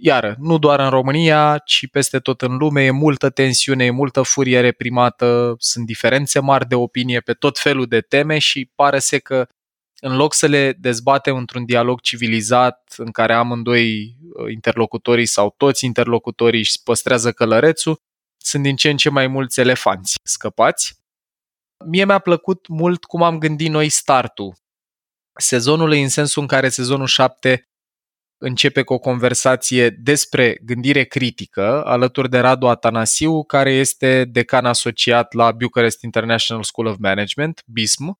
iară, 0.00 0.36
nu 0.38 0.58
doar 0.58 0.80
în 0.80 0.90
România, 0.90 1.58
ci 1.64 1.88
peste 1.90 2.18
tot 2.18 2.42
în 2.42 2.56
lume, 2.56 2.84
e 2.84 2.90
multă 2.90 3.30
tensiune, 3.30 3.84
e 3.84 3.90
multă 3.90 4.22
furie 4.22 4.60
reprimată, 4.60 5.54
sunt 5.58 5.86
diferențe 5.86 6.40
mari 6.40 6.68
de 6.68 6.74
opinie 6.74 7.20
pe 7.20 7.32
tot 7.32 7.58
felul 7.58 7.86
de 7.86 8.00
teme 8.00 8.38
și 8.38 8.70
pare 8.74 8.98
să 8.98 9.18
că 9.18 9.46
în 10.00 10.16
loc 10.16 10.34
să 10.34 10.46
le 10.46 10.72
dezbatem 10.72 11.36
într-un 11.36 11.64
dialog 11.64 12.00
civilizat 12.00 12.94
în 12.96 13.10
care 13.10 13.34
amândoi 13.34 14.16
uh, 14.32 14.52
interlocutorii 14.52 15.26
sau 15.26 15.54
toți 15.56 15.84
interlocutorii 15.84 16.60
își 16.60 16.82
păstrează 16.84 17.32
călărețul, 17.32 18.00
sunt 18.36 18.62
din 18.62 18.76
ce 18.76 18.90
în 18.90 18.96
ce 18.96 19.10
mai 19.10 19.26
mulți 19.26 19.60
elefanți 19.60 20.14
scăpați. 20.22 20.98
Mie 21.86 22.04
mi-a 22.04 22.18
plăcut 22.18 22.68
mult 22.68 23.04
cum 23.04 23.22
am 23.22 23.38
gândit 23.38 23.70
noi 23.70 23.88
startul 23.88 24.54
sezonului 25.38 26.02
în 26.02 26.08
sensul 26.08 26.42
în 26.42 26.48
care 26.48 26.68
sezonul 26.68 27.06
7 27.06 27.69
începe 28.42 28.82
cu 28.82 28.92
o 28.92 28.98
conversație 28.98 29.90
despre 29.90 30.58
gândire 30.62 31.04
critică 31.04 31.84
alături 31.84 32.30
de 32.30 32.38
Radu 32.38 32.66
Atanasiu, 32.66 33.44
care 33.44 33.72
este 33.72 34.24
decan 34.24 34.64
asociat 34.64 35.32
la 35.32 35.52
Bucharest 35.52 36.02
International 36.02 36.62
School 36.62 36.86
of 36.86 36.96
Management, 36.98 37.62
BISM. 37.66 38.18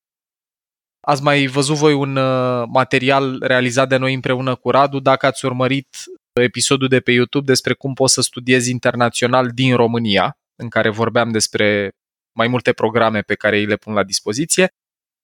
Ați 0.99 1.23
mai 1.23 1.45
văzut 1.45 1.75
voi 1.75 1.93
un 1.93 2.15
uh, 2.15 2.63
material 2.67 3.37
realizat 3.39 3.89
de 3.89 3.97
noi 3.97 4.13
împreună 4.13 4.55
cu 4.55 4.69
Radu, 4.69 4.99
dacă 4.99 5.25
ați 5.25 5.45
urmărit 5.45 5.87
episodul 6.33 6.87
de 6.87 6.99
pe 6.99 7.11
YouTube 7.11 7.45
despre 7.45 7.73
cum 7.73 7.93
poți 7.93 8.13
să 8.13 8.21
studiezi 8.21 8.71
internațional 8.71 9.49
din 9.49 9.75
România, 9.75 10.37
în 10.55 10.69
care 10.69 10.89
vorbeam 10.89 11.31
despre 11.31 11.91
mai 12.31 12.47
multe 12.47 12.73
programe 12.73 13.21
pe 13.21 13.35
care 13.35 13.57
îi 13.57 13.65
le 13.65 13.75
pun 13.75 13.93
la 13.93 14.03
dispoziție. 14.03 14.67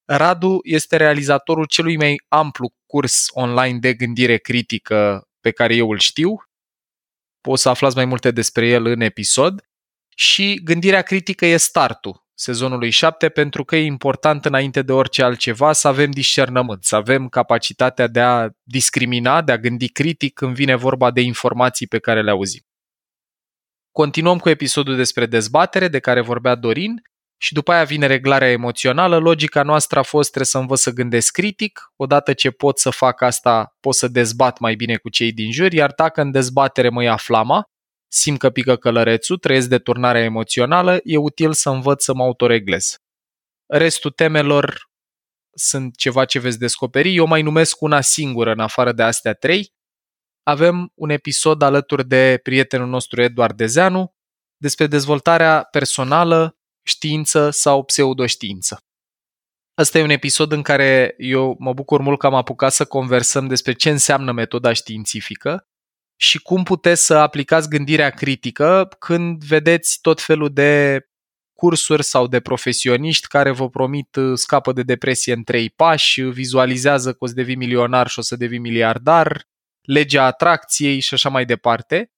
Radu 0.09 0.59
este 0.63 0.97
realizatorul 0.97 1.65
celui 1.65 1.97
mai 1.97 2.15
amplu 2.27 2.73
curs 2.85 3.25
online 3.33 3.79
de 3.79 3.93
gândire 3.93 4.37
critică 4.37 5.27
pe 5.39 5.51
care 5.51 5.75
eu 5.75 5.89
îl 5.89 5.99
știu. 5.99 6.35
Poți 7.41 7.61
să 7.61 7.69
aflați 7.69 7.95
mai 7.95 8.05
multe 8.05 8.31
despre 8.31 8.67
el 8.67 8.85
în 8.85 9.01
episod. 9.01 9.61
Și 10.15 10.61
gândirea 10.63 11.01
critică 11.01 11.45
e 11.45 11.57
startul 11.57 12.25
sezonului 12.33 12.89
7 12.89 13.29
pentru 13.29 13.63
că 13.63 13.75
e 13.75 13.85
important 13.85 14.45
înainte 14.45 14.81
de 14.81 14.91
orice 14.91 15.23
altceva 15.23 15.73
să 15.73 15.87
avem 15.87 16.11
discernământ, 16.11 16.83
să 16.83 16.95
avem 16.95 17.29
capacitatea 17.29 18.07
de 18.07 18.21
a 18.21 18.49
discrimina, 18.63 19.41
de 19.41 19.51
a 19.51 19.57
gândi 19.57 19.89
critic 19.89 20.33
când 20.33 20.55
vine 20.55 20.75
vorba 20.75 21.11
de 21.11 21.21
informații 21.21 21.87
pe 21.87 21.99
care 21.99 22.21
le 22.21 22.31
auzim. 22.31 22.61
Continuăm 23.91 24.39
cu 24.39 24.49
episodul 24.49 24.95
despre 24.95 25.25
dezbatere 25.25 25.87
de 25.87 25.99
care 25.99 26.21
vorbea 26.21 26.55
Dorin 26.55 27.01
și 27.37 27.53
după 27.53 27.71
aia 27.71 27.83
vine 27.83 28.05
reglarea 28.05 28.51
emoțională. 28.51 29.17
Logica 29.17 29.63
noastră 29.63 29.99
a 29.99 30.03
fost 30.03 30.27
trebuie 30.27 30.45
să 30.51 30.57
învăț 30.57 30.79
să 30.79 30.91
gândesc 30.91 31.31
critic. 31.31 31.91
Odată 31.95 32.33
ce 32.33 32.51
pot 32.51 32.79
să 32.79 32.89
fac 32.89 33.21
asta, 33.21 33.75
pot 33.79 33.95
să 33.95 34.07
dezbat 34.07 34.59
mai 34.59 34.75
bine 34.75 34.95
cu 34.95 35.09
cei 35.09 35.31
din 35.31 35.51
jur, 35.51 35.73
iar 35.73 35.93
dacă 35.95 36.21
în 36.21 36.31
dezbatere 36.31 36.89
mă 36.89 37.03
ia 37.03 37.15
flama, 37.15 37.69
simt 38.07 38.39
că 38.39 38.49
pică 38.49 38.75
călărețul, 38.75 39.37
trăiesc 39.37 39.67
deturnarea 39.67 40.23
emoțională, 40.23 40.99
e 41.03 41.17
util 41.17 41.53
să 41.53 41.69
învăț 41.69 42.03
să 42.03 42.13
mă 42.13 42.23
autoreglez. 42.23 42.97
Restul 43.65 44.11
temelor 44.11 44.89
sunt 45.53 45.95
ceva 45.95 46.25
ce 46.25 46.39
veți 46.39 46.59
descoperi. 46.59 47.15
Eu 47.15 47.25
mai 47.25 47.41
numesc 47.41 47.81
una 47.81 48.01
singură 48.01 48.51
în 48.51 48.59
afară 48.59 48.91
de 48.91 49.03
astea 49.03 49.33
trei. 49.33 49.73
Avem 50.43 50.91
un 50.95 51.09
episod 51.09 51.61
alături 51.61 52.07
de 52.07 52.39
prietenul 52.43 52.87
nostru 52.87 53.21
Eduard 53.21 53.57
Dezeanu 53.57 54.15
despre 54.57 54.87
dezvoltarea 54.87 55.63
personală, 55.63 56.57
știință 56.87 57.49
sau 57.49 57.83
pseudoștiință. 57.83 58.81
Asta 59.73 59.97
e 59.97 60.03
un 60.03 60.09
episod 60.09 60.51
în 60.51 60.61
care 60.61 61.15
eu 61.17 61.55
mă 61.59 61.73
bucur 61.73 62.01
mult 62.01 62.19
că 62.19 62.25
am 62.25 62.33
apucat 62.33 62.71
să 62.71 62.85
conversăm 62.85 63.47
despre 63.47 63.73
ce 63.73 63.89
înseamnă 63.89 64.31
metoda 64.31 64.73
științifică 64.73 65.67
și 66.19 66.39
cum 66.39 66.63
puteți 66.63 67.05
să 67.05 67.13
aplicați 67.13 67.69
gândirea 67.69 68.09
critică 68.09 68.89
când 68.99 69.43
vedeți 69.43 70.01
tot 70.01 70.21
felul 70.21 70.53
de 70.53 71.01
cursuri 71.53 72.03
sau 72.03 72.27
de 72.27 72.39
profesioniști 72.39 73.27
care 73.27 73.51
vă 73.51 73.69
promit 73.69 74.15
uh, 74.15 74.37
scapă 74.37 74.71
de 74.71 74.83
depresie 74.83 75.33
în 75.33 75.43
trei 75.43 75.69
pași, 75.69 76.21
vizualizează 76.21 77.11
că 77.11 77.17
o 77.19 77.27
să 77.27 77.33
devii 77.33 77.55
milionar 77.55 78.07
și 78.07 78.19
o 78.19 78.21
să 78.21 78.35
devii 78.35 78.57
miliardar, 78.57 79.47
legea 79.81 80.25
atracției 80.25 80.99
și 80.99 81.13
așa 81.13 81.29
mai 81.29 81.45
departe. 81.45 82.11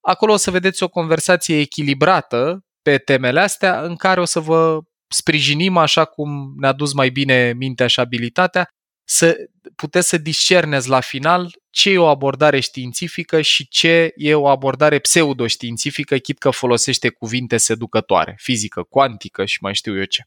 Acolo 0.00 0.32
o 0.32 0.36
să 0.36 0.50
vedeți 0.50 0.82
o 0.82 0.88
conversație 0.88 1.58
echilibrată 1.58 2.64
pe 2.82 2.98
temele 2.98 3.40
astea 3.40 3.82
în 3.82 3.96
care 3.96 4.20
o 4.20 4.24
să 4.24 4.40
vă 4.40 4.80
sprijinim 5.08 5.76
așa 5.76 6.04
cum 6.04 6.54
ne-a 6.56 6.72
dus 6.72 6.92
mai 6.92 7.10
bine 7.10 7.52
mintea 7.56 7.86
și 7.86 8.00
abilitatea 8.00 8.68
să 9.04 9.36
puteți 9.76 10.08
să 10.08 10.18
discerneți 10.18 10.88
la 10.88 11.00
final 11.00 11.50
ce 11.70 11.90
e 11.90 11.98
o 11.98 12.06
abordare 12.06 12.60
științifică 12.60 13.40
și 13.40 13.68
ce 13.68 14.12
e 14.16 14.34
o 14.34 14.48
abordare 14.48 14.98
pseudoștiințifică, 14.98 16.16
chit 16.16 16.38
că 16.38 16.50
folosește 16.50 17.08
cuvinte 17.08 17.56
seducătoare, 17.56 18.34
fizică, 18.38 18.82
cuantică 18.82 19.44
și 19.44 19.58
mai 19.60 19.74
știu 19.74 19.98
eu 19.98 20.04
ce. 20.04 20.22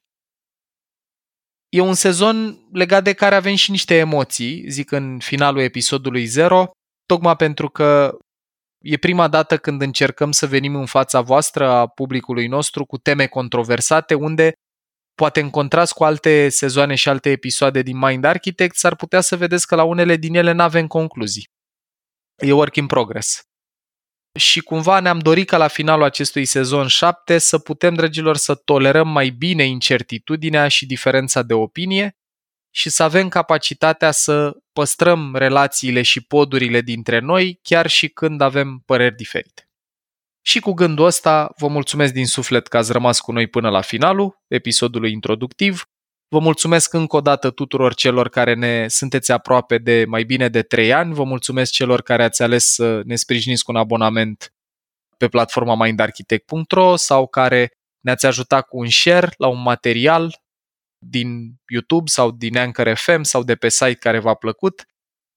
E 1.70 1.80
un 1.80 1.94
sezon 1.94 2.68
legat 2.72 3.04
de 3.04 3.14
care 3.14 3.36
avem 3.36 3.56
și 3.56 3.72
niște 3.72 3.96
emoții, 3.96 4.70
zic 4.70 4.92
în 4.92 5.20
finalul 5.20 5.62
episodului 5.62 6.26
0, 6.26 6.72
tocmai 7.06 7.36
pentru 7.36 7.70
că 7.70 8.18
e 8.86 8.98
prima 8.98 9.28
dată 9.28 9.58
când 9.58 9.82
încercăm 9.82 10.32
să 10.32 10.48
venim 10.48 10.76
în 10.76 10.86
fața 10.86 11.22
voastră 11.22 11.68
a 11.68 11.88
publicului 11.88 12.48
nostru 12.48 12.86
cu 12.86 12.98
teme 12.98 13.28
controversate 13.28 14.14
unde 14.14 14.54
poate 15.16 15.40
în 15.40 15.50
contrast 15.50 15.94
cu 15.94 16.04
alte 16.04 16.50
sezoane 16.50 16.96
și 16.96 17.10
alte 17.10 17.30
episoade 17.30 17.82
din 17.82 17.98
Mind 17.98 18.24
Architect, 18.24 18.76
s-ar 18.76 18.96
putea 18.96 19.22
să 19.22 19.36
vedeți 19.36 19.68
că 19.68 19.76
la 19.76 19.84
unele 19.84 20.16
din 20.16 20.36
ele 20.36 20.52
nu 20.52 20.62
avem 20.62 20.88
concluzii. 20.88 21.50
E 22.36 22.52
work 22.52 22.76
in 22.76 22.88
progress. 22.88 23.42
Și 24.40 24.62
cumva 24.62 25.00
ne-am 25.00 25.20
dorit 25.20 25.48
ca 25.48 25.58
la 25.58 25.68
finalul 25.68 26.04
acestui 26.04 26.46
sezon 26.46 26.88
7 26.88 27.38
să 27.38 27.60
putem, 27.60 27.94
dragilor, 27.94 28.38
să 28.38 28.56
tolerăm 28.56 29.08
mai 29.08 29.30
bine 29.30 29.64
incertitudinea 29.64 30.68
și 30.68 30.86
diferența 30.86 31.42
de 31.42 31.54
opinie 31.54 32.16
și 32.76 32.90
să 32.90 33.04
avem 33.04 33.30
capacitatea 33.30 34.12
să 34.12 34.58
păstrăm 34.74 35.36
relațiile 35.36 36.02
și 36.02 36.22
podurile 36.22 36.82
dintre 36.82 37.20
noi, 37.20 37.60
chiar 37.62 37.88
și 37.88 38.08
când 38.08 38.42
avem 38.42 38.84
păreri 38.86 39.16
diferite. 39.16 39.70
Și 40.42 40.60
cu 40.60 40.74
gândul 40.74 41.06
ăsta, 41.06 41.54
vă 41.58 41.68
mulțumesc 41.68 42.14
din 42.14 42.26
suflet 42.26 42.68
că 42.68 42.78
ați 42.78 42.92
rămas 42.92 43.20
cu 43.20 43.32
noi 43.32 43.48
până 43.48 43.70
la 43.70 43.82
finalul 43.82 44.44
episodului 44.48 45.12
introductiv. 45.12 45.84
Vă 46.28 46.40
mulțumesc 46.40 46.94
încă 46.94 47.16
o 47.16 47.22
dată 47.22 47.50
tuturor 47.50 47.94
celor 47.94 48.30
care 48.30 48.54
ne 48.54 48.88
sunteți 48.88 49.32
aproape 49.32 49.78
de 49.78 50.06
mai 50.08 50.24
bine 50.24 50.50
de 50.50 50.62
3 50.62 50.94
ani. 50.94 51.14
Vă 51.14 51.24
mulțumesc 51.24 51.72
celor 51.72 52.02
care 52.02 52.24
ați 52.24 52.42
ales 52.42 52.74
să 52.74 53.02
ne 53.06 53.16
sprijiniți 53.16 53.64
cu 53.64 53.72
un 53.72 53.78
abonament 53.78 54.54
pe 55.18 55.28
platforma 55.28 55.76
mindarchitect.ro 55.76 56.96
sau 56.96 57.28
care 57.28 57.72
ne-ați 58.00 58.26
ajutat 58.26 58.68
cu 58.68 58.78
un 58.78 58.90
share 58.90 59.34
la 59.38 59.48
un 59.48 59.62
material 59.62 60.44
din 60.98 61.56
YouTube 61.68 62.10
sau 62.10 62.32
din 62.32 62.58
Anchor 62.58 62.96
FM 62.96 63.22
sau 63.22 63.44
de 63.44 63.56
pe 63.56 63.70
site 63.70 63.94
care 63.94 64.20
v-a 64.20 64.34
plăcut. 64.34 64.86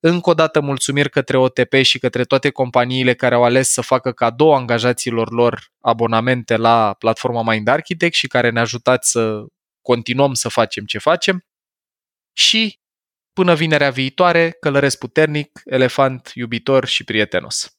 Încă 0.00 0.30
o 0.30 0.34
dată 0.34 0.60
mulțumiri 0.60 1.10
către 1.10 1.36
OTP 1.36 1.72
și 1.82 1.98
către 1.98 2.24
toate 2.24 2.50
companiile 2.50 3.14
care 3.14 3.34
au 3.34 3.44
ales 3.44 3.72
să 3.72 3.80
facă 3.80 4.12
cadou 4.12 4.54
angajaților 4.54 5.32
lor 5.32 5.68
abonamente 5.80 6.56
la 6.56 6.94
platforma 6.98 7.52
Mind 7.52 7.68
Architect 7.68 8.14
și 8.14 8.26
care 8.26 8.50
ne 8.50 8.60
ajutați 8.60 9.10
să 9.10 9.44
continuăm 9.82 10.34
să 10.34 10.48
facem 10.48 10.84
ce 10.84 10.98
facem. 10.98 11.44
Și 12.32 12.78
până 13.32 13.54
vinerea 13.54 13.90
viitoare, 13.90 14.50
călăresc 14.50 14.98
puternic, 14.98 15.60
elefant 15.64 16.30
iubitor 16.34 16.86
și 16.86 17.04
prietenos. 17.04 17.77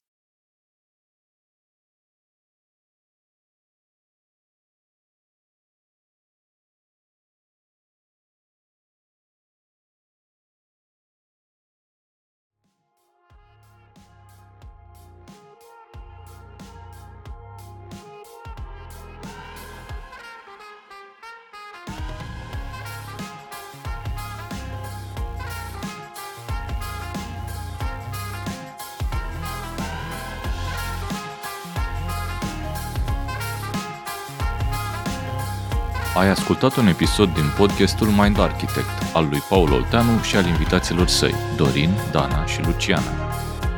Ai 36.20 36.30
ascultat 36.30 36.76
un 36.76 36.88
episod 36.88 37.34
din 37.34 37.44
podcastul 37.58 38.08
Mind 38.08 38.40
Architect 38.40 39.14
al 39.14 39.28
lui 39.30 39.44
Paul 39.50 39.74
Olteanu 39.74 40.22
și 40.22 40.36
al 40.36 40.46
invitaților 40.46 41.08
săi, 41.08 41.36
Dorin, 41.56 41.90
Dana 42.12 42.46
și 42.46 42.62
Luciana. 42.66 43.12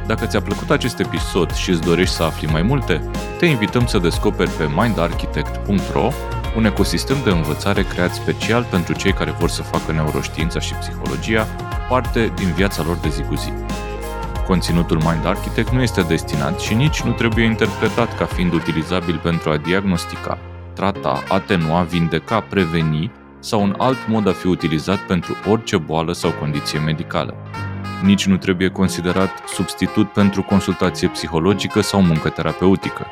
Dacă 0.07 0.25
ți-a 0.25 0.41
plăcut 0.41 0.69
acest 0.69 0.99
episod 0.99 1.53
și 1.53 1.69
îți 1.69 1.81
dorești 1.81 2.15
să 2.15 2.23
afli 2.23 2.51
mai 2.51 2.61
multe, 2.61 3.09
te 3.37 3.45
invităm 3.45 3.85
să 3.85 3.97
descoperi 3.97 4.49
pe 4.49 4.69
mindarchitect.ro 4.75 6.09
un 6.55 6.65
ecosistem 6.65 7.17
de 7.23 7.29
învățare 7.29 7.83
creat 7.83 8.13
special 8.13 8.63
pentru 8.63 8.93
cei 8.93 9.13
care 9.13 9.31
vor 9.31 9.49
să 9.49 9.61
facă 9.61 9.91
neuroștiința 9.91 10.59
și 10.59 10.73
psihologia 10.73 11.47
parte 11.89 12.31
din 12.35 12.51
viața 12.55 12.83
lor 12.83 12.95
de 12.95 13.09
zi 13.09 13.21
cu 13.21 13.35
zi. 13.35 13.51
Conținutul 14.45 14.97
Mind 14.97 15.25
Architect 15.25 15.69
nu 15.69 15.81
este 15.81 16.01
destinat 16.01 16.59
și 16.59 16.73
nici 16.73 17.01
nu 17.01 17.11
trebuie 17.11 17.45
interpretat 17.45 18.17
ca 18.17 18.25
fiind 18.25 18.53
utilizabil 18.53 19.19
pentru 19.23 19.49
a 19.49 19.57
diagnostica, 19.57 20.37
trata, 20.73 21.23
atenua, 21.27 21.81
vindeca, 21.81 22.39
preveni 22.39 23.11
sau 23.39 23.61
un 23.61 23.75
alt 23.77 24.07
mod 24.07 24.27
a 24.27 24.31
fi 24.31 24.47
utilizat 24.47 24.99
pentru 24.99 25.35
orice 25.49 25.77
boală 25.77 26.13
sau 26.13 26.31
condiție 26.31 26.79
medicală. 26.79 27.35
Nici 28.03 28.25
nu 28.25 28.37
trebuie 28.37 28.67
considerat 28.67 29.43
substitut 29.47 30.11
pentru 30.11 30.43
consultație 30.43 31.07
psihologică 31.07 31.81
sau 31.81 32.01
muncă 32.01 32.29
terapeutică. 32.29 33.05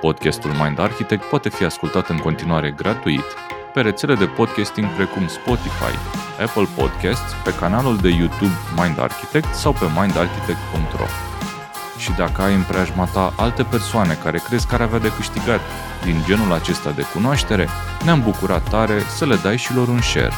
Podcastul 0.00 0.50
Mind 0.50 0.78
Architect 0.78 1.22
poate 1.22 1.48
fi 1.48 1.64
ascultat 1.64 2.08
în 2.08 2.16
continuare 2.16 2.70
gratuit 2.70 3.24
pe 3.78 3.80
rețele 3.80 4.14
de 4.14 4.24
podcasting 4.24 4.86
precum 4.94 5.26
Spotify, 5.26 5.94
Apple 6.40 6.68
Podcasts, 6.76 7.32
pe 7.44 7.54
canalul 7.54 7.96
de 7.96 8.08
YouTube 8.08 8.56
Mind 8.76 8.98
Architect 9.00 9.54
sau 9.54 9.72
pe 9.72 9.84
mindarchitect.ro. 9.94 11.27
Și 11.98 12.12
dacă 12.16 12.42
ai 12.42 12.54
în 12.54 12.62
preajma 12.62 13.04
ta 13.04 13.32
alte 13.36 13.62
persoane 13.62 14.18
care 14.22 14.38
crezi 14.38 14.66
că 14.66 14.74
ar 14.74 14.80
avea 14.80 14.98
de 14.98 15.12
câștigat 15.16 15.60
din 16.04 16.22
genul 16.26 16.52
acesta 16.52 16.90
de 16.90 17.02
cunoaștere, 17.14 17.68
ne-am 18.04 18.22
bucurat 18.22 18.68
tare 18.68 19.00
să 19.16 19.26
le 19.26 19.36
dai 19.42 19.56
și 19.56 19.74
lor 19.74 19.88
un 19.88 20.00
share. 20.00 20.32